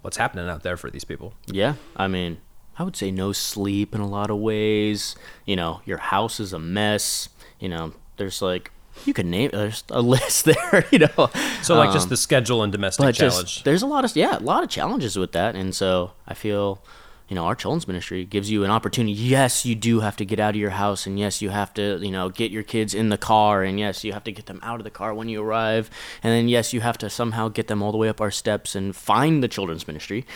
what's 0.02 0.16
happening 0.16 0.48
out 0.48 0.62
there 0.62 0.76
for 0.76 0.90
these 0.90 1.04
people? 1.04 1.34
Yeah, 1.46 1.74
I 1.96 2.08
mean, 2.08 2.38
I 2.78 2.82
would 2.82 2.96
say 2.96 3.10
no 3.10 3.32
sleep 3.32 3.94
in 3.94 4.00
a 4.00 4.08
lot 4.08 4.30
of 4.30 4.38
ways. 4.38 5.16
You 5.44 5.56
know, 5.56 5.80
your 5.84 5.98
house 5.98 6.40
is 6.40 6.52
a 6.52 6.58
mess. 6.58 7.28
You 7.58 7.68
know, 7.68 7.92
there's 8.16 8.40
like 8.42 8.70
you 9.06 9.14
can 9.14 9.30
name 9.30 9.50
there's 9.52 9.84
a 9.90 10.02
list 10.14 10.44
there. 10.44 10.86
You 10.90 11.00
know, 11.00 11.30
So, 11.62 11.76
like, 11.76 11.92
just 11.92 12.06
Um, 12.06 12.10
the 12.10 12.16
schedule 12.16 12.62
and 12.62 12.72
domestic 12.72 13.14
challenge. 13.14 13.52
just 13.54 13.64
there's 13.64 13.82
a 13.82 13.86
lot 13.86 14.04
of 14.04 14.14
yeah, 14.16 14.38
a 14.38 14.40
lot 14.40 14.62
of 14.62 14.68
challenges 14.70 15.16
with 15.18 15.32
that, 15.32 15.54
and 15.54 15.74
so 15.74 16.12
I 16.26 16.34
feel. 16.34 16.82
You 17.30 17.36
know, 17.36 17.44
our 17.44 17.54
children's 17.54 17.86
ministry 17.86 18.24
gives 18.24 18.50
you 18.50 18.64
an 18.64 18.72
opportunity. 18.72 19.12
Yes, 19.12 19.64
you 19.64 19.76
do 19.76 20.00
have 20.00 20.16
to 20.16 20.24
get 20.24 20.40
out 20.40 20.56
of 20.56 20.60
your 20.60 20.70
house, 20.70 21.06
and 21.06 21.16
yes, 21.16 21.40
you 21.40 21.50
have 21.50 21.72
to, 21.74 22.00
you 22.02 22.10
know, 22.10 22.28
get 22.28 22.50
your 22.50 22.64
kids 22.64 22.92
in 22.92 23.08
the 23.08 23.16
car, 23.16 23.62
and 23.62 23.78
yes, 23.78 24.02
you 24.02 24.12
have 24.12 24.24
to 24.24 24.32
get 24.32 24.46
them 24.46 24.58
out 24.64 24.80
of 24.80 24.84
the 24.84 24.90
car 24.90 25.14
when 25.14 25.28
you 25.28 25.40
arrive, 25.40 25.88
and 26.24 26.32
then 26.32 26.48
yes, 26.48 26.72
you 26.72 26.80
have 26.80 26.98
to 26.98 27.08
somehow 27.08 27.46
get 27.46 27.68
them 27.68 27.84
all 27.84 27.92
the 27.92 27.98
way 27.98 28.08
up 28.08 28.20
our 28.20 28.32
steps 28.32 28.74
and 28.74 28.96
find 28.96 29.44
the 29.44 29.48
children's 29.48 29.86
ministry. 29.86 30.26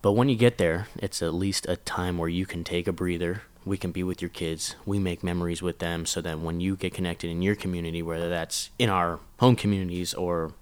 But 0.00 0.12
when 0.12 0.30
you 0.30 0.34
get 0.34 0.56
there, 0.56 0.88
it's 0.96 1.20
at 1.20 1.34
least 1.34 1.68
a 1.68 1.76
time 1.76 2.16
where 2.16 2.30
you 2.30 2.46
can 2.46 2.64
take 2.64 2.88
a 2.88 2.92
breather. 2.92 3.42
We 3.66 3.76
can 3.76 3.92
be 3.92 4.02
with 4.02 4.22
your 4.22 4.30
kids. 4.30 4.74
We 4.86 4.98
make 4.98 5.22
memories 5.22 5.60
with 5.60 5.78
them 5.78 6.06
so 6.06 6.22
that 6.22 6.40
when 6.40 6.58
you 6.58 6.74
get 6.74 6.94
connected 6.94 7.30
in 7.30 7.42
your 7.42 7.54
community, 7.54 8.00
whether 8.00 8.30
that's 8.30 8.70
in 8.78 8.88
our 8.88 9.20
home 9.40 9.56
communities 9.56 10.14
or, 10.14 10.54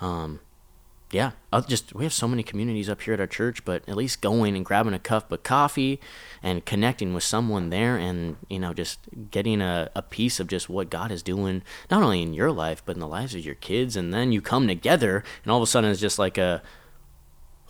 um, 0.00 0.40
yeah, 1.10 1.30
uh, 1.52 1.62
just 1.62 1.94
we 1.94 2.04
have 2.04 2.12
so 2.12 2.28
many 2.28 2.42
communities 2.42 2.88
up 2.88 3.00
here 3.00 3.14
at 3.14 3.20
our 3.20 3.26
church, 3.26 3.64
but 3.64 3.88
at 3.88 3.96
least 3.96 4.20
going 4.20 4.54
and 4.54 4.64
grabbing 4.64 4.92
a 4.92 4.98
cup 4.98 5.32
of 5.32 5.42
coffee 5.42 6.00
and 6.42 6.66
connecting 6.66 7.14
with 7.14 7.24
someone 7.24 7.70
there 7.70 7.96
and, 7.96 8.36
you 8.50 8.58
know, 8.58 8.74
just 8.74 9.00
getting 9.30 9.62
a, 9.62 9.90
a 9.94 10.02
piece 10.02 10.38
of 10.38 10.48
just 10.48 10.68
what 10.68 10.90
God 10.90 11.10
is 11.10 11.22
doing, 11.22 11.62
not 11.90 12.02
only 12.02 12.20
in 12.20 12.34
your 12.34 12.52
life, 12.52 12.82
but 12.84 12.96
in 12.96 13.00
the 13.00 13.08
lives 13.08 13.34
of 13.34 13.44
your 13.44 13.54
kids. 13.54 13.96
And 13.96 14.12
then 14.12 14.32
you 14.32 14.42
come 14.42 14.68
together 14.68 15.24
and 15.42 15.50
all 15.50 15.56
of 15.56 15.62
a 15.62 15.66
sudden 15.66 15.90
it's 15.90 16.00
just 16.00 16.18
like 16.18 16.36
a, 16.36 16.62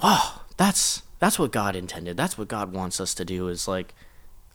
oh, 0.03 0.45
that's 0.57 1.03
that's 1.21 1.39
what 1.39 1.53
God 1.53 1.77
intended. 1.77 2.17
That's 2.17 2.37
what 2.37 2.49
God 2.49 2.73
wants 2.73 3.01
us 3.01 3.15
to 3.15 3.25
do 3.25 3.49
is 3.49 3.69
like 3.69 3.95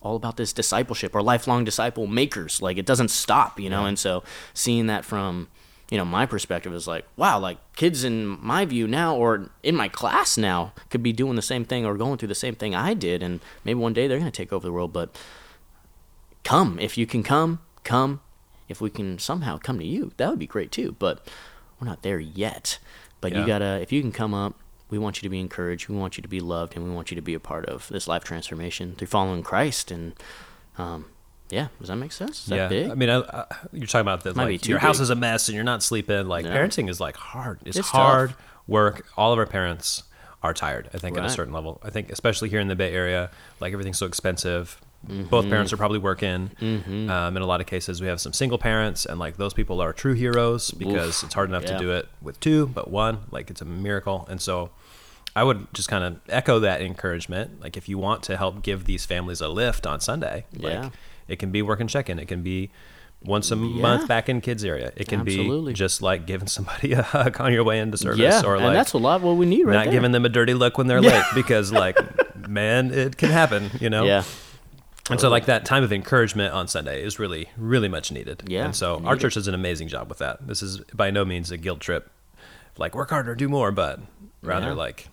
all 0.01 0.17
about 0.17 0.35
this 0.35 0.51
discipleship 0.51 1.15
or 1.15 1.21
lifelong 1.21 1.63
disciple 1.63 2.05
makers. 2.05 2.61
Like 2.61 2.77
it 2.77 2.85
doesn't 2.85 3.11
stop, 3.11 3.61
you 3.61 3.69
know. 3.69 3.85
And 3.85 3.97
so 3.97 4.23
seeing 4.53 4.87
that 4.87 5.05
from 5.05 5.47
you 5.93 5.99
know 5.99 6.06
my 6.06 6.25
perspective 6.25 6.73
is 6.73 6.88
like 6.88 7.06
wow, 7.15 7.38
like 7.38 7.60
kids 7.75 8.03
in 8.03 8.25
my 8.43 8.65
view 8.65 8.88
now 8.88 9.15
or 9.15 9.51
in 9.62 9.75
my 9.75 9.88
class 9.88 10.39
now 10.39 10.73
could 10.89 11.03
be 11.03 11.13
doing 11.13 11.36
the 11.36 11.41
same 11.43 11.65
thing 11.65 11.86
or 11.86 11.95
going 11.95 12.17
through 12.17 12.29
the 12.29 12.43
same 12.45 12.56
thing 12.56 12.73
I 12.73 12.95
did, 12.95 13.21
and 13.21 13.41
maybe 13.63 13.79
one 13.79 13.93
day 13.93 14.08
they're 14.08 14.17
going 14.17 14.32
to 14.32 14.36
take 14.36 14.51
over 14.51 14.65
the 14.65 14.73
world. 14.73 14.91
But 14.91 15.15
come 16.43 16.79
if 16.79 16.97
you 16.97 17.06
can 17.06 17.21
come, 17.21 17.60
come. 17.84 18.21
If 18.67 18.82
we 18.82 18.89
can 18.89 19.19
somehow 19.19 19.60
come 19.60 19.77
to 19.77 19.86
you, 19.86 20.13
that 20.17 20.32
would 20.32 20.39
be 20.39 20.47
great 20.47 20.71
too. 20.71 20.95
But 20.97 21.27
we're 21.79 21.86
not 21.88 22.01
there 22.01 22.19
yet. 22.19 22.79
But 23.21 23.32
Yeah. 23.32 23.41
you 23.41 23.45
gotta 23.47 23.79
if 23.79 23.91
you 23.91 24.01
can 24.01 24.12
come 24.12 24.34
up 24.34 24.56
we 24.89 24.97
want 24.97 25.17
you 25.17 25.21
to 25.21 25.29
be 25.29 25.39
encouraged 25.39 25.89
we 25.89 25.95
want 25.95 26.17
you 26.17 26.21
to 26.21 26.27
be 26.27 26.39
loved 26.39 26.75
and 26.75 26.84
we 26.84 26.91
want 26.91 27.10
you 27.10 27.15
to 27.15 27.21
be 27.21 27.34
a 27.34 27.39
part 27.39 27.65
of 27.65 27.88
this 27.88 28.08
life 28.08 28.23
transformation 28.23 28.93
through 28.95 29.08
following 29.08 29.41
christ 29.41 29.89
and 29.89 30.13
um, 30.77 31.06
yeah 31.53 31.67
does 31.79 31.87
that 31.89 31.95
make 31.97 32.11
sense 32.11 32.39
is 32.43 32.45
that 32.47 32.55
yeah, 32.55 32.67
big 32.67 32.89
I 32.91 32.95
mean, 32.95 33.09
I, 33.09 33.19
I, 33.19 33.45
you're 33.71 33.87
talking 33.87 34.01
about 34.01 34.23
the 34.23 34.33
Might 34.33 34.45
like 34.45 34.67
your 34.67 34.79
house 34.79 34.99
is 34.99 35.09
a 35.09 35.15
mess 35.15 35.47
and 35.47 35.55
you're 35.55 35.63
not 35.63 35.81
sleeping. 35.83 36.27
Like 36.27 36.45
Yeah. 36.45 36.55
parenting 36.57 36.89
is 36.89 36.99
like 36.99 37.15
hard. 37.15 37.59
It's, 37.65 37.77
It's 37.77 37.87
hard 37.89 38.29
tough. 38.31 38.39
work. 38.67 39.05
All 39.17 39.31
of 39.33 39.39
our 39.39 39.45
parents 39.45 40.03
are 40.41 40.53
tired. 40.53 40.89
I 40.93 40.97
think 40.97 41.17
at 41.17 41.23
a 41.25 41.29
certain 41.29 41.53
level. 41.53 41.79
I 41.83 41.89
think 41.89 42.11
especially 42.11 42.49
here 42.49 42.59
in 42.59 42.67
the 42.67 42.75
Bay 42.75 42.91
Area, 42.93 43.29
like 43.61 43.71
everything's 43.73 43.97
so 43.97 44.05
expensive. 44.05 44.79
Both 45.05 45.49
parents 45.49 45.69
Mm-hmm. 45.69 45.75
are 45.75 45.77
probably 45.77 45.99
working. 45.99 46.51
Um, 46.61 47.35
in 47.37 47.41
a 47.41 47.45
lot 47.45 47.59
of 47.61 47.67
cases, 47.67 48.01
we 48.01 48.07
have 48.07 48.19
some 48.21 48.31
single 48.33 48.57
parents, 48.57 49.05
and 49.05 49.19
like 49.19 49.35
those 49.37 49.53
people 49.53 49.81
are 49.81 49.91
true 49.93 50.13
heroes 50.13 50.71
because 50.71 51.17
Oof. 51.19 51.23
it's 51.25 51.33
hard 51.33 51.49
enough 51.49 51.63
Yeah. 51.63 51.73
to 51.73 51.79
do 51.79 51.91
it 51.91 52.07
with 52.21 52.39
two, 52.39 52.67
but 52.67 52.89
one, 52.89 53.19
like 53.31 53.49
it's 53.49 53.61
a 53.61 53.65
miracle. 53.65 54.25
And 54.29 54.41
so, 54.41 54.69
I 55.35 55.43
would 55.43 55.67
just 55.73 55.89
kind 55.89 56.03
of 56.03 56.19
echo 56.29 56.59
that 56.59 56.81
encouragement. 56.81 57.59
Like 57.61 57.75
if 57.75 57.89
you 57.89 57.97
want 57.97 58.23
to 58.23 58.37
help 58.37 58.61
give 58.63 58.85
these 58.85 59.05
families 59.05 59.41
a 59.41 59.47
lift 59.49 59.85
on 59.87 59.99
Sunday, 59.99 60.45
Yeah. 60.53 60.81
like 60.83 60.91
it 61.27 61.38
can 61.39 61.51
be 61.51 61.62
work 61.62 61.79
and 61.79 61.89
check 61.89 62.09
in. 62.09 62.19
It 62.19 62.27
can 62.27 62.41
be 62.43 62.69
once 63.23 63.51
a 63.51 63.55
Yeah. 63.55 63.81
month 63.81 64.07
back 64.07 64.27
in 64.29 64.41
kids 64.41 64.63
area. 64.65 64.91
It 64.97 65.07
can 65.07 65.21
Absolutely. 65.21 65.71
be 65.71 65.75
just 65.77 66.01
like 66.01 66.25
giving 66.25 66.47
somebody 66.47 66.91
a 67.01 67.01
hug 67.03 67.39
on 67.39 67.53
your 67.53 67.63
way 67.63 67.79
into 67.79 67.97
service, 67.97 68.19
yeah 68.19 68.41
or 68.45 68.55
and 68.55 68.65
like 68.65 68.73
that's 68.73 68.93
a 68.93 68.97
lot 68.97 69.21
what 69.21 69.38
we 69.38 69.45
need 69.45 69.65
right 69.65 69.73
not 69.73 69.83
there. 69.86 69.93
giving 69.93 70.12
them 70.12 70.25
a 70.25 70.29
dirty 70.29 70.53
look 70.53 70.77
when 70.77 70.88
they're 70.88 71.01
late 71.01 71.23
because 71.33 71.71
like 71.83 71.97
man, 72.49 72.91
it 72.91 73.15
can 73.17 73.29
happen, 73.29 73.71
you 73.79 73.89
know. 73.89 74.03
yeah 74.03 74.23
And 75.09 75.19
so 75.19 75.29
like 75.29 75.45
that 75.45 75.63
time 75.65 75.83
of 75.83 75.91
encouragement 75.93 76.53
on 76.53 76.67
Sunday 76.67 77.01
is 77.03 77.17
really 77.19 77.47
really 77.57 77.88
much 77.88 78.12
needed. 78.12 78.43
Yeah, 78.47 78.65
And 78.65 78.75
so 78.75 78.99
you 78.99 79.05
our 79.07 79.15
church 79.15 79.36
does 79.36 79.47
an 79.47 79.53
amazing 79.55 79.88
job 79.88 80.09
with 80.09 80.17
that. 80.19 80.45
This 80.47 80.62
is 80.62 80.79
by 80.93 81.09
no 81.12 81.23
means 81.23 81.49
a 81.51 81.57
guilt 81.57 81.79
trip. 81.79 82.09
Like 82.77 82.93
work 82.95 83.09
harder, 83.12 83.36
do 83.36 83.47
more, 83.47 83.71
but 83.71 83.99
rather 84.41 84.67
Yeah. 84.69 84.73
like 84.73 85.07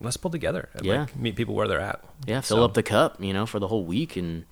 let's 0.00 0.16
pull 0.16 0.30
together 0.32 0.68
and 0.74 0.84
Yeah. 0.84 1.00
like 1.02 1.16
meet 1.16 1.36
people 1.36 1.54
where 1.54 1.68
they're 1.68 1.80
at. 1.80 2.02
yeah 2.26 2.40
fill 2.40 2.56
So- 2.58 2.64
up 2.64 2.74
the 2.74 2.82
cup 2.82 3.22
you 3.22 3.32
know 3.32 3.46
for 3.46 3.60
the 3.60 3.68
whole 3.68 3.84
week 3.84 4.16
and 4.16 4.44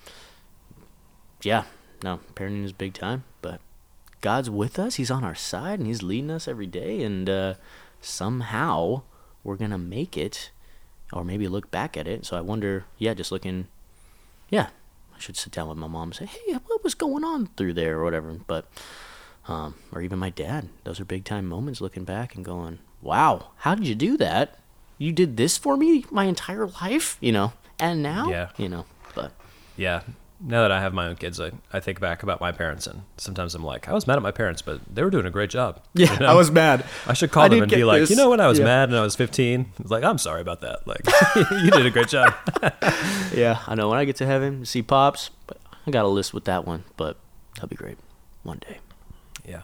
yeah 1.43 1.65
no 2.03 2.21
parenting 2.35 2.65
is 2.65 2.73
big 2.73 2.95
time 2.95 3.25
but 3.41 3.61
god's 4.23 4.49
with 4.49 4.79
us. 4.79 4.95
He's 4.95 5.11
on 5.11 5.25
our 5.25 5.35
side 5.35 5.79
and 5.81 5.87
he's 5.87 6.03
leading 6.03 6.31
us 6.31 6.49
every 6.49 6.67
day 6.67 7.03
and 7.03 7.29
uh, 7.29 7.55
somehow 8.01 9.03
we're 9.45 9.57
gonna 9.57 9.79
make 9.79 10.17
it 10.17 10.51
or 11.13 11.25
maybe 11.25 11.47
look 11.49 11.71
back 11.71 11.97
at 11.97 12.09
it. 12.09 12.25
So 12.25 12.37
i 12.39 12.41
wonder 12.41 12.87
yeah 12.97 13.13
just 13.13 13.33
looking 13.33 13.67
yeah 14.49 14.69
i 15.15 15.19
should 15.19 15.37
sit 15.37 15.53
down 15.53 15.69
with 15.69 15.77
my 15.77 15.89
mom 15.89 16.09
and 16.09 16.15
say 16.15 16.27
hey 16.27 16.53
what 16.67 16.83
was 16.83 16.95
going 16.95 17.25
on 17.25 17.49
through 17.57 17.75
there? 17.75 17.99
or 17.99 18.05
whatever. 18.05 18.33
But 18.47 18.67
um, 19.49 19.75
or 19.93 20.01
even 20.01 20.19
my 20.21 20.31
dad 20.31 20.69
those 20.85 21.01
are 21.01 21.05
big 21.05 21.25
time 21.25 21.47
moments 21.47 21.81
looking 21.81 22.05
back 22.05 22.37
and 22.37 22.45
going 22.45 22.79
wow 23.03 23.49
how 23.59 23.75
did 23.75 23.87
you 23.87 23.97
do 23.97 24.17
that? 24.17 24.59
You 24.99 25.11
did 25.13 25.37
this 25.37 25.59
for 25.59 25.77
me 25.77 26.07
my 26.13 26.25
entire 26.27 26.69
life 26.69 27.19
you 27.21 27.33
know 27.33 27.53
and 27.81 28.03
now? 28.05 28.31
Yeah. 28.31 28.51
you 28.57 28.69
know 28.69 28.87
but 29.17 29.33
Yeah. 29.77 30.03
Now 30.45 30.63
that 30.63 30.73
I 30.73 30.81
have 30.81 30.93
my 30.93 31.07
own 31.07 31.15
kids, 31.17 31.39
I, 31.41 31.53
I 31.73 31.79
think 31.79 32.01
back 32.01 32.25
about 32.25 32.41
my 32.41 32.51
parents, 32.51 32.89
and 32.89 33.03
sometimes 33.17 33.55
I'm 33.55 33.63
like, 33.63 33.89
I 33.89 33.93
was 33.93 34.09
mad 34.09 34.17
at 34.17 34.23
my 34.23 34.33
parents, 34.33 34.61
but 34.61 34.81
they 34.93 35.05
were 35.05 35.11
doing 35.11 35.25
a 35.27 35.31
great 35.31 35.51
job. 35.51 35.81
Yeah, 35.95 36.13
you 36.15 36.19
know? 36.19 36.27
I 36.27 36.35
was 36.35 36.51
mad 36.51 36.85
I 37.07 37.13
should 37.13 37.31
call 37.31 37.45
I 37.45 37.49
them 37.49 37.63
and 37.63 37.71
be 37.71 37.85
like, 37.85 38.01
this. 38.01 38.11
you 38.11 38.17
know, 38.17 38.29
when 38.31 38.41
I 38.41 38.49
was 38.49 38.59
Yeah. 38.59 38.65
mad 38.65 38.89
and 38.89 38.99
I 38.99 39.03
was 39.03 39.15
15, 39.15 39.67
it's 39.79 39.91
like, 39.91 40.03
I'm 40.03 40.19
sorry 40.19 40.41
about 40.41 40.61
that. 40.63 40.85
Like, 40.87 41.01
you 41.63 41.71
did 41.71 41.87
a 41.87 41.91
great 41.91 42.09
job. 42.09 42.35
yeah 43.35 43.61
i 43.67 43.75
know 43.75 43.89
when 43.89 43.99
i 43.99 44.05
get 44.05 44.17
to 44.17 44.27
heaven 44.27 44.63
see 44.67 44.83
pops 44.83 45.31
but 45.47 45.59
i 45.87 45.91
got 45.91 46.05
a 46.05 46.09
list 46.09 46.35
with 46.35 46.45
that 46.45 46.67
one 46.67 46.85
but 46.99 47.17
that'll 47.55 47.69
be 47.69 47.77
great 47.77 47.97
one 48.43 48.59
day 48.59 48.79
Yeah. 49.47 49.63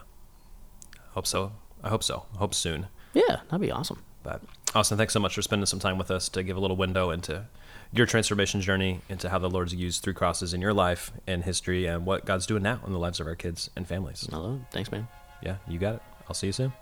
Hope 1.11 1.27
so. 1.27 1.51
I 1.83 1.89
hope 1.89 2.03
so. 2.03 2.25
Hope 2.37 2.53
soon. 2.53 2.87
yeah 3.13 3.41
that'd 3.49 3.61
be 3.61 3.71
awesome 3.71 4.01
But 4.23 4.41
Austin, 4.75 4.97
thanks 4.97 5.13
so 5.13 5.19
much 5.19 5.35
for 5.35 5.41
spending 5.41 5.65
some 5.65 5.79
time 5.79 5.97
with 5.97 6.09
us 6.11 6.29
to 6.29 6.41
give 6.43 6.55
a 6.57 6.59
little 6.59 6.77
window 6.77 7.09
into 7.11 7.45
your 7.91 8.05
transformation 8.05 8.61
journey, 8.61 9.01
into 9.09 9.29
how 9.29 9.39
the 9.39 9.49
Lord's 9.49 9.73
used 9.73 10.03
three 10.03 10.13
crosses 10.13 10.53
in 10.53 10.61
your 10.61 10.73
life 10.73 11.11
and 11.25 11.43
history, 11.43 11.85
and 11.85 12.05
what 12.05 12.25
God's 12.25 12.45
doing 12.45 12.63
now 12.63 12.79
in 12.85 12.93
the 12.93 12.99
lives 12.99 13.19
of 13.19 13.27
our 13.27 13.35
kids 13.35 13.69
and 13.75 13.87
families. 13.87 14.27
hello 14.31 14.59
thanks 14.71 14.91
man 14.91 15.07
Yeah, 15.41 15.57
you 15.67 15.79
got 15.79 15.95
it. 15.95 16.01
I'll 16.27 16.35
see 16.35 16.47
you 16.47 16.53
soon. 16.53 16.73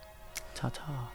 ta-ta 0.55 1.11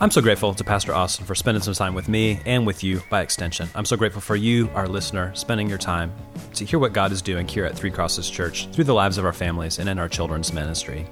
I'm 0.00 0.10
so 0.10 0.20
grateful 0.20 0.52
to 0.52 0.64
Pastor 0.64 0.92
Austin 0.92 1.24
for 1.26 1.36
spending 1.36 1.62
some 1.62 1.74
time 1.74 1.94
with 1.94 2.08
me 2.08 2.40
and 2.44 2.66
with 2.66 2.82
you 2.82 3.02
by 3.08 3.20
extension. 3.20 3.68
I'm 3.72 3.84
so 3.84 3.96
grateful 3.96 4.20
for 4.20 4.34
you, 4.34 4.68
our 4.74 4.88
listener, 4.88 5.32
spending 5.36 5.68
your 5.68 5.78
time 5.78 6.12
to 6.54 6.64
hear 6.64 6.80
what 6.80 6.92
God 6.92 7.12
is 7.12 7.22
doing 7.22 7.46
here 7.46 7.64
at 7.64 7.76
Three 7.76 7.92
Crosses 7.92 8.28
Church 8.28 8.66
through 8.72 8.82
the 8.82 8.94
lives 8.94 9.16
of 9.16 9.24
our 9.24 9.32
families 9.32 9.78
and 9.78 9.88
in 9.88 10.00
our 10.00 10.08
children's 10.08 10.52
ministry. 10.52 11.06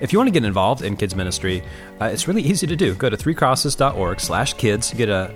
If 0.00 0.12
you 0.12 0.18
want 0.18 0.28
to 0.28 0.32
get 0.32 0.44
involved 0.44 0.82
in 0.82 0.96
kids 0.96 1.14
ministry, 1.14 1.62
uh, 2.00 2.06
it's 2.06 2.28
really 2.28 2.42
easy 2.42 2.66
to 2.66 2.76
do. 2.76 2.94
Go 2.94 3.08
to 3.08 3.16
threecrosses.org/kids. 3.16 4.90
To 4.90 4.96
get 4.96 5.08
a 5.08 5.34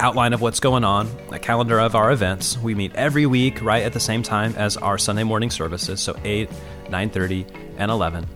outline 0.00 0.32
of 0.32 0.40
what's 0.40 0.58
going 0.58 0.82
on, 0.82 1.08
a 1.30 1.38
calendar 1.38 1.78
of 1.78 1.94
our 1.94 2.10
events. 2.10 2.58
We 2.58 2.74
meet 2.74 2.92
every 2.96 3.24
week 3.24 3.62
right 3.62 3.84
at 3.84 3.92
the 3.92 4.00
same 4.00 4.22
time 4.22 4.54
as 4.56 4.76
our 4.76 4.98
Sunday 4.98 5.22
morning 5.22 5.50
services, 5.50 6.00
so 6.00 6.16
8, 6.24 6.50
9:30, 6.88 7.46
and 7.78 7.90
11. 7.90 8.28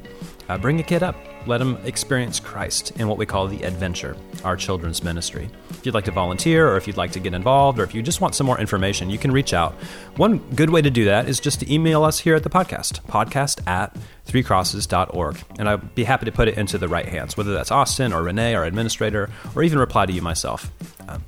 Uh, 0.49 0.59
bring 0.59 0.79
a 0.79 0.85
kid 0.85 1.03
up. 1.03 1.17
Let 1.47 1.59
them 1.59 1.79
experience 1.85 2.41
Christ 2.41 2.91
in 2.99 3.07
what 3.07 3.19
we 3.19 3.27
call 3.27 3.47
the 3.47 3.63
adventure, 3.63 4.17
our 4.43 4.57
children's 4.57 5.05
ministry. 5.05 5.49
If 5.71 5.87
you'd 5.87 5.95
like 5.95 6.07
to 6.07 6.11
volunteer, 6.11 6.69
or 6.69 6.77
if 6.77 6.89
you'd 6.89 6.97
like 6.97 7.13
to 7.13 7.21
get 7.21 7.35
involved, 7.35 7.79
or 7.79 7.85
if 7.85 7.95
you 7.95 8.03
just 8.03 8.21
want 8.21 8.35
some 8.35 8.47
more 8.47 8.59
information, 8.59 9.11
you 9.11 9.19
can 9.19 9.31
reach 9.31 9.55
out. 9.55 9.73
One 10.17 10.39
good 10.57 10.71
way 10.71 10.83
to 10.83 10.91
do 10.91 11.05
that 11.05 11.29
is 11.29 11.39
just 11.39 11.61
to 11.61 11.73
email 11.73 12.03
us 12.03 12.19
here 12.19 12.35
at 12.35 12.43
the 12.43 12.51
podcast, 12.51 13.01
podcast 13.03 13.65
at 13.69 13.97
threecrosses.org. 14.27 15.45
And 15.59 15.69
I'd 15.69 15.95
be 15.95 16.03
happy 16.03 16.25
to 16.25 16.33
put 16.33 16.49
it 16.49 16.59
into 16.59 16.79
the 16.79 16.89
right 16.89 17.07
hands, 17.07 17.37
whether 17.37 17.55
that's 17.55 17.71
Austin 17.71 18.13
or 18.13 18.25
Renee, 18.25 18.55
our 18.57 18.65
administrator, 18.65 19.31
or 19.55 19.63
even 19.63 19.79
reply 19.79 20.07
to 20.07 20.13
you 20.13 20.23
myself. 20.23 20.73
Um, 21.09 21.25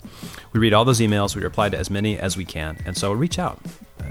we 0.53 0.59
read 0.59 0.73
all 0.73 0.85
those 0.85 1.01
emails, 1.01 1.37
we 1.37 1.43
reply 1.43 1.69
to 1.69 1.79
as 1.79 1.91
many 1.91 2.19
as 2.19 2.37
we 2.37 2.45
can. 2.45 2.79
And 2.85 2.97
so 2.97 3.13
reach 3.13 3.39
out. 3.39 3.61
Uh, 4.01 4.07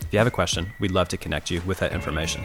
if 0.00 0.12
you 0.12 0.18
have 0.18 0.28
a 0.28 0.30
question, 0.30 0.72
we'd 0.78 0.92
love 0.92 1.08
to 1.08 1.16
connect 1.16 1.50
you 1.50 1.60
with 1.62 1.78
that 1.78 1.92
information. 1.92 2.44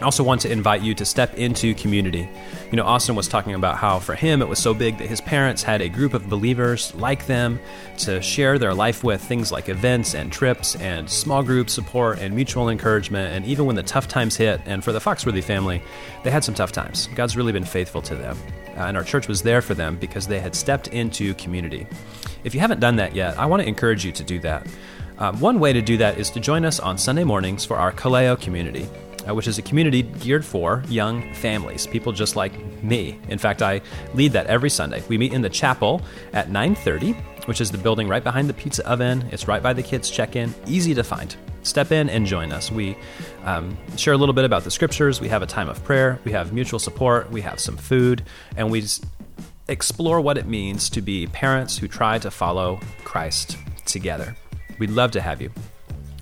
I 0.00 0.02
also 0.02 0.22
want 0.22 0.42
to 0.42 0.52
invite 0.52 0.82
you 0.82 0.94
to 0.94 1.04
step 1.04 1.34
into 1.34 1.74
community. 1.74 2.28
You 2.70 2.76
know, 2.76 2.84
Austin 2.84 3.16
was 3.16 3.26
talking 3.26 3.54
about 3.54 3.78
how 3.78 3.98
for 3.98 4.14
him 4.14 4.40
it 4.42 4.48
was 4.48 4.60
so 4.60 4.72
big 4.72 4.96
that 4.98 5.08
his 5.08 5.20
parents 5.20 5.64
had 5.64 5.82
a 5.82 5.88
group 5.88 6.14
of 6.14 6.28
believers 6.28 6.94
like 6.94 7.26
them 7.26 7.58
to 7.98 8.22
share 8.22 8.60
their 8.60 8.74
life 8.74 9.02
with 9.02 9.20
things 9.20 9.50
like 9.50 9.68
events 9.68 10.14
and 10.14 10.30
trips 10.30 10.76
and 10.76 11.10
small 11.10 11.42
group 11.42 11.68
support 11.68 12.20
and 12.20 12.32
mutual 12.32 12.68
encouragement. 12.68 13.34
And 13.34 13.44
even 13.44 13.66
when 13.66 13.74
the 13.74 13.82
tough 13.82 14.06
times 14.06 14.36
hit, 14.36 14.60
and 14.66 14.84
for 14.84 14.92
the 14.92 15.00
Foxworthy 15.00 15.42
family, 15.42 15.82
they 16.22 16.30
had 16.30 16.44
some 16.44 16.54
tough 16.54 16.70
times. 16.70 17.08
God's 17.16 17.36
really 17.36 17.52
been 17.52 17.64
faithful 17.64 18.02
to 18.02 18.14
them. 18.14 18.38
Uh, 18.76 18.82
and 18.82 18.96
our 18.96 19.02
church 19.02 19.26
was 19.26 19.42
there 19.42 19.60
for 19.60 19.74
them 19.74 19.96
because 19.96 20.28
they 20.28 20.38
had 20.38 20.54
stepped 20.54 20.86
into 20.88 21.34
community. 21.34 21.88
If 22.44 22.54
you 22.54 22.60
haven't 22.60 22.78
done 22.78 22.94
that 22.96 23.16
yet, 23.16 23.36
I 23.36 23.46
want 23.46 23.62
to 23.62 23.68
encourage 23.68 24.04
you 24.04 24.12
to 24.12 24.22
do 24.22 24.38
that. 24.40 24.64
Uh, 25.18 25.32
one 25.32 25.58
way 25.58 25.72
to 25.72 25.82
do 25.82 25.96
that 25.96 26.18
is 26.18 26.30
to 26.30 26.38
join 26.38 26.64
us 26.64 26.78
on 26.78 26.96
Sunday 26.98 27.24
mornings 27.24 27.64
for 27.64 27.76
our 27.76 27.90
Kaleo 27.90 28.40
community 28.40 28.88
which 29.34 29.48
is 29.48 29.58
a 29.58 29.62
community 29.62 30.02
geared 30.02 30.44
for 30.44 30.82
young 30.88 31.32
families, 31.34 31.86
people 31.86 32.12
just 32.12 32.36
like 32.36 32.52
me. 32.82 33.18
In 33.28 33.38
fact, 33.38 33.62
I 33.62 33.80
lead 34.14 34.32
that 34.32 34.46
every 34.46 34.70
Sunday. 34.70 35.02
We 35.08 35.18
meet 35.18 35.32
in 35.32 35.42
the 35.42 35.50
chapel 35.50 36.02
at 36.32 36.50
9:30, 36.50 37.14
which 37.46 37.60
is 37.60 37.70
the 37.70 37.78
building 37.78 38.08
right 38.08 38.22
behind 38.22 38.48
the 38.48 38.54
pizza 38.54 38.86
oven. 38.88 39.24
It's 39.32 39.48
right 39.48 39.62
by 39.62 39.72
the 39.72 39.82
kids' 39.82 40.10
check-in, 40.10 40.54
easy 40.66 40.94
to 40.94 41.04
find. 41.04 41.34
Step 41.62 41.92
in 41.92 42.08
and 42.08 42.24
join 42.24 42.52
us. 42.52 42.70
We 42.70 42.96
um, 43.44 43.76
share 43.96 44.14
a 44.14 44.16
little 44.16 44.32
bit 44.32 44.44
about 44.44 44.64
the 44.64 44.70
scriptures. 44.70 45.20
We 45.20 45.28
have 45.28 45.42
a 45.42 45.46
time 45.46 45.68
of 45.68 45.82
prayer. 45.84 46.18
We 46.24 46.32
have 46.32 46.52
mutual 46.52 46.78
support. 46.78 47.30
We 47.30 47.40
have 47.42 47.60
some 47.60 47.76
food, 47.76 48.22
and 48.56 48.70
we 48.70 48.84
explore 49.68 50.20
what 50.20 50.38
it 50.38 50.46
means 50.46 50.88
to 50.90 51.02
be 51.02 51.26
parents 51.26 51.76
who 51.76 51.88
try 51.88 52.18
to 52.18 52.30
follow 52.30 52.80
Christ 53.04 53.58
together. 53.84 54.34
We'd 54.78 54.90
love 54.90 55.10
to 55.12 55.20
have 55.20 55.42
you. 55.42 55.50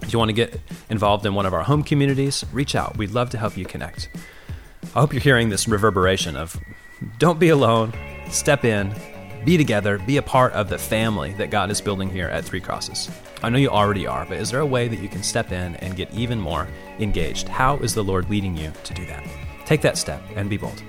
If 0.06 0.12
you 0.12 0.20
want 0.20 0.28
to 0.28 0.34
get 0.34 0.60
involved 0.88 1.26
in 1.26 1.34
one 1.34 1.46
of 1.46 1.52
our 1.52 1.64
home 1.64 1.82
communities, 1.82 2.44
reach 2.52 2.76
out. 2.76 2.96
We'd 2.96 3.10
love 3.10 3.30
to 3.30 3.38
help 3.38 3.56
you 3.56 3.64
connect. 3.64 4.08
I 4.94 5.00
hope 5.00 5.12
you're 5.12 5.20
hearing 5.20 5.48
this 5.48 5.66
reverberation 5.66 6.36
of 6.36 6.58
don't 7.18 7.40
be 7.40 7.48
alone, 7.48 7.92
step 8.30 8.64
in, 8.64 8.94
be 9.44 9.56
together, 9.56 9.98
be 9.98 10.16
a 10.16 10.22
part 10.22 10.52
of 10.52 10.68
the 10.68 10.78
family 10.78 11.32
that 11.34 11.50
God 11.50 11.70
is 11.70 11.80
building 11.80 12.08
here 12.08 12.28
at 12.28 12.44
Three 12.44 12.60
Crosses. 12.60 13.10
I 13.42 13.48
know 13.48 13.58
you 13.58 13.68
already 13.68 14.06
are, 14.06 14.24
but 14.24 14.38
is 14.38 14.50
there 14.50 14.60
a 14.60 14.66
way 14.66 14.86
that 14.86 15.00
you 15.00 15.08
can 15.08 15.24
step 15.24 15.50
in 15.50 15.74
and 15.76 15.96
get 15.96 16.12
even 16.14 16.40
more 16.40 16.68
engaged? 17.00 17.48
How 17.48 17.76
is 17.78 17.92
the 17.92 18.04
Lord 18.04 18.30
leading 18.30 18.56
you 18.56 18.72
to 18.84 18.94
do 18.94 19.04
that? 19.06 19.26
Take 19.66 19.82
that 19.82 19.98
step 19.98 20.22
and 20.36 20.48
be 20.48 20.56
bold. 20.56 20.82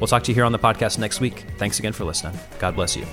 We'll 0.00 0.08
talk 0.08 0.24
to 0.24 0.32
you 0.32 0.34
here 0.34 0.44
on 0.44 0.52
the 0.52 0.58
podcast 0.58 0.98
next 0.98 1.20
week. 1.20 1.44
Thanks 1.56 1.78
again 1.78 1.92
for 1.92 2.04
listening. 2.04 2.38
God 2.58 2.74
bless 2.74 2.96
you. 2.96 3.06